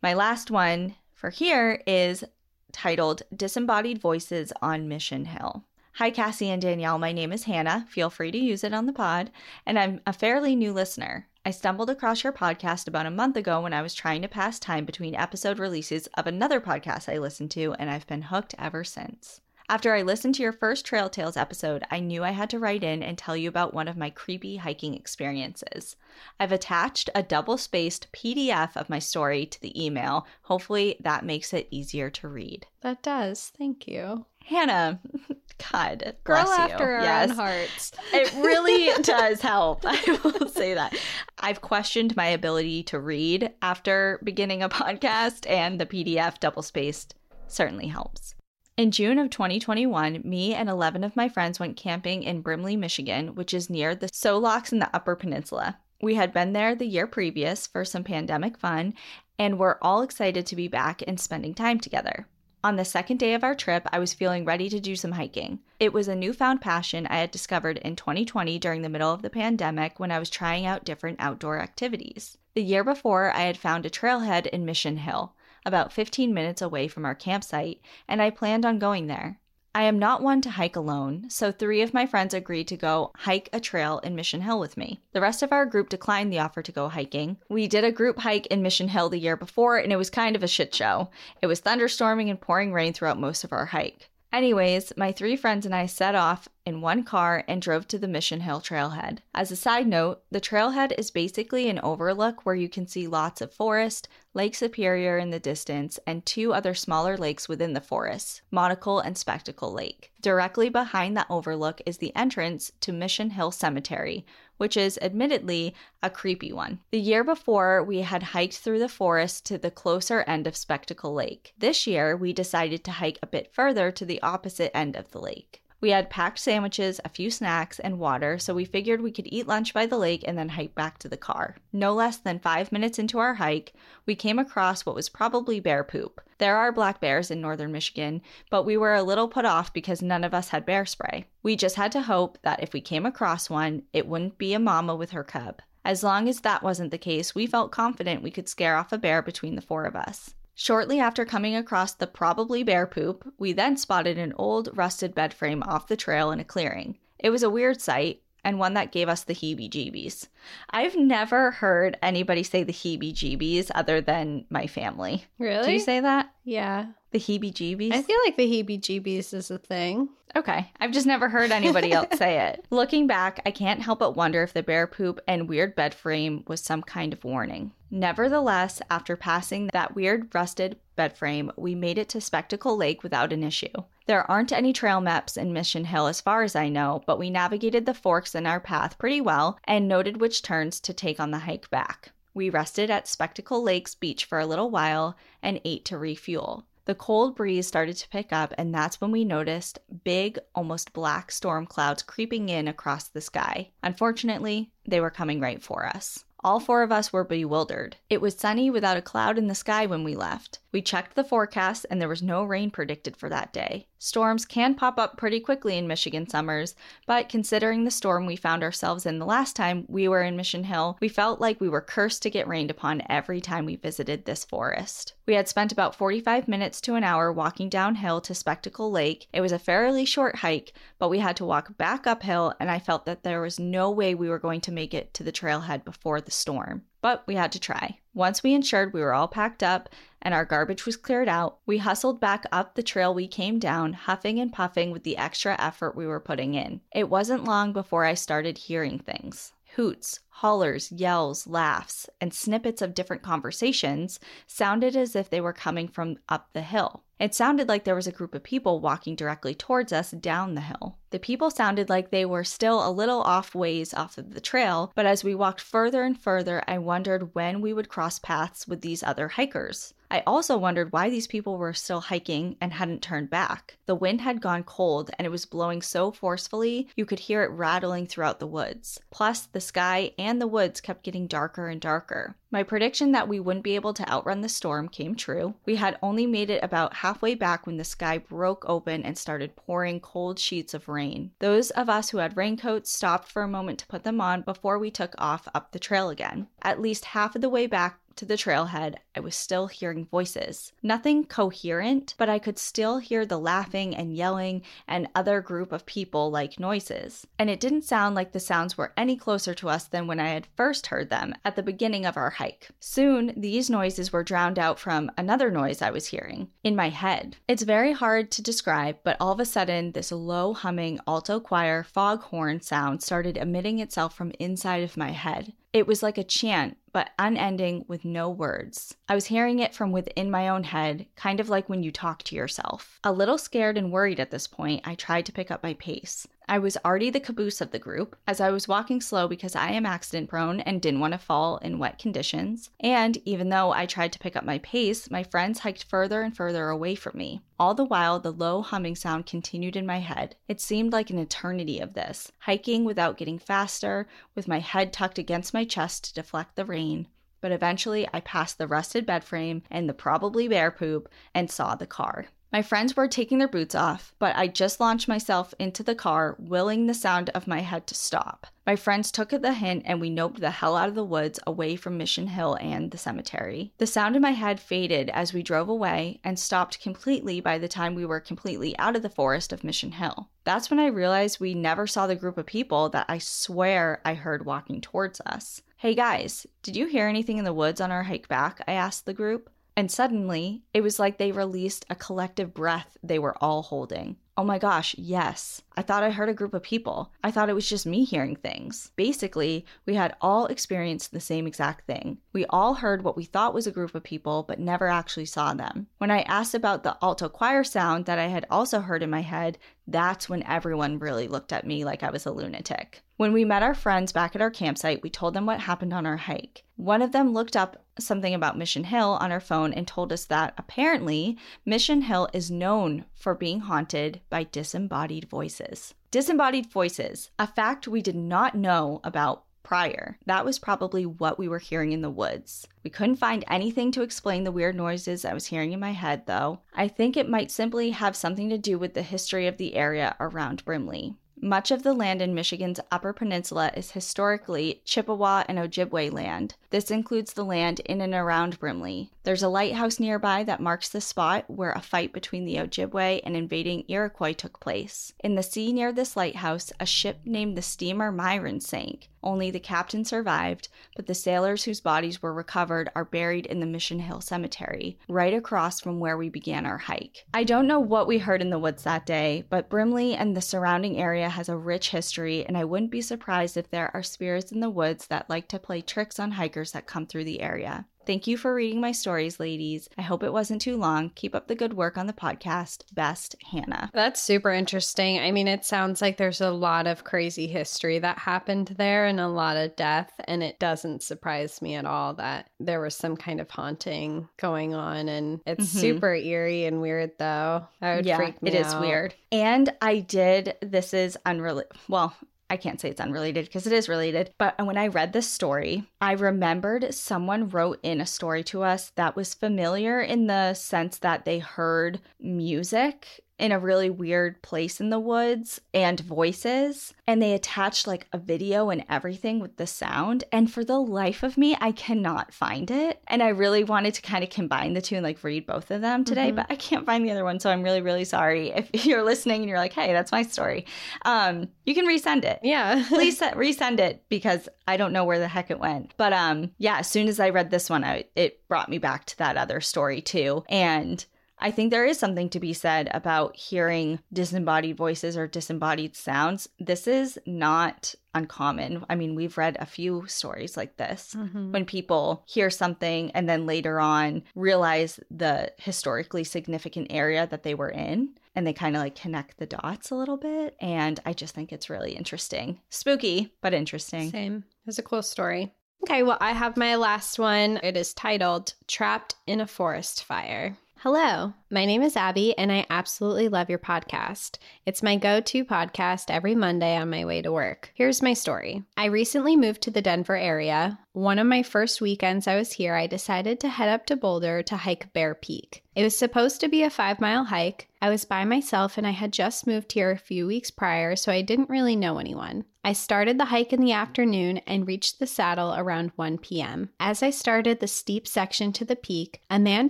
My 0.01 0.13
last 0.13 0.49
one 0.49 0.95
for 1.13 1.29
here 1.29 1.83
is 1.85 2.23
titled 2.71 3.23
"Disembodied 3.35 3.99
Voices 3.99 4.53
on 4.61 4.87
Mission 4.87 5.25
Hill." 5.25 5.65
Hi, 5.99 6.11
Cassie 6.11 6.49
and 6.49 6.61
Danielle. 6.61 6.97
My 6.97 7.11
name 7.11 7.33
is 7.33 7.43
Hannah. 7.43 7.85
Feel 7.89 8.09
free 8.09 8.31
to 8.31 8.37
use 8.37 8.63
it 8.63 8.73
on 8.73 8.85
the 8.85 8.93
pod, 8.93 9.31
and 9.65 9.77
I'm 9.77 9.99
a 10.07 10.13
fairly 10.13 10.55
new 10.55 10.71
listener. 10.71 11.27
I 11.45 11.51
stumbled 11.51 11.89
across 11.89 12.23
your 12.23 12.31
podcast 12.31 12.87
about 12.87 13.05
a 13.05 13.11
month 13.11 13.35
ago 13.35 13.59
when 13.59 13.73
I 13.73 13.81
was 13.81 13.93
trying 13.93 14.21
to 14.21 14.29
pass 14.29 14.59
time 14.59 14.85
between 14.85 15.13
episode 15.13 15.59
releases 15.59 16.07
of 16.13 16.25
another 16.25 16.61
podcast 16.61 17.13
I 17.13 17.17
listened 17.17 17.51
to, 17.51 17.73
and 17.73 17.89
I've 17.89 18.07
been 18.07 18.21
hooked 18.21 18.55
ever 18.57 18.85
since. 18.85 19.41
After 19.67 19.93
I 19.93 20.03
listened 20.03 20.35
to 20.35 20.41
your 20.41 20.53
first 20.53 20.85
Trail 20.85 21.09
Tales 21.09 21.35
episode, 21.35 21.83
I 21.91 21.99
knew 21.99 22.23
I 22.23 22.31
had 22.31 22.49
to 22.51 22.59
write 22.59 22.81
in 22.81 23.03
and 23.03 23.17
tell 23.17 23.35
you 23.35 23.49
about 23.49 23.73
one 23.73 23.89
of 23.89 23.97
my 23.97 24.09
creepy 24.09 24.55
hiking 24.55 24.95
experiences. 24.95 25.97
I've 26.39 26.53
attached 26.53 27.09
a 27.13 27.21
double 27.21 27.57
spaced 27.57 28.07
PDF 28.13 28.77
of 28.77 28.89
my 28.89 28.99
story 28.99 29.45
to 29.45 29.61
the 29.61 29.85
email. 29.85 30.25
Hopefully, 30.43 30.95
that 31.01 31.25
makes 31.25 31.53
it 31.53 31.67
easier 31.69 32.09
to 32.09 32.29
read. 32.29 32.67
That 32.83 33.03
does. 33.03 33.51
Thank 33.57 33.85
you. 33.85 34.25
Hannah, 34.45 35.01
God, 35.71 36.15
Girl 36.23 36.43
bless 36.43 36.57
you. 36.57 36.63
after 36.73 36.93
our 36.95 37.01
yes. 37.01 37.29
own 37.29 37.35
hearts. 37.35 37.91
It 38.13 38.33
really 38.35 38.91
does 39.03 39.41
help. 39.41 39.81
I 39.85 40.19
will 40.23 40.47
say 40.47 40.73
that. 40.73 40.97
I've 41.39 41.61
questioned 41.61 42.15
my 42.15 42.27
ability 42.27 42.83
to 42.83 42.99
read 42.99 43.51
after 43.61 44.19
beginning 44.23 44.63
a 44.63 44.69
podcast, 44.69 45.49
and 45.49 45.79
the 45.79 45.85
PDF 45.85 46.39
double 46.39 46.61
spaced 46.61 47.15
certainly 47.47 47.87
helps. 47.87 48.35
In 48.77 48.91
June 48.91 49.19
of 49.19 49.29
2021, 49.29 50.21
me 50.23 50.53
and 50.53 50.69
11 50.69 51.03
of 51.03 51.15
my 51.15 51.27
friends 51.27 51.59
went 51.59 51.75
camping 51.75 52.23
in 52.23 52.41
Brimley, 52.41 52.77
Michigan, 52.77 53.35
which 53.35 53.53
is 53.53 53.69
near 53.69 53.93
the 53.93 54.09
Soo 54.13 54.37
Locks 54.37 54.71
in 54.71 54.79
the 54.79 54.95
Upper 54.95 55.15
Peninsula. 55.15 55.77
We 56.01 56.15
had 56.15 56.31
been 56.31 56.53
there 56.53 56.75
the 56.75 56.85
year 56.85 57.05
previous 57.05 57.67
for 57.67 57.83
some 57.83 58.05
pandemic 58.05 58.57
fun, 58.57 58.93
and 59.37 59.59
were 59.59 59.77
all 59.81 60.01
excited 60.01 60.45
to 60.45 60.55
be 60.55 60.69
back 60.69 61.01
and 61.05 61.19
spending 61.19 61.53
time 61.53 61.79
together. 61.79 62.27
On 62.61 62.75
the 62.75 62.83
second 62.83 63.17
day 63.17 63.35
of 63.35 63.43
our 63.45 63.55
trip, 63.55 63.87
I 63.89 63.99
was 63.99 64.13
feeling 64.13 64.43
ready 64.43 64.67
to 64.67 64.81
do 64.81 64.97
some 64.97 65.13
hiking. 65.13 65.59
It 65.79 65.93
was 65.93 66.09
a 66.09 66.15
newfound 66.15 66.59
passion 66.59 67.07
I 67.07 67.19
had 67.19 67.31
discovered 67.31 67.77
in 67.77 67.95
2020 67.95 68.59
during 68.59 68.81
the 68.81 68.89
middle 68.89 69.13
of 69.13 69.21
the 69.21 69.29
pandemic 69.29 69.97
when 69.97 70.11
I 70.11 70.19
was 70.19 70.29
trying 70.29 70.65
out 70.65 70.83
different 70.83 71.21
outdoor 71.21 71.61
activities. 71.61 72.37
The 72.55 72.61
year 72.61 72.83
before, 72.83 73.31
I 73.33 73.43
had 73.43 73.57
found 73.57 73.85
a 73.85 73.89
trailhead 73.89 74.45
in 74.47 74.65
Mission 74.65 74.97
Hill, 74.97 75.35
about 75.65 75.93
15 75.93 76.33
minutes 76.33 76.61
away 76.61 76.89
from 76.89 77.05
our 77.05 77.15
campsite, 77.15 77.79
and 78.09 78.21
I 78.21 78.29
planned 78.29 78.65
on 78.65 78.77
going 78.77 79.07
there. 79.07 79.39
I 79.75 79.83
am 79.83 79.99
not 79.99 80.23
one 80.23 80.41
to 80.41 80.49
hike 80.49 80.75
alone, 80.75 81.29
so 81.29 81.51
three 81.51 81.81
of 81.83 81.93
my 81.93 82.07
friends 82.07 82.33
agreed 82.33 82.67
to 82.69 82.77
go 82.77 83.11
hike 83.15 83.49
a 83.53 83.59
trail 83.59 83.99
in 83.99 84.15
Mission 84.15 84.41
Hill 84.41 84.59
with 84.59 84.77
me. 84.77 84.99
The 85.13 85.21
rest 85.21 85.43
of 85.43 85.51
our 85.51 85.65
group 85.65 85.89
declined 85.89 86.33
the 86.33 86.39
offer 86.39 86.63
to 86.63 86.71
go 86.71 86.89
hiking. 86.89 87.37
We 87.49 87.67
did 87.67 87.83
a 87.83 87.91
group 87.91 88.17
hike 88.17 88.47
in 88.47 88.63
Mission 88.63 88.87
Hill 88.87 89.09
the 89.09 89.19
year 89.19 89.37
before, 89.37 89.77
and 89.77 89.93
it 89.93 89.97
was 89.97 90.09
kind 90.09 90.35
of 90.35 90.41
a 90.41 90.47
shit 90.47 90.73
show. 90.73 91.11
It 91.41 91.47
was 91.47 91.61
thunderstorming 91.61 92.31
and 92.31 92.41
pouring 92.41 92.73
rain 92.73 92.93
throughout 92.93 93.19
most 93.19 93.43
of 93.43 93.53
our 93.53 93.67
hike. 93.67 94.08
Anyways, 94.31 94.93
my 94.95 95.11
three 95.11 95.35
friends 95.35 95.65
and 95.65 95.73
I 95.73 95.87
set 95.87 96.13
off 96.13 96.47
in 96.63 96.81
one 96.81 97.03
car 97.03 97.43
and 97.47 97.59
drove 97.59 97.87
to 97.87 97.97
the 97.97 98.07
Mission 98.07 98.41
Hill 98.41 98.61
trailhead. 98.61 99.19
As 99.33 99.51
a 99.51 99.55
side 99.55 99.87
note, 99.87 100.21
the 100.29 100.39
trailhead 100.39 100.93
is 100.99 101.09
basically 101.09 101.67
an 101.67 101.79
overlook 101.79 102.45
where 102.45 102.53
you 102.53 102.69
can 102.69 102.85
see 102.85 103.07
lots 103.07 103.41
of 103.41 103.51
forest, 103.51 104.07
Lake 104.35 104.53
Superior 104.53 105.17
in 105.17 105.31
the 105.31 105.39
distance, 105.39 105.97
and 106.05 106.23
two 106.25 106.53
other 106.53 106.75
smaller 106.75 107.17
lakes 107.17 107.49
within 107.49 107.73
the 107.73 107.81
forest, 107.81 108.43
Monocle 108.51 108.99
and 108.99 109.17
Spectacle 109.17 109.73
Lake. 109.73 110.11
Directly 110.21 110.69
behind 110.69 111.17
that 111.17 111.25
overlook 111.27 111.81
is 111.87 111.97
the 111.97 112.15
entrance 112.15 112.71
to 112.81 112.93
Mission 112.93 113.31
Hill 113.31 113.49
Cemetery, 113.51 114.27
which 114.59 114.77
is 114.77 114.99
admittedly 115.01 115.73
a 116.03 116.09
creepy 116.09 116.53
one. 116.53 116.79
The 116.91 116.99
year 116.99 117.23
before, 117.23 117.83
we 117.83 118.01
had 118.01 118.21
hiked 118.21 118.57
through 118.57 118.79
the 118.79 118.87
forest 118.87 119.45
to 119.47 119.57
the 119.57 119.71
closer 119.71 120.21
end 120.21 120.45
of 120.45 120.55
Spectacle 120.55 121.13
Lake. 121.13 121.53
This 121.57 121.87
year, 121.87 122.15
we 122.15 122.33
decided 122.33 122.83
to 122.83 122.91
hike 122.91 123.17
a 123.23 123.27
bit 123.27 123.53
further 123.53 123.89
to 123.91 124.05
the 124.05 124.21
opposite 124.21 124.75
end 124.75 124.95
of 124.95 125.11
the 125.11 125.19
lake. 125.19 125.63
We 125.81 125.91
had 125.91 126.09
packed 126.09 126.39
sandwiches, 126.39 126.99
a 127.05 127.09
few 127.09 127.31
snacks, 127.31 127.79
and 127.79 127.99
water, 127.99 128.37
so 128.37 128.53
we 128.53 128.65
figured 128.65 129.01
we 129.01 129.13
could 129.13 129.27
eat 129.31 129.47
lunch 129.47 129.73
by 129.73 129.85
the 129.85 129.97
lake 129.97 130.23
and 130.27 130.37
then 130.37 130.49
hike 130.49 130.75
back 130.75 130.97
to 130.99 131.07
the 131.07 131.15
car. 131.15 131.55
No 131.71 131.93
less 131.93 132.17
than 132.17 132.39
five 132.39 132.71
minutes 132.71 132.99
into 132.99 133.17
our 133.19 133.35
hike, 133.35 133.73
we 134.05 134.13
came 134.13 134.39
across 134.39 134.85
what 134.85 134.95
was 134.95 135.07
probably 135.07 135.61
bear 135.61 135.85
poop. 135.85 136.19
There 136.37 136.57
are 136.57 136.73
black 136.73 136.99
bears 136.99 137.31
in 137.31 137.39
northern 137.39 137.71
Michigan, 137.71 138.21
but 138.49 138.63
we 138.63 138.75
were 138.75 138.95
a 138.95 139.03
little 139.03 139.29
put 139.29 139.45
off 139.45 139.71
because 139.71 140.01
none 140.01 140.25
of 140.25 140.33
us 140.33 140.49
had 140.49 140.65
bear 140.65 140.85
spray. 140.85 141.25
We 141.43 141.55
just 141.55 141.77
had 141.77 141.93
to 141.93 142.01
hope 142.01 142.37
that 142.41 142.61
if 142.61 142.73
we 142.73 142.81
came 142.81 143.05
across 143.05 143.49
one, 143.49 143.83
it 143.93 144.07
wouldn't 144.07 144.37
be 144.37 144.53
a 144.53 144.59
mama 144.59 144.95
with 144.95 145.11
her 145.11 145.23
cub. 145.23 145.61
As 145.85 146.03
long 146.03 146.27
as 146.27 146.41
that 146.41 146.61
wasn't 146.61 146.91
the 146.91 146.97
case, 146.97 147.33
we 147.33 147.47
felt 147.47 147.71
confident 147.71 148.21
we 148.21 148.31
could 148.31 148.49
scare 148.49 148.75
off 148.75 148.91
a 148.91 148.97
bear 148.97 149.21
between 149.21 149.55
the 149.55 149.61
four 149.61 149.85
of 149.85 149.95
us. 149.95 150.35
Shortly 150.61 150.99
after 150.99 151.23
coming 151.23 151.55
across 151.55 151.93
the 151.93 152.05
probably 152.05 152.63
bear 152.63 152.85
poop, 152.85 153.33
we 153.37 153.53
then 153.53 153.77
spotted 153.77 154.17
an 154.17 154.33
old 154.35 154.67
rusted 154.73 155.15
bed 155.15 155.33
frame 155.33 155.63
off 155.63 155.87
the 155.87 155.95
trail 155.95 156.31
in 156.31 156.41
a 156.41 156.43
clearing. 156.43 156.97
It 157.17 157.29
was 157.29 157.43
a 157.43 157.49
weird 157.49 157.79
sight 157.79 158.23
and 158.43 158.59
one 158.59 158.73
that 158.73 158.91
gave 158.91 159.07
us 159.07 159.23
the 159.23 159.33
heebie 159.33 159.69
jeebies. 159.69 160.27
I've 160.69 160.95
never 160.95 161.51
heard 161.51 161.97
anybody 162.01 162.43
say 162.43 162.63
the 162.63 162.73
heebie 162.73 163.13
jeebies 163.13 163.71
other 163.73 164.01
than 164.01 164.45
my 164.49 164.67
family. 164.67 165.25
Really? 165.37 165.65
Do 165.65 165.71
you 165.71 165.79
say 165.79 165.99
that? 165.99 166.31
Yeah. 166.43 166.87
The 167.11 167.19
heebie 167.19 167.53
jeebies? 167.53 167.93
I 167.93 168.01
feel 168.01 168.17
like 168.25 168.37
the 168.37 168.47
heebie 168.47 168.79
jeebies 168.79 169.33
is 169.33 169.51
a 169.51 169.57
thing. 169.57 170.09
Okay. 170.35 170.71
I've 170.79 170.91
just 170.91 171.07
never 171.07 171.27
heard 171.27 171.51
anybody 171.51 171.91
else 171.91 172.17
say 172.17 172.39
it. 172.49 172.65
Looking 172.69 173.07
back, 173.07 173.41
I 173.45 173.51
can't 173.51 173.81
help 173.81 173.99
but 173.99 174.15
wonder 174.15 174.43
if 174.43 174.53
the 174.53 174.61
bear 174.61 174.85
poop 174.85 175.19
and 175.27 175.49
weird 175.49 175.75
bed 175.75 175.93
frame 175.93 176.43
was 176.47 176.61
some 176.61 176.83
kind 176.83 177.13
of 177.13 177.23
warning. 177.23 177.71
Nevertheless, 177.91 178.81
after 178.91 179.15
passing 179.15 179.69
that 179.73 179.95
weird 179.95 180.33
rusted 180.35 180.77
bed 180.95 181.17
frame, 181.17 181.51
we 181.55 181.73
made 181.73 181.97
it 181.97 182.09
to 182.09 182.21
Spectacle 182.21 182.77
Lake 182.77 183.01
without 183.01 183.33
an 183.33 183.43
issue. 183.43 183.71
There 184.05 184.29
aren't 184.29 184.51
any 184.51 184.73
trail 184.73 185.01
maps 185.01 185.37
in 185.37 185.53
Mission 185.53 185.85
Hill 185.85 186.07
as 186.07 186.21
far 186.21 186.43
as 186.43 186.55
I 186.55 186.69
know, 186.69 187.03
but 187.07 187.17
we 187.17 187.29
navigated 187.29 187.85
the 187.85 187.93
forks 187.93 188.35
in 188.35 188.45
our 188.45 188.59
path 188.59 188.97
pretty 188.97 189.21
well 189.21 189.59
and 189.63 189.87
noted 189.87 190.19
which 190.19 190.38
turns 190.41 190.79
to 190.81 190.93
take 190.93 191.19
on 191.19 191.31
the 191.31 191.39
hike 191.39 191.69
back. 191.69 192.11
We 192.33 192.49
rested 192.49 192.89
at 192.89 193.07
Spectacle 193.07 193.61
Lake's 193.61 193.95
beach 193.95 194.25
for 194.25 194.39
a 194.39 194.45
little 194.45 194.69
while 194.69 195.17
and 195.41 195.59
ate 195.65 195.85
to 195.85 195.97
refuel. 195.97 196.65
The 196.85 196.95
cold 196.95 197.35
breeze 197.35 197.67
started 197.67 197.97
to 197.97 198.09
pick 198.09 198.33
up, 198.33 198.53
and 198.57 198.73
that's 198.73 198.99
when 198.99 199.11
we 199.11 199.23
noticed 199.23 199.79
big, 200.03 200.39
almost 200.55 200.93
black 200.93 201.31
storm 201.31 201.65
clouds 201.65 202.01
creeping 202.01 202.49
in 202.49 202.67
across 202.67 203.07
the 203.07 203.21
sky. 203.21 203.71
Unfortunately, 203.83 204.71
they 204.87 204.99
were 204.99 205.11
coming 205.11 205.39
right 205.39 205.61
for 205.61 205.85
us. 205.85 206.25
All 206.41 206.61
four 206.61 206.81
of 206.83 206.91
us 206.91 207.11
were 207.11 207.25
bewildered. 207.25 207.97
It 208.09 208.21
was 208.21 208.37
sunny 208.37 208.69
without 208.69 208.95
a 208.95 209.01
cloud 209.01 209.37
in 209.37 209.47
the 209.47 209.55
sky 209.55 209.85
when 209.85 210.05
we 210.05 210.15
left. 210.15 210.59
We 210.71 210.81
checked 210.81 211.15
the 211.15 211.23
forecast 211.23 211.85
and 211.89 211.99
there 211.99 212.07
was 212.07 212.23
no 212.23 212.45
rain 212.45 212.71
predicted 212.71 213.17
for 213.17 213.27
that 213.27 213.51
day. 213.51 213.87
Storms 214.01 214.45
can 214.45 214.75
pop 214.75 214.97
up 214.97 215.17
pretty 215.17 215.41
quickly 215.41 215.77
in 215.77 215.85
Michigan 215.85 216.27
summers, 216.27 216.73
but 217.05 217.27
considering 217.27 217.83
the 217.83 217.91
storm 217.91 218.25
we 218.25 218.37
found 218.37 218.63
ourselves 218.63 219.05
in 219.05 219.19
the 219.19 219.25
last 219.25 219.57
time 219.57 219.83
we 219.89 220.07
were 220.07 220.21
in 220.21 220.37
Mission 220.37 220.63
Hill, 220.63 220.97
we 221.01 221.09
felt 221.09 221.41
like 221.41 221.59
we 221.59 221.67
were 221.67 221.81
cursed 221.81 222.21
to 222.21 222.29
get 222.29 222.47
rained 222.47 222.71
upon 222.71 223.03
every 223.09 223.41
time 223.41 223.65
we 223.65 223.75
visited 223.75 224.23
this 224.23 224.45
forest. 224.45 225.15
We 225.25 225.33
had 225.33 225.49
spent 225.49 225.73
about 225.73 225.95
45 225.95 226.47
minutes 226.47 226.79
to 226.81 226.95
an 226.95 227.03
hour 227.03 227.29
walking 227.33 227.67
downhill 227.67 228.21
to 228.21 228.33
Spectacle 228.33 228.89
Lake. 228.89 229.27
It 229.33 229.41
was 229.41 229.51
a 229.51 229.59
fairly 229.59 230.05
short 230.05 230.37
hike, 230.37 230.71
but 230.97 231.09
we 231.09 231.19
had 231.19 231.35
to 231.35 231.45
walk 231.45 231.77
back 231.77 232.07
uphill, 232.07 232.53
and 232.57 232.71
I 232.71 232.79
felt 232.79 233.03
that 233.03 233.23
there 233.23 233.41
was 233.41 233.59
no 233.59 233.91
way 233.91 234.15
we 234.15 234.29
were 234.29 234.39
going 234.39 234.61
to 234.61 234.71
make 234.71 234.93
it 234.93 235.13
to 235.15 235.23
the 235.23 235.33
trailhead 235.33 235.83
before 235.83 236.21
the 236.21 236.31
storm. 236.31 236.83
But 237.01 237.23
we 237.27 237.35
had 237.35 237.51
to 237.53 237.59
try. 237.59 237.99
Once 238.13 238.43
we 238.43 238.53
ensured 238.53 238.93
we 238.93 239.01
were 239.01 239.13
all 239.13 239.27
packed 239.27 239.63
up 239.63 239.89
and 240.21 240.33
our 240.33 240.43
garbage 240.43 240.85
was 240.85 240.97
cleared 240.97 241.29
out, 241.29 241.59
we 241.65 241.77
hustled 241.77 242.19
back 242.19 242.45
up 242.51 242.75
the 242.75 242.83
trail 242.83 243.13
we 243.13 243.27
came 243.27 243.59
down, 243.59 243.93
huffing 243.93 244.39
and 244.39 244.51
puffing 244.51 244.91
with 244.91 245.03
the 245.03 245.17
extra 245.17 245.55
effort 245.59 245.95
we 245.95 246.05
were 246.05 246.19
putting 246.19 246.55
in. 246.55 246.81
It 246.93 247.09
wasn't 247.09 247.45
long 247.45 247.71
before 247.71 248.03
I 248.03 248.15
started 248.15 248.57
hearing 248.57 248.99
things. 248.99 249.53
Hoots, 249.79 250.19
hollers, 250.27 250.91
yells, 250.91 251.47
laughs, 251.47 252.09
and 252.19 252.33
snippets 252.33 252.81
of 252.81 252.93
different 252.93 253.23
conversations 253.23 254.19
sounded 254.45 254.93
as 254.93 255.15
if 255.15 255.29
they 255.29 255.39
were 255.39 255.53
coming 255.53 255.87
from 255.87 256.17
up 256.27 256.49
the 256.51 256.63
hill. 256.63 257.05
It 257.17 257.33
sounded 257.33 257.69
like 257.69 257.85
there 257.85 257.95
was 257.95 258.05
a 258.05 258.11
group 258.11 258.35
of 258.35 258.43
people 258.43 258.81
walking 258.81 259.15
directly 259.15 259.55
towards 259.55 259.93
us 259.93 260.11
down 260.11 260.55
the 260.55 260.59
hill. 260.59 260.97
The 261.11 261.19
people 261.19 261.49
sounded 261.49 261.87
like 261.87 262.11
they 262.11 262.25
were 262.25 262.43
still 262.43 262.85
a 262.85 262.91
little 262.91 263.21
off 263.21 263.55
ways 263.55 263.93
off 263.93 264.17
of 264.17 264.33
the 264.33 264.41
trail, 264.41 264.91
but 264.95 265.05
as 265.05 265.23
we 265.23 265.33
walked 265.33 265.61
further 265.61 266.03
and 266.03 266.19
further, 266.19 266.61
I 266.67 266.77
wondered 266.77 267.33
when 267.33 267.61
we 267.61 267.71
would 267.71 267.87
cross 267.87 268.19
paths 268.19 268.67
with 268.67 268.81
these 268.81 269.01
other 269.01 269.29
hikers. 269.29 269.93
I 270.11 270.23
also 270.25 270.57
wondered 270.57 270.91
why 270.91 271.09
these 271.09 271.27
people 271.27 271.57
were 271.57 271.73
still 271.73 272.01
hiking 272.01 272.57
and 272.59 272.73
hadn't 272.73 273.01
turned 273.03 273.29
back. 273.29 273.77
The 273.85 273.95
wind 273.95 274.21
had 274.21 274.41
gone 274.41 274.63
cold 274.63 275.11
and 275.17 275.25
it 275.25 275.29
was 275.29 275.45
blowing 275.45 275.81
so 275.81 276.11
forcefully 276.11 276.89
you 276.95 277.05
could 277.05 277.19
hear 277.19 277.43
it 277.43 277.51
rattling 277.51 278.07
throughout 278.07 278.39
the 278.39 278.47
woods. 278.47 278.99
Plus, 279.11 279.41
the 279.41 279.61
sky 279.61 280.11
and 280.17 280.41
the 280.41 280.47
woods 280.47 280.81
kept 280.81 281.03
getting 281.03 281.27
darker 281.27 281.67
and 281.67 281.79
darker. 281.79 282.35
My 282.51 282.63
prediction 282.63 283.11
that 283.11 283.27
we 283.27 283.39
wouldn't 283.39 283.63
be 283.63 283.75
able 283.75 283.93
to 283.93 284.09
outrun 284.11 284.41
the 284.41 284.49
storm 284.49 284.89
came 284.89 285.13
true. 285.13 285.53
We 285.65 285.75
had 285.75 285.99
only 286.01 286.25
made 286.25 286.49
it 286.49 286.63
about 286.63 286.95
halfway 286.95 287.35
back 287.35 287.67
when 287.67 287.77
the 287.77 287.83
sky 287.83 288.17
broke 288.17 288.65
open 288.67 289.03
and 289.03 289.15
started 289.15 289.55
pouring 289.55 289.99
cold 289.99 290.39
sheets 290.39 290.73
of 290.73 290.89
rain. 290.89 291.31
Those 291.37 291.69
of 291.71 291.89
us 291.89 292.09
who 292.09 292.17
had 292.17 292.35
raincoats 292.35 292.91
stopped 292.91 293.31
for 293.31 293.43
a 293.43 293.47
moment 293.47 293.77
to 293.79 293.87
put 293.87 294.03
them 294.03 294.19
on 294.19 294.41
before 294.41 294.79
we 294.79 294.89
took 294.89 295.13
off 295.19 295.47
up 295.53 295.71
the 295.71 295.77
trail 295.77 296.09
again. 296.09 296.47
At 296.63 296.81
least 296.81 297.05
half 297.05 297.35
of 297.35 297.41
the 297.41 297.49
way 297.49 297.67
back, 297.67 297.99
to 298.15 298.25
the 298.25 298.35
trailhead, 298.35 298.95
I 299.15 299.19
was 299.19 299.35
still 299.35 299.67
hearing 299.67 300.05
voices. 300.05 300.71
Nothing 300.83 301.25
coherent, 301.25 302.15
but 302.17 302.29
I 302.29 302.39
could 302.39 302.57
still 302.57 302.97
hear 302.97 303.25
the 303.25 303.39
laughing 303.39 303.95
and 303.95 304.15
yelling 304.15 304.61
and 304.87 305.07
other 305.15 305.41
group 305.41 305.71
of 305.71 305.85
people 305.85 306.31
like 306.31 306.59
noises. 306.59 307.27
And 307.37 307.49
it 307.49 307.59
didn't 307.59 307.83
sound 307.83 308.15
like 308.15 308.31
the 308.31 308.39
sounds 308.39 308.77
were 308.77 308.93
any 308.95 309.15
closer 309.15 309.53
to 309.55 309.69
us 309.69 309.85
than 309.85 310.07
when 310.07 310.19
I 310.19 310.29
had 310.29 310.47
first 310.55 310.87
heard 310.87 311.09
them 311.09 311.33
at 311.43 311.55
the 311.55 311.63
beginning 311.63 312.05
of 312.05 312.17
our 312.17 312.29
hike. 312.29 312.69
Soon, 312.79 313.33
these 313.35 313.69
noises 313.69 314.11
were 314.11 314.23
drowned 314.23 314.59
out 314.59 314.79
from 314.79 315.11
another 315.17 315.51
noise 315.51 315.81
I 315.81 315.91
was 315.91 316.07
hearing 316.07 316.49
in 316.63 316.75
my 316.75 316.89
head. 316.89 317.37
It's 317.47 317.63
very 317.63 317.93
hard 317.93 318.31
to 318.31 318.41
describe, 318.41 318.97
but 319.03 319.17
all 319.19 319.31
of 319.31 319.39
a 319.39 319.45
sudden, 319.45 319.91
this 319.91 320.11
low 320.11 320.53
humming 320.53 320.99
alto 321.07 321.39
choir 321.39 321.83
foghorn 321.83 322.61
sound 322.61 323.03
started 323.03 323.37
emitting 323.37 323.79
itself 323.79 324.15
from 324.15 324.31
inside 324.39 324.83
of 324.83 324.97
my 324.97 325.11
head. 325.11 325.53
It 325.71 325.85
was 325.85 326.01
like 326.01 326.17
a 326.17 326.23
chant, 326.23 326.77
but 326.91 327.11
unending 327.19 327.85
with 327.87 328.05
no 328.05 328.29
words. 328.29 328.95
I 329.07 329.15
was 329.15 329.27
hearing 329.27 329.59
it 329.59 329.75
from 329.75 329.91
within 329.91 330.31
my 330.31 330.49
own 330.49 330.63
head, 330.63 331.05
kind 331.15 331.39
of 331.39 331.49
like 331.49 331.69
when 331.69 331.83
you 331.83 331.91
talk 331.91 332.23
to 332.23 332.35
yourself. 332.35 332.99
A 333.03 333.11
little 333.11 333.37
scared 333.37 333.77
and 333.77 333.91
worried 333.91 334.19
at 334.19 334.31
this 334.31 334.47
point, 334.47 334.87
I 334.87 334.95
tried 334.95 335.25
to 335.27 335.31
pick 335.31 335.51
up 335.51 335.63
my 335.63 335.73
pace. 335.75 336.27
I 336.49 336.57
was 336.57 336.77
already 336.83 337.11
the 337.11 337.19
caboose 337.19 337.61
of 337.61 337.69
the 337.69 337.77
group, 337.77 338.15
as 338.25 338.41
I 338.41 338.49
was 338.49 338.67
walking 338.67 339.01
slow 339.01 339.27
because 339.27 339.55
I 339.55 339.69
am 339.69 339.85
accident 339.85 340.31
prone 340.31 340.61
and 340.61 340.81
didn't 340.81 340.99
want 340.99 341.13
to 341.13 341.19
fall 341.19 341.57
in 341.57 341.77
wet 341.77 341.99
conditions. 341.99 342.71
And 342.79 343.19
even 343.23 343.49
though 343.49 343.71
I 343.71 343.85
tried 343.85 344.11
to 344.13 344.19
pick 344.19 344.35
up 344.35 344.43
my 344.43 344.57
pace, 344.57 345.11
my 345.11 345.21
friends 345.21 345.59
hiked 345.59 345.83
further 345.83 346.23
and 346.23 346.35
further 346.35 346.69
away 346.69 346.95
from 346.95 347.15
me. 347.19 347.41
All 347.59 347.75
the 347.75 347.85
while, 347.85 348.19
the 348.19 348.33
low 348.33 348.63
humming 348.63 348.95
sound 348.95 349.27
continued 349.27 349.75
in 349.75 349.85
my 349.85 349.99
head. 349.99 350.37
It 350.47 350.59
seemed 350.59 350.91
like 350.91 351.11
an 351.11 351.19
eternity 351.19 351.79
of 351.79 351.93
this, 351.93 352.31
hiking 352.39 352.83
without 352.83 353.17
getting 353.17 353.37
faster, 353.37 354.07
with 354.33 354.47
my 354.47 354.57
head 354.57 354.91
tucked 354.91 355.19
against 355.19 355.53
my 355.53 355.65
chest 355.65 356.05
to 356.05 356.13
deflect 356.15 356.55
the 356.55 356.65
rain. 356.65 357.07
But 357.41 357.51
eventually, 357.51 358.07
I 358.11 358.21
passed 358.21 358.57
the 358.57 358.67
rusted 358.67 359.05
bed 359.05 359.23
frame 359.23 359.61
and 359.69 359.87
the 359.87 359.93
probably 359.93 360.47
bear 360.47 360.71
poop 360.71 361.09
and 361.35 361.51
saw 361.51 361.75
the 361.75 361.85
car. 361.85 362.25
My 362.51 362.63
friends 362.63 362.97
were 362.97 363.07
taking 363.07 363.37
their 363.37 363.47
boots 363.47 363.75
off, 363.75 364.15
but 364.17 364.35
I 364.35 364.47
just 364.47 364.79
launched 364.79 365.07
myself 365.07 365.53
into 365.59 365.83
the 365.83 365.93
car, 365.93 366.35
willing 366.39 366.87
the 366.87 366.95
sound 366.95 367.29
of 367.35 367.47
my 367.47 367.59
head 367.59 367.85
to 367.87 367.93
stop. 367.93 368.47
My 368.65 368.75
friends 368.75 369.11
took 369.11 369.29
the 369.29 369.53
hint 369.53 369.83
and 369.85 370.01
we 370.01 370.09
noped 370.09 370.39
the 370.39 370.49
hell 370.49 370.75
out 370.75 370.89
of 370.89 370.95
the 370.95 371.03
woods 371.03 371.39
away 371.45 371.75
from 371.75 371.99
Mission 371.99 372.25
Hill 372.25 372.57
and 372.59 372.89
the 372.89 372.97
cemetery. 372.97 373.71
The 373.77 373.85
sound 373.85 374.15
in 374.15 374.23
my 374.23 374.31
head 374.31 374.59
faded 374.59 375.11
as 375.11 375.31
we 375.31 375.43
drove 375.43 375.69
away 375.69 376.21
and 376.23 376.39
stopped 376.39 376.81
completely 376.81 377.39
by 377.39 377.59
the 377.59 377.67
time 377.67 377.93
we 377.93 378.05
were 378.05 378.19
completely 378.19 378.75
out 378.79 378.95
of 378.95 379.03
the 379.03 379.09
forest 379.09 379.53
of 379.53 379.63
Mission 379.63 379.91
Hill. 379.91 380.29
That's 380.43 380.71
when 380.71 380.79
I 380.79 380.87
realized 380.87 381.39
we 381.39 381.53
never 381.53 381.85
saw 381.85 382.07
the 382.07 382.15
group 382.15 382.39
of 382.39 382.47
people 382.47 382.89
that 382.89 383.05
I 383.07 383.19
swear 383.19 384.01
I 384.03 384.15
heard 384.15 384.43
walking 384.43 384.81
towards 384.81 385.21
us. 385.23 385.61
Hey 385.77 385.93
guys, 385.93 386.47
did 386.63 386.75
you 386.75 386.87
hear 386.87 387.07
anything 387.07 387.37
in 387.37 387.45
the 387.45 387.53
woods 387.53 387.79
on 387.79 387.91
our 387.91 388.03
hike 388.03 388.27
back? 388.27 388.63
I 388.67 388.73
asked 388.73 389.05
the 389.05 389.13
group. 389.13 389.51
And 389.79 389.89
suddenly, 389.89 390.63
it 390.73 390.81
was 390.81 390.99
like 390.99 391.17
they 391.17 391.31
released 391.31 391.85
a 391.89 391.95
collective 391.95 392.53
breath 392.53 392.97
they 393.01 393.17
were 393.17 393.41
all 393.41 393.61
holding. 393.61 394.17
Oh 394.35 394.43
my 394.43 394.59
gosh, 394.59 394.93
yes. 394.97 395.61
I 395.77 395.81
thought 395.83 396.03
I 396.03 396.11
heard 396.11 396.27
a 396.27 396.33
group 396.33 396.53
of 396.53 396.63
people. 396.63 397.13
I 397.23 397.31
thought 397.31 397.47
it 397.47 397.55
was 397.55 397.67
just 397.67 397.85
me 397.85 398.03
hearing 398.03 398.35
things. 398.35 398.91
Basically, 398.97 399.65
we 399.85 399.95
had 399.95 400.17
all 400.19 400.47
experienced 400.47 401.13
the 401.13 401.21
same 401.21 401.47
exact 401.47 401.85
thing. 401.87 402.17
We 402.33 402.45
all 402.47 402.73
heard 402.73 403.03
what 403.03 403.15
we 403.15 403.23
thought 403.23 403.53
was 403.53 403.67
a 403.67 403.71
group 403.71 403.95
of 403.95 404.03
people, 404.03 404.43
but 404.43 404.59
never 404.59 404.89
actually 404.89 405.25
saw 405.25 405.53
them. 405.53 405.87
When 405.97 406.11
I 406.11 406.23
asked 406.23 406.55
about 406.55 406.83
the 406.83 406.97
alto 407.01 407.29
choir 407.29 407.63
sound 407.63 408.03
that 408.05 408.19
I 408.19 408.27
had 408.27 408.45
also 408.49 408.81
heard 408.81 409.01
in 409.01 409.09
my 409.09 409.21
head, 409.21 409.57
that's 409.91 410.29
when 410.29 410.43
everyone 410.43 410.99
really 410.99 411.27
looked 411.27 411.51
at 411.51 411.65
me 411.65 411.85
like 411.85 412.03
I 412.03 412.11
was 412.11 412.25
a 412.25 412.31
lunatic. 412.31 413.01
When 413.17 413.33
we 413.33 413.43
met 413.43 413.63
our 413.63 413.73
friends 413.73 414.11
back 414.11 414.35
at 414.35 414.41
our 414.41 414.49
campsite, 414.49 415.03
we 415.03 415.09
told 415.09 415.33
them 415.33 415.45
what 415.45 415.59
happened 415.59 415.93
on 415.93 416.05
our 416.05 416.17
hike. 416.17 416.63
One 416.77 417.01
of 417.01 417.11
them 417.11 417.33
looked 417.33 417.57
up 417.57 417.83
something 417.99 418.33
about 418.33 418.57
Mission 418.57 418.85
Hill 418.85 419.17
on 419.19 419.31
her 419.31 419.41
phone 419.41 419.73
and 419.73 419.85
told 419.85 420.13
us 420.13 420.25
that 420.25 420.53
apparently 420.57 421.37
Mission 421.65 422.03
Hill 422.03 422.29
is 422.33 422.49
known 422.49 423.05
for 423.13 423.35
being 423.35 423.59
haunted 423.59 424.21
by 424.29 424.45
disembodied 424.45 425.27
voices. 425.29 425.93
Disembodied 426.11 426.67
voices, 426.71 427.29
a 427.37 427.45
fact 427.45 427.87
we 427.87 428.01
did 428.01 428.15
not 428.15 428.55
know 428.55 429.01
about 429.03 429.43
prior. 429.63 430.17
That 430.25 430.45
was 430.45 430.59
probably 430.59 431.05
what 431.05 431.37
we 431.37 431.47
were 431.47 431.59
hearing 431.59 431.91
in 431.91 432.01
the 432.01 432.09
woods. 432.09 432.67
We 432.83 432.89
couldn't 432.89 433.17
find 433.17 433.43
anything 433.47 433.91
to 433.93 434.01
explain 434.01 434.43
the 434.43 434.51
weird 434.51 434.75
noises 434.75 435.25
I 435.25 435.33
was 435.33 435.47
hearing 435.47 435.73
in 435.73 435.79
my 435.79 435.91
head, 435.91 436.25
though. 436.25 436.59
I 436.73 436.87
think 436.87 437.15
it 437.15 437.29
might 437.29 437.51
simply 437.51 437.91
have 437.91 438.15
something 438.15 438.49
to 438.49 438.57
do 438.57 438.79
with 438.79 438.93
the 438.93 439.01
history 439.01 439.47
of 439.47 439.57
the 439.57 439.75
area 439.75 440.15
around 440.19 440.65
Brimley. 440.65 441.15
Much 441.41 441.71
of 441.71 441.83
the 441.83 441.93
land 441.93 442.21
in 442.21 442.33
Michigan's 442.33 442.81
Upper 442.91 443.13
Peninsula 443.13 443.71
is 443.73 443.91
historically 443.91 444.81
Chippewa 444.83 445.45
and 445.47 445.57
Ojibwe 445.57 446.11
land. 446.11 446.55
This 446.71 446.91
includes 446.91 447.33
the 447.33 447.43
land 447.43 447.79
in 447.81 447.99
and 448.01 448.13
around 448.13 448.59
Brimley. 448.59 449.11
There's 449.23 449.43
a 449.43 449.49
lighthouse 449.49 449.99
nearby 449.99 450.43
that 450.43 450.61
marks 450.61 450.89
the 450.89 451.01
spot 451.01 451.45
where 451.47 451.71
a 451.71 451.81
fight 451.81 452.13
between 452.13 452.45
the 452.45 452.55
Ojibwe 452.57 453.21
and 453.23 453.35
invading 453.35 453.85
Iroquois 453.87 454.33
took 454.33 454.59
place. 454.59 455.13
In 455.23 455.35
the 455.35 455.43
sea 455.43 455.73
near 455.73 455.91
this 455.91 456.15
lighthouse, 456.15 456.71
a 456.79 456.85
ship 456.85 457.21
named 457.25 457.57
the 457.57 457.61
steamer 457.61 458.11
Myron 458.11 458.59
sank. 458.59 459.09
Only 459.21 459.51
the 459.51 459.59
captain 459.59 460.05
survived, 460.05 460.69
but 460.95 461.05
the 461.05 461.13
sailors 461.13 461.65
whose 461.65 461.81
bodies 461.81 462.21
were 462.21 462.33
recovered 462.33 462.89
are 462.95 463.03
buried 463.03 463.45
in 463.47 463.59
the 463.59 463.65
Mission 463.65 463.99
Hill 463.99 464.21
Cemetery, 464.21 464.97
right 465.09 465.33
across 465.33 465.81
from 465.81 465.99
where 465.99 466.17
we 466.17 466.29
began 466.29 466.65
our 466.65 466.77
hike. 466.77 467.25
I 467.33 467.43
don't 467.43 467.67
know 467.67 467.81
what 467.81 468.07
we 468.07 468.19
heard 468.19 468.41
in 468.41 468.49
the 468.49 468.59
woods 468.59 468.83
that 468.83 469.05
day, 469.05 469.43
but 469.49 469.69
Brimley 469.69 470.15
and 470.15 470.37
the 470.37 470.41
surrounding 470.41 470.97
area 470.97 471.27
has 471.27 471.49
a 471.49 471.57
rich 471.57 471.89
history, 471.89 472.45
and 472.45 472.57
I 472.57 472.63
wouldn't 472.63 472.91
be 472.91 473.01
surprised 473.01 473.57
if 473.57 473.69
there 473.69 473.91
are 473.93 474.03
spirits 474.03 474.53
in 474.53 474.61
the 474.61 474.69
woods 474.69 475.07
that 475.07 475.29
like 475.29 475.49
to 475.49 475.59
play 475.59 475.81
tricks 475.81 476.17
on 476.17 476.31
hikers 476.31 476.58
that 476.71 476.87
come 476.87 477.05
through 477.07 477.23
the 477.25 477.41
area. 477.41 477.85
Thank 478.05 478.25
you 478.25 478.37
for 478.37 478.55
reading 478.55 478.81
my 478.81 478.91
stories, 478.91 479.39
ladies. 479.39 479.87
I 479.95 480.01
hope 480.01 480.23
it 480.23 480.33
wasn't 480.33 480.61
too 480.63 480.77
long. 480.77 481.11
Keep 481.13 481.35
up 481.35 481.47
the 481.47 481.53
good 481.53 481.73
work 481.73 481.95
on 481.95 482.07
the 482.07 482.13
podcast. 482.13 482.85
Best, 482.95 483.35
Hannah. 483.51 483.91
That's 483.93 484.19
super 484.19 484.49
interesting. 484.49 485.19
I 485.19 485.29
mean, 485.31 485.47
it 485.47 485.63
sounds 485.63 486.01
like 486.01 486.17
there's 486.17 486.41
a 486.41 486.49
lot 486.49 486.87
of 486.87 487.03
crazy 487.03 487.45
history 487.45 487.99
that 487.99 488.17
happened 488.17 488.73
there 488.79 489.05
and 489.05 489.19
a 489.19 489.27
lot 489.27 489.57
of 489.57 489.75
death. 489.75 490.11
And 490.23 490.41
it 490.41 490.57
doesn't 490.57 491.03
surprise 491.03 491.61
me 491.61 491.75
at 491.75 491.85
all 491.85 492.15
that 492.15 492.49
there 492.59 492.81
was 492.81 492.95
some 492.95 493.15
kind 493.15 493.39
of 493.39 493.51
haunting 493.51 494.27
going 494.37 494.73
on. 494.73 495.07
And 495.07 495.41
it's 495.45 495.65
Mhm. 495.65 495.79
super 495.79 496.15
eerie 496.15 496.65
and 496.65 496.81
weird, 496.81 497.11
though. 497.19 497.67
That 497.79 497.97
would 497.97 498.05
yeah, 498.07 498.15
freak 498.17 498.41
me 498.41 498.49
it 498.49 498.55
is 498.55 498.73
out. 498.73 498.81
weird. 498.81 499.13
And 499.31 499.71
I 499.83 499.99
did, 499.99 500.55
this 500.63 500.95
is 500.95 501.15
unrelated. 501.27 501.73
Well, 501.87 502.15
I 502.49 502.57
can't 502.57 502.81
say 502.81 502.89
it's 502.89 503.01
unrelated 503.01 503.45
because 503.45 503.67
it 503.67 503.73
is 503.73 503.89
related. 503.89 504.31
But 504.37 504.63
when 504.65 504.77
I 504.77 504.87
read 504.87 505.13
this 505.13 505.27
story, 505.27 505.83
I 506.01 506.13
remembered 506.13 506.93
someone 506.93 507.49
wrote 507.49 507.79
in 507.83 508.01
a 508.01 508.05
story 508.05 508.43
to 508.45 508.63
us 508.63 508.91
that 508.95 509.15
was 509.15 509.33
familiar 509.33 510.01
in 510.01 510.27
the 510.27 510.53
sense 510.53 510.97
that 510.99 511.25
they 511.25 511.39
heard 511.39 511.99
music 512.19 513.23
in 513.39 513.51
a 513.51 513.59
really 513.59 513.89
weird 513.89 514.41
place 514.41 514.79
in 514.79 514.89
the 514.89 514.99
woods 514.99 515.61
and 515.73 515.99
voices. 515.99 516.93
And 517.07 517.21
they 517.21 517.33
attached 517.33 517.87
like 517.87 518.07
a 518.13 518.17
video 518.17 518.69
and 518.69 518.83
everything 518.89 519.39
with 519.39 519.57
the 519.57 519.65
sound. 519.65 520.23
And 520.31 520.51
for 520.51 520.63
the 520.63 520.79
life 520.79 521.23
of 521.23 521.37
me, 521.37 521.57
I 521.59 521.71
cannot 521.71 522.33
find 522.33 522.69
it. 522.69 523.01
And 523.07 523.23
I 523.23 523.29
really 523.29 523.63
wanted 523.63 523.93
to 523.95 524.01
kind 524.01 524.23
of 524.23 524.29
combine 524.29 524.73
the 524.73 524.81
two 524.81 524.95
and 524.95 525.03
like 525.03 525.23
read 525.23 525.45
both 525.47 525.71
of 525.71 525.81
them 525.81 526.03
today, 526.03 526.31
Mhm. 526.31 526.35
but 526.35 526.47
I 526.49 526.55
can't 526.55 526.85
find 526.85 527.03
the 527.05 527.11
other 527.11 527.23
one. 527.23 527.39
So 527.39 527.49
I'm 527.49 527.63
really, 527.63 527.81
really 527.81 528.05
sorry. 528.05 528.49
If 528.51 528.69
you're 528.85 529.03
listening 529.03 529.41
and 529.41 529.49
you're 529.49 529.57
like, 529.57 529.73
hey, 529.73 529.93
that's 529.93 530.11
my 530.11 530.21
story, 530.23 530.65
um, 531.05 531.47
you 531.65 531.73
can 531.73 531.87
resend 531.87 532.25
it 532.25 532.39
Yeah. 532.43 532.83
please 532.89 533.17
se- 533.17 533.31
resend 533.35 533.79
it 533.79 534.03
because 534.09 534.49
I 534.67 534.77
don't 534.77 534.93
know 534.93 535.05
where 535.05 535.19
the 535.19 535.27
heck 535.27 535.49
it 535.49 535.59
went. 535.59 535.93
But 535.97 536.13
um, 536.13 536.51
yeah, 536.57 536.79
as 536.79 536.87
soon 536.89 537.07
as 537.07 537.19
I 537.19 537.29
read 537.29 537.49
this 537.49 537.69
one, 537.69 537.83
I, 537.83 538.03
it 538.15 538.47
brought 538.47 538.69
me 538.69 538.77
back 538.77 539.05
to 539.05 539.17
that 539.19 539.37
other 539.37 539.61
story 539.61 540.01
too. 540.01 540.43
And 540.49 541.03
I 541.41 541.51
think 541.51 541.71
there 541.71 541.85
is 541.85 541.97
something 541.97 542.29
to 542.29 542.39
be 542.39 542.53
said 542.53 542.89
about 542.93 543.35
hearing 543.35 543.99
disembodied 544.11 544.75
voices 544.77 545.15
or 545.17 545.27
disembodied 545.27 545.95
sounds. 545.95 546.49
This 546.59 546.85
is 546.87 547.17
not 547.25 547.95
uncommon. 548.13 548.83
I 548.89 548.95
mean, 548.95 549.15
we've 549.15 549.37
read 549.37 549.55
a 549.59 549.65
few 549.65 550.05
stories 550.07 550.57
like 550.57 550.77
this 550.77 551.15
Mhm. 551.17 551.51
when 551.53 551.65
people 551.65 552.23
hear 552.27 552.49
something 552.49 553.11
and 553.11 553.29
then 553.29 553.45
later 553.45 553.79
on 553.79 554.23
realize 554.35 554.99
the 555.11 555.53
historically 555.57 556.23
significant 556.23 556.87
area 556.89 557.27
that 557.27 557.43
they 557.43 557.53
were 557.53 557.69
in 557.69 558.09
and 558.35 558.45
they 558.47 558.53
kind 558.53 558.75
of 558.75 558.81
like 558.81 558.95
connect 558.95 559.37
the 559.37 559.45
dots 559.45 559.91
a 559.91 559.95
little 559.95 560.17
bit 560.17 560.55
and 560.61 560.99
i 561.05 561.13
just 561.13 561.35
think 561.35 561.51
it's 561.51 561.69
really 561.69 561.91
interesting 561.91 562.59
spooky 562.69 563.33
but 563.41 563.53
interesting 563.53 564.09
Same. 564.09 564.37
It 564.37 564.65
was 564.67 564.79
a 564.79 564.83
cool 564.83 565.01
story. 565.03 565.53
Okay, 565.83 566.03
well, 566.03 566.17
I 566.19 566.33
have 566.33 566.57
my 566.57 566.75
last 566.75 567.17
one. 567.19 567.57
It 567.63 567.77
is 567.77 567.93
titled 567.93 568.53
Trapped 568.67 569.15
in 569.25 569.39
a 569.39 569.47
Forest 569.47 570.03
Fire. 570.03 570.57
Hello, 570.83 571.33
my 571.51 571.65
name 571.65 571.81
is 571.81 571.97
Abby, 571.97 572.37
and 572.37 572.53
I 572.53 572.65
absolutely 572.69 573.27
love 573.27 573.49
your 573.49 573.59
podcast. 573.59 574.37
It's 574.65 574.81
my 574.81 574.95
go 574.95 575.19
to 575.19 575.43
podcast 575.43 576.05
every 576.09 576.35
Monday 576.35 576.77
on 576.77 576.89
my 576.89 577.03
way 577.03 577.21
to 577.21 577.33
work. 577.33 577.73
Here's 577.73 578.01
my 578.01 578.13
story 578.13 578.63
I 578.77 578.85
recently 578.85 579.35
moved 579.35 579.61
to 579.63 579.71
the 579.71 579.81
Denver 579.81 580.15
area. 580.15 580.79
One 580.93 581.19
of 581.19 581.27
my 581.27 581.43
first 581.43 581.81
weekends 581.81 582.27
I 582.27 582.37
was 582.37 582.53
here, 582.53 582.75
I 582.75 582.87
decided 582.87 583.41
to 583.41 583.49
head 583.49 583.67
up 583.67 583.87
to 583.87 583.97
Boulder 583.97 584.41
to 584.43 584.55
hike 584.55 584.93
Bear 584.93 585.15
Peak. 585.15 585.65
It 585.79 585.83
was 585.83 585.97
supposed 585.97 586.41
to 586.41 586.49
be 586.49 586.61
a 586.63 586.69
five 586.69 586.99
mile 586.99 587.23
hike. 587.23 587.69
I 587.81 587.89
was 587.89 588.03
by 588.03 588.25
myself 588.25 588.77
and 588.77 588.85
I 588.85 588.89
had 588.89 589.13
just 589.13 589.47
moved 589.47 589.71
here 589.71 589.91
a 589.91 589.97
few 589.97 590.27
weeks 590.27 590.51
prior, 590.51 590.97
so 590.97 591.09
I 591.09 591.21
didn't 591.21 591.49
really 591.49 591.77
know 591.77 591.99
anyone. 591.99 592.43
I 592.65 592.73
started 592.73 593.17
the 593.17 593.31
hike 593.31 593.53
in 593.53 593.61
the 593.61 593.71
afternoon 593.71 594.39
and 594.39 594.67
reached 594.67 594.99
the 594.99 595.07
saddle 595.07 595.55
around 595.55 595.93
1 595.95 596.17
p.m. 596.17 596.71
As 596.81 597.01
I 597.01 597.11
started 597.11 597.61
the 597.61 597.67
steep 597.69 598.09
section 598.09 598.51
to 598.51 598.65
the 598.65 598.75
peak, 598.75 599.21
a 599.29 599.39
man 599.39 599.69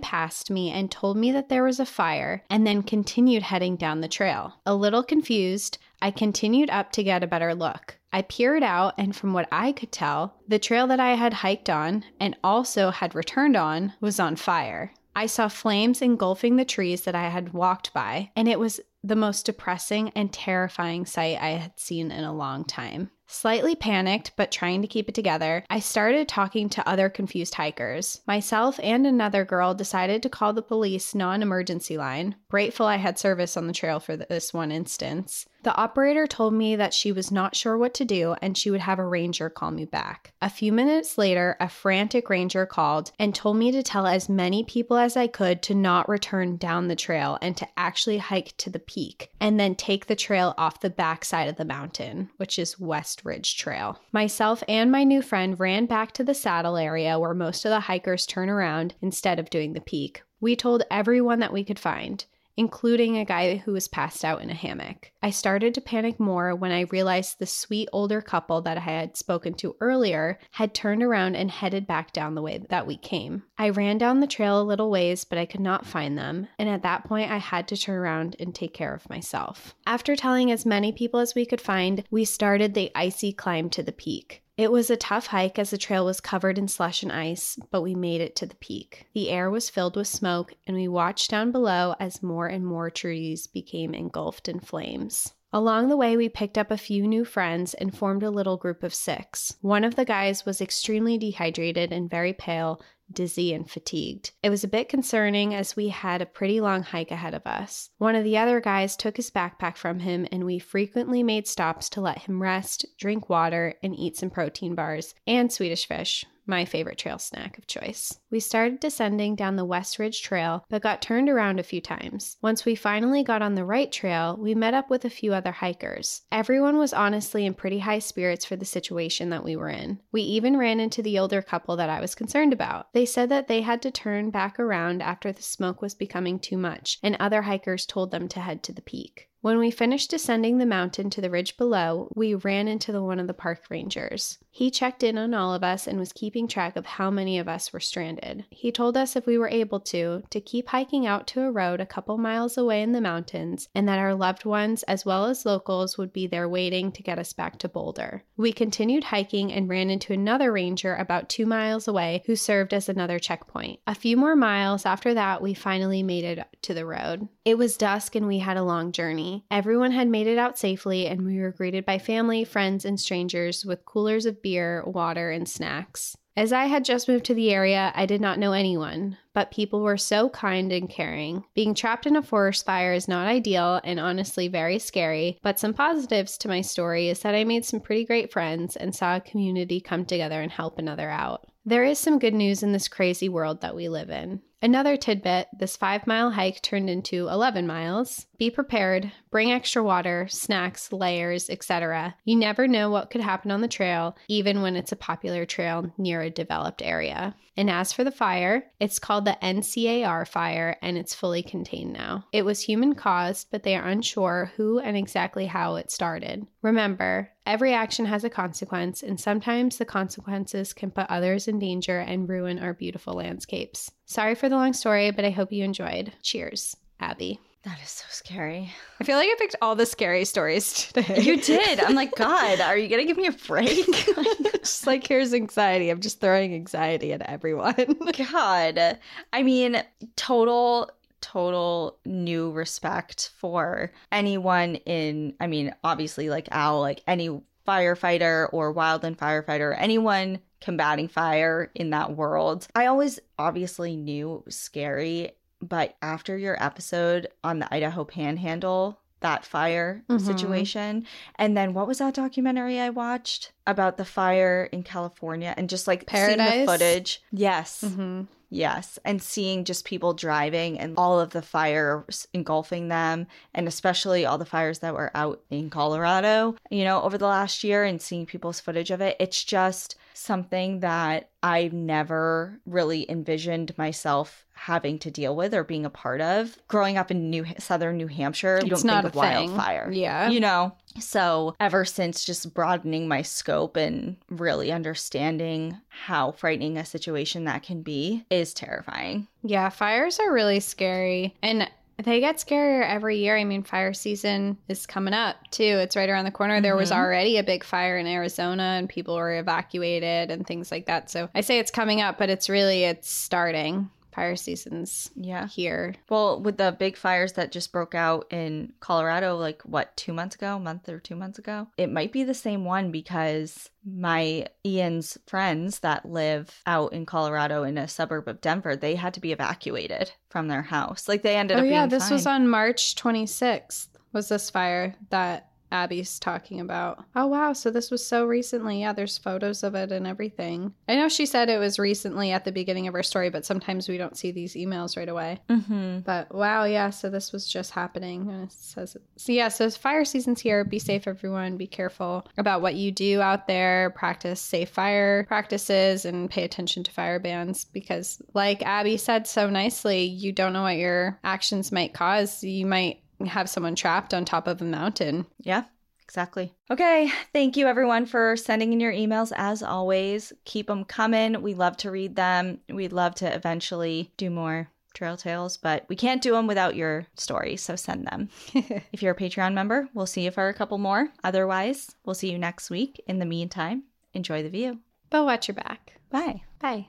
passed 0.00 0.50
me 0.50 0.72
and 0.72 0.90
told 0.90 1.16
me 1.16 1.30
that 1.30 1.48
there 1.48 1.62
was 1.62 1.78
a 1.78 1.86
fire 1.86 2.42
and 2.50 2.66
then 2.66 2.82
continued 2.82 3.44
heading 3.44 3.76
down 3.76 4.00
the 4.00 4.08
trail. 4.08 4.54
A 4.66 4.74
little 4.74 5.04
confused, 5.04 5.78
I 6.02 6.10
continued 6.10 6.70
up 6.70 6.90
to 6.94 7.04
get 7.04 7.22
a 7.22 7.28
better 7.28 7.54
look. 7.54 7.98
I 8.12 8.22
peered 8.22 8.64
out, 8.64 8.94
and 8.98 9.14
from 9.14 9.32
what 9.32 9.46
I 9.52 9.70
could 9.70 9.92
tell, 9.92 10.34
the 10.48 10.58
trail 10.58 10.88
that 10.88 10.98
I 10.98 11.14
had 11.14 11.34
hiked 11.34 11.70
on 11.70 12.04
and 12.18 12.36
also 12.42 12.90
had 12.90 13.14
returned 13.14 13.56
on 13.56 13.92
was 14.00 14.18
on 14.18 14.34
fire. 14.34 14.92
I 15.14 15.26
saw 15.26 15.48
flames 15.48 16.02
engulfing 16.02 16.56
the 16.56 16.64
trees 16.64 17.02
that 17.02 17.14
I 17.14 17.28
had 17.28 17.52
walked 17.52 17.92
by, 17.92 18.30
and 18.36 18.48
it 18.48 18.58
was 18.58 18.80
the 19.02 19.16
most 19.16 19.46
depressing 19.46 20.10
and 20.10 20.32
terrifying 20.32 21.06
sight 21.06 21.38
I 21.40 21.50
had 21.50 21.78
seen 21.78 22.10
in 22.10 22.24
a 22.24 22.34
long 22.34 22.64
time. 22.64 23.10
Slightly 23.26 23.76
panicked, 23.76 24.32
but 24.36 24.50
trying 24.50 24.82
to 24.82 24.88
keep 24.88 25.08
it 25.08 25.14
together, 25.14 25.64
I 25.70 25.78
started 25.78 26.26
talking 26.26 26.68
to 26.70 26.88
other 26.88 27.08
confused 27.08 27.54
hikers. 27.54 28.20
Myself 28.26 28.80
and 28.82 29.06
another 29.06 29.44
girl 29.44 29.72
decided 29.72 30.22
to 30.24 30.28
call 30.28 30.52
the 30.52 30.62
police 30.62 31.14
non 31.14 31.40
emergency 31.40 31.96
line. 31.96 32.34
Grateful 32.50 32.86
I 32.86 32.96
had 32.96 33.20
service 33.20 33.56
on 33.56 33.68
the 33.68 33.72
trail 33.72 34.00
for 34.00 34.16
this 34.16 34.52
one 34.52 34.72
instance. 34.72 35.46
The 35.62 35.76
operator 35.76 36.26
told 36.26 36.54
me 36.54 36.74
that 36.76 36.94
she 36.94 37.12
was 37.12 37.30
not 37.30 37.54
sure 37.54 37.76
what 37.76 37.92
to 37.94 38.04
do 38.04 38.34
and 38.40 38.56
she 38.56 38.70
would 38.70 38.80
have 38.80 38.98
a 38.98 39.06
ranger 39.06 39.50
call 39.50 39.70
me 39.70 39.84
back. 39.84 40.32
A 40.40 40.48
few 40.48 40.72
minutes 40.72 41.18
later, 41.18 41.56
a 41.60 41.68
frantic 41.68 42.30
ranger 42.30 42.64
called 42.64 43.12
and 43.18 43.34
told 43.34 43.58
me 43.58 43.70
to 43.72 43.82
tell 43.82 44.06
as 44.06 44.28
many 44.28 44.64
people 44.64 44.96
as 44.96 45.18
I 45.18 45.26
could 45.26 45.60
to 45.64 45.74
not 45.74 46.08
return 46.08 46.56
down 46.56 46.88
the 46.88 46.96
trail 46.96 47.36
and 47.42 47.56
to 47.58 47.68
actually 47.76 48.18
hike 48.18 48.56
to 48.56 48.70
the 48.70 48.78
peak 48.78 49.30
and 49.38 49.60
then 49.60 49.74
take 49.74 50.06
the 50.06 50.16
trail 50.16 50.54
off 50.56 50.80
the 50.80 50.88
backside 50.88 51.48
of 51.48 51.56
the 51.56 51.64
mountain, 51.66 52.30
which 52.38 52.58
is 52.58 52.80
West 52.80 53.22
Ridge 53.24 53.58
Trail. 53.58 53.98
Myself 54.12 54.62
and 54.66 54.90
my 54.90 55.04
new 55.04 55.20
friend 55.20 55.60
ran 55.60 55.84
back 55.84 56.12
to 56.12 56.24
the 56.24 56.32
saddle 56.32 56.78
area 56.78 57.18
where 57.18 57.34
most 57.34 57.66
of 57.66 57.70
the 57.70 57.80
hikers 57.80 58.24
turn 58.24 58.48
around 58.48 58.94
instead 59.02 59.38
of 59.38 59.50
doing 59.50 59.74
the 59.74 59.80
peak. 59.82 60.22
We 60.40 60.56
told 60.56 60.84
everyone 60.90 61.40
that 61.40 61.52
we 61.52 61.64
could 61.64 61.78
find 61.78 62.24
including 62.56 63.16
a 63.16 63.24
guy 63.24 63.56
who 63.56 63.72
was 63.72 63.88
passed 63.88 64.24
out 64.24 64.42
in 64.42 64.50
a 64.50 64.54
hammock. 64.54 65.12
I 65.22 65.30
started 65.30 65.74
to 65.74 65.80
panic 65.80 66.18
more 66.18 66.54
when 66.54 66.72
I 66.72 66.82
realized 66.90 67.38
the 67.38 67.46
sweet 67.46 67.88
older 67.92 68.20
couple 68.20 68.60
that 68.62 68.76
I 68.76 68.80
had 68.80 69.16
spoken 69.16 69.54
to 69.54 69.76
earlier 69.80 70.38
had 70.52 70.74
turned 70.74 71.02
around 71.02 71.36
and 71.36 71.50
headed 71.50 71.86
back 71.86 72.12
down 72.12 72.34
the 72.34 72.42
way 72.42 72.64
that 72.68 72.86
we 72.86 72.96
came. 72.96 73.44
I 73.58 73.70
ran 73.70 73.98
down 73.98 74.20
the 74.20 74.26
trail 74.26 74.60
a 74.60 74.64
little 74.64 74.90
ways, 74.90 75.24
but 75.24 75.38
I 75.38 75.46
could 75.46 75.60
not 75.60 75.86
find 75.86 76.16
them, 76.16 76.48
and 76.58 76.68
at 76.68 76.82
that 76.82 77.04
point 77.04 77.30
I 77.30 77.38
had 77.38 77.68
to 77.68 77.76
turn 77.76 77.96
around 77.96 78.36
and 78.40 78.54
take 78.54 78.74
care 78.74 78.94
of 78.94 79.08
myself. 79.08 79.74
After 79.86 80.16
telling 80.16 80.50
as 80.50 80.66
many 80.66 80.92
people 80.92 81.20
as 81.20 81.34
we 81.34 81.46
could 81.46 81.60
find, 81.60 82.04
we 82.10 82.24
started 82.24 82.74
the 82.74 82.90
icy 82.94 83.32
climb 83.32 83.70
to 83.70 83.82
the 83.82 83.92
peak. 83.92 84.42
It 84.60 84.70
was 84.70 84.90
a 84.90 84.96
tough 84.98 85.28
hike 85.28 85.58
as 85.58 85.70
the 85.70 85.78
trail 85.78 86.04
was 86.04 86.20
covered 86.20 86.58
in 86.58 86.68
slush 86.68 87.02
and 87.02 87.10
ice, 87.10 87.58
but 87.70 87.80
we 87.80 87.94
made 87.94 88.20
it 88.20 88.36
to 88.36 88.46
the 88.46 88.56
peak. 88.56 89.06
The 89.14 89.30
air 89.30 89.48
was 89.48 89.70
filled 89.70 89.96
with 89.96 90.06
smoke, 90.06 90.52
and 90.66 90.76
we 90.76 90.86
watched 90.86 91.30
down 91.30 91.50
below 91.50 91.94
as 91.98 92.22
more 92.22 92.46
and 92.46 92.66
more 92.66 92.90
trees 92.90 93.46
became 93.46 93.94
engulfed 93.94 94.50
in 94.50 94.60
flames. 94.60 95.32
Along 95.50 95.88
the 95.88 95.96
way, 95.96 96.14
we 96.14 96.28
picked 96.28 96.58
up 96.58 96.70
a 96.70 96.76
few 96.76 97.06
new 97.06 97.24
friends 97.24 97.72
and 97.72 97.96
formed 97.96 98.22
a 98.22 98.28
little 98.30 98.58
group 98.58 98.82
of 98.82 98.92
six. 98.92 99.56
One 99.62 99.82
of 99.82 99.94
the 99.94 100.04
guys 100.04 100.44
was 100.44 100.60
extremely 100.60 101.16
dehydrated 101.16 101.90
and 101.90 102.10
very 102.10 102.34
pale, 102.34 102.82
dizzy, 103.12 103.52
and 103.52 103.70
fatigued. 103.70 104.32
It 104.42 104.50
was 104.50 104.64
a 104.64 104.68
bit 104.68 104.88
concerning 104.88 105.54
as 105.54 105.76
we 105.76 105.88
had 105.88 106.22
a 106.22 106.26
pretty 106.26 106.60
long 106.60 106.82
hike 106.82 107.10
ahead 107.10 107.34
of 107.34 107.46
us. 107.46 107.90
One 107.98 108.14
of 108.14 108.24
the 108.24 108.38
other 108.38 108.60
guys 108.60 108.96
took 108.96 109.16
his 109.16 109.30
backpack 109.30 109.76
from 109.76 110.00
him, 110.00 110.26
and 110.32 110.44
we 110.44 110.58
frequently 110.58 111.22
made 111.22 111.46
stops 111.46 111.88
to 111.90 112.00
let 112.00 112.20
him 112.20 112.42
rest, 112.42 112.86
drink 112.98 113.28
water, 113.28 113.74
and 113.82 113.94
eat 113.94 114.16
some 114.16 114.30
protein 114.30 114.74
bars 114.74 115.14
and 115.26 115.52
Swedish 115.52 115.86
fish 115.86 116.24
my 116.50 116.64
favorite 116.66 116.98
trail 116.98 117.18
snack 117.18 117.56
of 117.56 117.66
choice. 117.66 118.18
We 118.30 118.38
started 118.38 118.78
descending 118.78 119.34
down 119.34 119.56
the 119.56 119.64
West 119.64 119.98
Ridge 119.98 120.22
Trail, 120.22 120.64
but 120.68 120.82
got 120.82 121.02
turned 121.02 121.28
around 121.28 121.58
a 121.58 121.64
few 121.64 121.80
times. 121.80 122.36
Once 122.40 122.64
we 122.64 122.76
finally 122.76 123.24
got 123.24 123.42
on 123.42 123.56
the 123.56 123.64
right 123.64 123.90
trail, 123.90 124.36
we 124.38 124.54
met 124.54 124.72
up 124.72 124.88
with 124.88 125.04
a 125.04 125.10
few 125.10 125.34
other 125.34 125.50
hikers. 125.50 126.22
Everyone 126.30 126.78
was 126.78 126.92
honestly 126.92 127.44
in 127.44 127.54
pretty 127.54 127.80
high 127.80 127.98
spirits 127.98 128.44
for 128.44 128.54
the 128.54 128.64
situation 128.64 129.30
that 129.30 129.42
we 129.42 129.56
were 129.56 129.68
in. 129.68 129.98
We 130.12 130.22
even 130.22 130.56
ran 130.56 130.78
into 130.78 131.02
the 131.02 131.18
older 131.18 131.42
couple 131.42 131.74
that 131.76 131.90
I 131.90 132.00
was 132.00 132.14
concerned 132.14 132.52
about. 132.52 132.92
They 132.92 133.04
said 133.04 133.30
that 133.30 133.48
they 133.48 133.62
had 133.62 133.82
to 133.82 133.90
turn 133.90 134.30
back 134.30 134.60
around 134.60 135.02
after 135.02 135.32
the 135.32 135.42
smoke 135.42 135.82
was 135.82 135.94
becoming 135.94 136.38
too 136.38 136.56
much, 136.56 136.98
and 137.02 137.16
other 137.18 137.42
hikers 137.42 137.84
told 137.84 138.12
them 138.12 138.28
to 138.28 138.40
head 138.40 138.62
to 138.62 138.72
the 138.72 138.82
peak. 138.82 139.26
When 139.42 139.58
we 139.58 139.70
finished 139.70 140.10
descending 140.10 140.58
the 140.58 140.66
mountain 140.66 141.08
to 141.10 141.22
the 141.22 141.30
ridge 141.30 141.56
below, 141.56 142.12
we 142.14 142.34
ran 142.34 142.68
into 142.68 142.92
the 142.92 143.02
one 143.02 143.18
of 143.18 143.26
the 143.26 143.32
park 143.32 143.62
rangers. 143.70 144.36
He 144.50 144.70
checked 144.70 145.02
in 145.02 145.16
on 145.16 145.32
all 145.32 145.54
of 145.54 145.64
us 145.64 145.86
and 145.86 145.98
was 145.98 146.12
keeping 146.12 146.46
track 146.46 146.76
of 146.76 146.84
how 146.84 147.10
many 147.10 147.38
of 147.38 147.48
us 147.48 147.72
were 147.72 147.80
stranded. 147.80 148.19
He 148.50 148.72
told 148.72 148.96
us 148.96 149.16
if 149.16 149.26
we 149.26 149.38
were 149.38 149.48
able 149.48 149.80
to, 149.80 150.22
to 150.30 150.40
keep 150.40 150.68
hiking 150.68 151.06
out 151.06 151.26
to 151.28 151.42
a 151.42 151.50
road 151.50 151.80
a 151.80 151.86
couple 151.86 152.18
miles 152.18 152.58
away 152.58 152.82
in 152.82 152.92
the 152.92 153.00
mountains, 153.00 153.68
and 153.74 153.88
that 153.88 153.98
our 153.98 154.14
loved 154.14 154.44
ones, 154.44 154.82
as 154.84 155.04
well 155.04 155.26
as 155.26 155.46
locals, 155.46 155.96
would 155.96 156.12
be 156.12 156.26
there 156.26 156.48
waiting 156.48 156.92
to 156.92 157.02
get 157.02 157.18
us 157.18 157.32
back 157.32 157.58
to 157.58 157.68
Boulder. 157.68 158.24
We 158.36 158.52
continued 158.52 159.04
hiking 159.04 159.52
and 159.52 159.68
ran 159.68 159.90
into 159.90 160.12
another 160.12 160.52
ranger 160.52 160.94
about 160.94 161.28
two 161.28 161.46
miles 161.46 161.88
away 161.88 162.22
who 162.26 162.36
served 162.36 162.74
as 162.74 162.88
another 162.88 163.18
checkpoint. 163.18 163.80
A 163.86 163.94
few 163.94 164.16
more 164.16 164.36
miles 164.36 164.86
after 164.86 165.14
that, 165.14 165.42
we 165.42 165.54
finally 165.54 166.02
made 166.02 166.24
it 166.24 166.46
to 166.62 166.74
the 166.74 166.86
road. 166.86 167.28
It 167.44 167.58
was 167.58 167.76
dusk 167.76 168.14
and 168.14 168.26
we 168.26 168.38
had 168.38 168.56
a 168.56 168.62
long 168.62 168.92
journey. 168.92 169.44
Everyone 169.50 169.92
had 169.92 170.08
made 170.08 170.26
it 170.26 170.38
out 170.38 170.58
safely, 170.58 171.06
and 171.06 171.24
we 171.24 171.40
were 171.40 171.52
greeted 171.52 171.84
by 171.84 171.98
family, 171.98 172.44
friends, 172.44 172.84
and 172.84 173.00
strangers 173.00 173.64
with 173.64 173.84
coolers 173.86 174.26
of 174.26 174.42
beer, 174.42 174.82
water, 174.86 175.30
and 175.30 175.48
snacks. 175.48 176.16
As 176.36 176.52
I 176.52 176.66
had 176.66 176.84
just 176.84 177.08
moved 177.08 177.24
to 177.26 177.34
the 177.34 177.52
area, 177.52 177.92
I 177.94 178.06
did 178.06 178.20
not 178.20 178.38
know 178.38 178.52
anyone, 178.52 179.18
but 179.34 179.50
people 179.50 179.80
were 179.82 179.96
so 179.96 180.28
kind 180.28 180.72
and 180.72 180.88
caring. 180.88 181.44
Being 181.54 181.74
trapped 181.74 182.06
in 182.06 182.16
a 182.16 182.22
forest 182.22 182.64
fire 182.64 182.92
is 182.92 183.08
not 183.08 183.26
ideal 183.26 183.80
and 183.84 183.98
honestly 183.98 184.46
very 184.46 184.78
scary, 184.78 185.38
but 185.42 185.58
some 185.58 185.74
positives 185.74 186.38
to 186.38 186.48
my 186.48 186.60
story 186.60 187.08
is 187.08 187.20
that 187.20 187.34
I 187.34 187.44
made 187.44 187.64
some 187.64 187.80
pretty 187.80 188.04
great 188.04 188.32
friends 188.32 188.76
and 188.76 188.94
saw 188.94 189.16
a 189.16 189.20
community 189.20 189.80
come 189.80 190.04
together 190.04 190.40
and 190.40 190.52
help 190.52 190.78
another 190.78 191.10
out. 191.10 191.46
There 191.66 191.84
is 191.84 191.98
some 191.98 192.18
good 192.18 192.34
news 192.34 192.62
in 192.62 192.72
this 192.72 192.88
crazy 192.88 193.28
world 193.28 193.60
that 193.60 193.76
we 193.76 193.88
live 193.88 194.08
in. 194.08 194.40
Another 194.62 194.96
tidbit 194.96 195.48
this 195.58 195.76
five 195.76 196.06
mile 196.06 196.30
hike 196.30 196.62
turned 196.62 196.88
into 196.88 197.28
11 197.28 197.66
miles. 197.66 198.26
Be 198.40 198.48
prepared, 198.48 199.12
bring 199.30 199.52
extra 199.52 199.82
water, 199.82 200.26
snacks, 200.30 200.94
layers, 200.94 201.50
etc. 201.50 202.14
You 202.24 202.36
never 202.36 202.66
know 202.66 202.88
what 202.88 203.10
could 203.10 203.20
happen 203.20 203.50
on 203.50 203.60
the 203.60 203.68
trail, 203.68 204.16
even 204.28 204.62
when 204.62 204.76
it's 204.76 204.92
a 204.92 204.96
popular 204.96 205.44
trail 205.44 205.92
near 205.98 206.22
a 206.22 206.30
developed 206.30 206.80
area. 206.80 207.36
And 207.58 207.68
as 207.68 207.92
for 207.92 208.02
the 208.02 208.10
fire, 208.10 208.64
it's 208.80 208.98
called 208.98 209.26
the 209.26 209.36
NCAR 209.42 210.26
fire 210.26 210.78
and 210.80 210.96
it's 210.96 211.14
fully 211.14 211.42
contained 211.42 211.92
now. 211.92 212.24
It 212.32 212.46
was 212.46 212.62
human 212.62 212.94
caused, 212.94 213.48
but 213.50 213.62
they 213.62 213.76
are 213.76 213.86
unsure 213.86 214.52
who 214.56 214.78
and 214.78 214.96
exactly 214.96 215.44
how 215.44 215.76
it 215.76 215.90
started. 215.90 216.46
Remember, 216.62 217.28
every 217.44 217.74
action 217.74 218.06
has 218.06 218.24
a 218.24 218.30
consequence, 218.30 219.02
and 219.02 219.20
sometimes 219.20 219.76
the 219.76 219.84
consequences 219.84 220.72
can 220.72 220.90
put 220.90 221.10
others 221.10 221.46
in 221.46 221.58
danger 221.58 221.98
and 221.98 222.26
ruin 222.26 222.58
our 222.58 222.72
beautiful 222.72 223.12
landscapes. 223.12 223.90
Sorry 224.06 224.34
for 224.34 224.48
the 224.48 224.56
long 224.56 224.72
story, 224.72 225.10
but 225.10 225.26
I 225.26 225.30
hope 225.30 225.52
you 225.52 225.62
enjoyed. 225.62 226.14
Cheers, 226.22 226.74
Abby. 227.00 227.38
That 227.62 227.78
is 227.82 227.90
so 227.90 228.06
scary. 228.08 228.72
I 229.00 229.04
feel 229.04 229.18
like 229.18 229.28
I 229.28 229.34
picked 229.38 229.56
all 229.60 229.74
the 229.76 229.84
scary 229.84 230.24
stories 230.24 230.72
today. 230.92 231.20
You 231.20 231.36
did. 231.40 231.78
I'm 231.80 231.94
like, 231.94 232.14
God, 232.14 232.60
are 232.60 232.76
you 232.76 232.88
going 232.88 233.02
to 233.02 233.06
give 233.06 233.18
me 233.18 233.26
a 233.26 233.32
break? 233.32 233.86
just 234.60 234.86
like, 234.86 235.06
here's 235.06 235.34
anxiety. 235.34 235.90
I'm 235.90 236.00
just 236.00 236.20
throwing 236.20 236.54
anxiety 236.54 237.12
at 237.12 237.20
everyone. 237.22 237.96
God. 238.32 238.98
I 239.32 239.42
mean, 239.42 239.82
total 240.16 240.90
total 241.20 241.98
new 242.06 242.50
respect 242.50 243.30
for 243.36 243.92
anyone 244.10 244.76
in 244.86 245.34
I 245.38 245.46
mean, 245.46 245.74
obviously 245.84 246.30
like 246.30 246.48
Al, 246.50 246.80
like 246.80 247.02
any 247.06 247.28
firefighter 247.68 248.48
or 248.54 248.74
wildland 248.74 249.18
firefighter, 249.18 249.74
anyone 249.78 250.38
combating 250.62 251.08
fire 251.08 251.70
in 251.74 251.90
that 251.90 252.16
world. 252.16 252.66
I 252.74 252.86
always 252.86 253.20
obviously 253.38 253.96
knew 253.96 254.34
it 254.36 254.46
was 254.46 254.56
scary, 254.56 255.32
but 255.60 255.96
after 256.02 256.36
your 256.36 256.62
episode 256.62 257.28
on 257.44 257.58
the 257.58 257.72
Idaho 257.74 258.04
Panhandle, 258.04 258.98
that 259.20 259.44
fire 259.44 260.02
Mhm. 260.08 260.20
situation, 260.20 261.06
and 261.36 261.54
then 261.56 261.74
what 261.74 261.86
was 261.86 261.98
that 261.98 262.14
documentary 262.14 262.80
I 262.80 262.88
watched 262.88 263.52
about 263.66 263.98
the 263.98 264.04
fire 264.06 264.68
in 264.72 264.82
California 264.82 265.52
and 265.58 265.68
just 265.68 265.86
like 265.86 266.04
seeing 266.10 266.38
the 266.38 266.66
footage? 266.66 267.22
Yes. 267.30 267.82
mm-hmm. 267.84 268.22
Yes, 268.52 268.98
and 269.04 269.22
seeing 269.22 269.64
just 269.64 269.84
people 269.84 270.12
driving 270.12 270.76
and 270.80 270.96
all 270.98 271.20
of 271.20 271.30
the 271.30 271.42
fires 271.42 272.26
engulfing 272.32 272.88
them, 272.88 273.28
and 273.54 273.68
especially 273.68 274.26
all 274.26 274.38
the 274.38 274.44
fires 274.44 274.80
that 274.80 274.92
were 274.94 275.12
out 275.14 275.40
in 275.50 275.70
Colorado, 275.70 276.56
you 276.68 276.82
know, 276.82 277.00
over 277.02 277.16
the 277.16 277.26
last 277.28 277.62
year 277.62 277.84
and 277.84 278.02
seeing 278.02 278.26
people's 278.26 278.58
footage 278.58 278.90
of 278.90 279.00
it, 279.00 279.16
it's 279.20 279.44
just 279.44 279.94
something 280.14 280.80
that 280.80 281.28
I've 281.42 281.72
never 281.72 282.60
really 282.66 283.10
envisioned 283.10 283.76
myself 283.78 284.44
having 284.52 284.98
to 284.98 285.10
deal 285.10 285.34
with 285.34 285.54
or 285.54 285.64
being 285.64 285.86
a 285.86 285.90
part 285.90 286.20
of. 286.20 286.58
Growing 286.68 286.98
up 286.98 287.10
in 287.10 287.30
New 287.30 287.46
southern 287.58 287.96
New 287.96 288.08
Hampshire, 288.08 288.60
you 288.62 288.72
It's 288.72 288.82
don't 288.82 288.86
not 288.92 289.04
think 289.04 289.14
a 289.14 289.18
of 289.18 289.24
thing. 289.24 289.50
wildfire 289.54 289.90
Yeah. 289.90 290.28
you 290.28 290.40
know 290.40 290.72
so 290.98 291.54
ever 291.60 291.84
since 291.84 292.24
just 292.24 292.52
broadening 292.52 293.06
my 293.08 293.22
scope 293.22 293.76
and 293.76 294.16
really 294.28 294.70
understanding 294.72 295.78
how 295.88 296.32
frightening 296.32 296.76
a 296.76 296.84
situation 296.84 297.44
that 297.44 297.62
can 297.62 297.80
be 297.82 298.24
is 298.28 298.52
terrifying 298.52 299.26
Yeah, 299.42 299.68
fires 299.70 300.18
are 300.18 300.32
really 300.32 300.60
scary. 300.60 301.34
And 301.42 301.70
they 302.04 302.20
get 302.20 302.36
scarier 302.36 302.86
every 302.88 303.18
year. 303.18 303.36
I 303.36 303.44
mean, 303.44 303.62
fire 303.62 303.92
season 303.92 304.56
is 304.68 304.86
coming 304.86 305.14
up 305.14 305.36
too. 305.50 305.62
It's 305.62 305.96
right 305.96 306.08
around 306.08 306.24
the 306.24 306.30
corner. 306.30 306.60
There 306.60 306.76
was 306.76 306.90
Mhm. 306.90 306.96
already 306.96 307.36
a 307.38 307.42
big 307.42 307.64
fire 307.64 307.98
in 307.98 308.06
Arizona 308.06 308.62
and 308.78 308.88
people 308.88 309.16
were 309.16 309.38
evacuated 309.38 310.30
and 310.30 310.46
things 310.46 310.70
like 310.70 310.86
that. 310.86 311.10
So 311.10 311.28
I 311.34 311.40
say 311.40 311.58
it's 311.58 311.70
coming 311.70 312.00
up, 312.00 312.18
but 312.18 312.30
it's 312.30 312.48
really 312.48 312.84
it's 312.84 313.10
starting. 313.10 313.90
Fire 314.12 314.36
season's 314.36 315.10
yeah 315.14 315.46
here. 315.46 315.94
well 316.08 316.40
with 316.40 316.56
the 316.56 316.74
big 316.78 316.96
fires 316.96 317.34
that 317.34 317.52
just 317.52 317.70
broke 317.72 317.94
out 317.94 318.26
in 318.32 318.72
colorado 318.80 319.36
like 319.36 319.62
what 319.62 319.96
two 319.96 320.12
months 320.12 320.34
ago 320.34 320.56
a 320.56 320.60
month 320.60 320.88
or 320.88 320.98
two 320.98 321.14
months 321.16 321.38
ago 321.38 321.68
it 321.76 321.90
might 321.92 322.12
be 322.12 322.24
the 322.24 322.34
same 322.34 322.64
one 322.64 322.90
because 322.90 323.70
my 323.84 324.46
ian's 324.66 325.16
friends 325.26 325.78
that 325.80 326.04
live 326.04 326.60
out 326.66 326.92
in 326.92 327.06
colorado 327.06 327.62
in 327.62 327.78
a 327.78 327.86
suburb 327.88 328.26
of 328.28 328.40
denver 328.40 328.74
they 328.76 328.94
had 328.96 329.14
to 329.14 329.20
be 329.20 329.32
evacuated 329.32 330.10
from 330.28 330.48
their 330.48 330.62
house 330.62 331.08
like 331.08 331.22
they 331.22 331.36
ended 331.36 331.56
Oh 331.56 331.60
up 331.60 331.66
yeah, 331.66 331.86
this 331.86 332.10
was 332.10 332.26
on 332.26 332.48
March 332.48 332.94
26th. 332.96 333.88
Was 334.12 334.28
this 334.28 334.50
fire 334.50 334.94
that 335.10 335.49
Abby's 335.72 336.18
talking 336.18 336.60
about? 336.60 337.04
Oh 337.14 337.26
wow, 337.26 337.52
so 337.52 337.70
this 337.70 337.90
was 337.90 338.04
so 338.04 338.24
recently. 338.24 338.80
Yeah, 338.80 338.92
there's 338.92 339.18
photos 339.18 339.62
of 339.62 339.74
it 339.74 339.92
and 339.92 340.06
everything. 340.06 340.74
I 340.88 340.96
know 340.96 341.08
she 341.08 341.26
said 341.26 341.48
it 341.48 341.58
was 341.58 341.78
recently 341.78 342.32
at 342.32 342.44
the 342.44 342.52
beginning 342.52 342.88
of 342.88 342.94
her 342.94 343.02
story, 343.02 343.30
but 343.30 343.44
sometimes 343.44 343.88
we 343.88 343.98
don't 343.98 344.16
see 344.16 344.32
these 344.32 344.54
emails 344.54 344.96
right 344.96 345.08
away. 345.08 345.40
mm-hmm. 345.48 346.00
But 346.00 346.34
wow, 346.34 346.64
yeah, 346.64 346.90
so 346.90 347.10
this 347.10 347.32
was 347.32 347.46
just 347.46 347.72
happening. 347.72 348.28
And 348.28 348.44
it 348.44 348.52
says 348.52 348.96
so 349.16 349.32
yeah, 349.32 349.48
so 349.48 349.70
fire 349.70 350.04
season's 350.04 350.40
here. 350.40 350.64
Be 350.64 350.78
safe 350.78 351.06
everyone. 351.06 351.56
Be 351.56 351.66
careful 351.66 352.26
about 352.38 352.62
what 352.62 352.74
you 352.74 352.90
do 352.92 353.20
out 353.20 353.46
there. 353.46 353.90
Practice 353.90 354.40
safe 354.40 354.70
fire 354.70 355.24
practices 355.24 356.04
and 356.04 356.30
pay 356.30 356.44
attention 356.44 356.84
to 356.84 356.90
fire 356.90 357.18
bans 357.18 357.64
because 357.64 358.20
like 358.34 358.62
Abby 358.62 358.96
said 358.96 359.26
so 359.26 359.48
nicely, 359.48 360.04
you 360.04 360.32
don't 360.32 360.52
know 360.52 360.62
what 360.62 360.76
your 360.76 361.18
actions 361.24 361.72
might 361.72 361.94
cause. 361.94 362.42
You 362.42 362.66
might 362.66 363.02
have 363.28 363.48
someone 363.50 363.74
trapped 363.74 364.14
on 364.14 364.24
top 364.24 364.46
of 364.46 364.60
a 364.60 364.64
mountain. 364.64 365.26
Yeah, 365.38 365.64
exactly. 366.02 366.54
Okay. 366.70 367.10
Thank 367.32 367.56
you, 367.56 367.66
everyone, 367.66 368.06
for 368.06 368.36
sending 368.36 368.72
in 368.72 368.80
your 368.80 368.92
emails. 368.92 369.32
As 369.36 369.62
always, 369.62 370.32
keep 370.44 370.66
them 370.66 370.84
coming. 370.84 371.40
We 371.42 371.54
love 371.54 371.76
to 371.78 371.90
read 371.90 372.16
them. 372.16 372.60
We'd 372.68 372.92
love 372.92 373.14
to 373.16 373.34
eventually 373.34 374.12
do 374.16 374.30
more 374.30 374.70
trail 374.92 375.16
tales, 375.16 375.56
but 375.56 375.84
we 375.88 375.94
can't 375.96 376.20
do 376.22 376.32
them 376.32 376.46
without 376.48 376.74
your 376.74 377.06
stories. 377.14 377.62
So 377.62 377.76
send 377.76 378.06
them. 378.06 378.28
if 378.92 379.02
you're 379.02 379.12
a 379.12 379.16
Patreon 379.16 379.54
member, 379.54 379.88
we'll 379.94 380.06
see 380.06 380.24
you 380.24 380.30
for 380.30 380.48
a 380.48 380.54
couple 380.54 380.78
more. 380.78 381.08
Otherwise, 381.22 381.94
we'll 382.04 382.14
see 382.14 382.30
you 382.32 382.38
next 382.38 382.70
week. 382.70 383.00
In 383.06 383.18
the 383.18 383.24
meantime, 383.26 383.84
enjoy 384.14 384.42
the 384.42 384.50
view. 384.50 384.80
but 385.10 385.24
watch 385.24 385.46
your 385.48 385.54
back. 385.54 385.94
Bye. 386.10 386.42
Bye. 386.60 386.88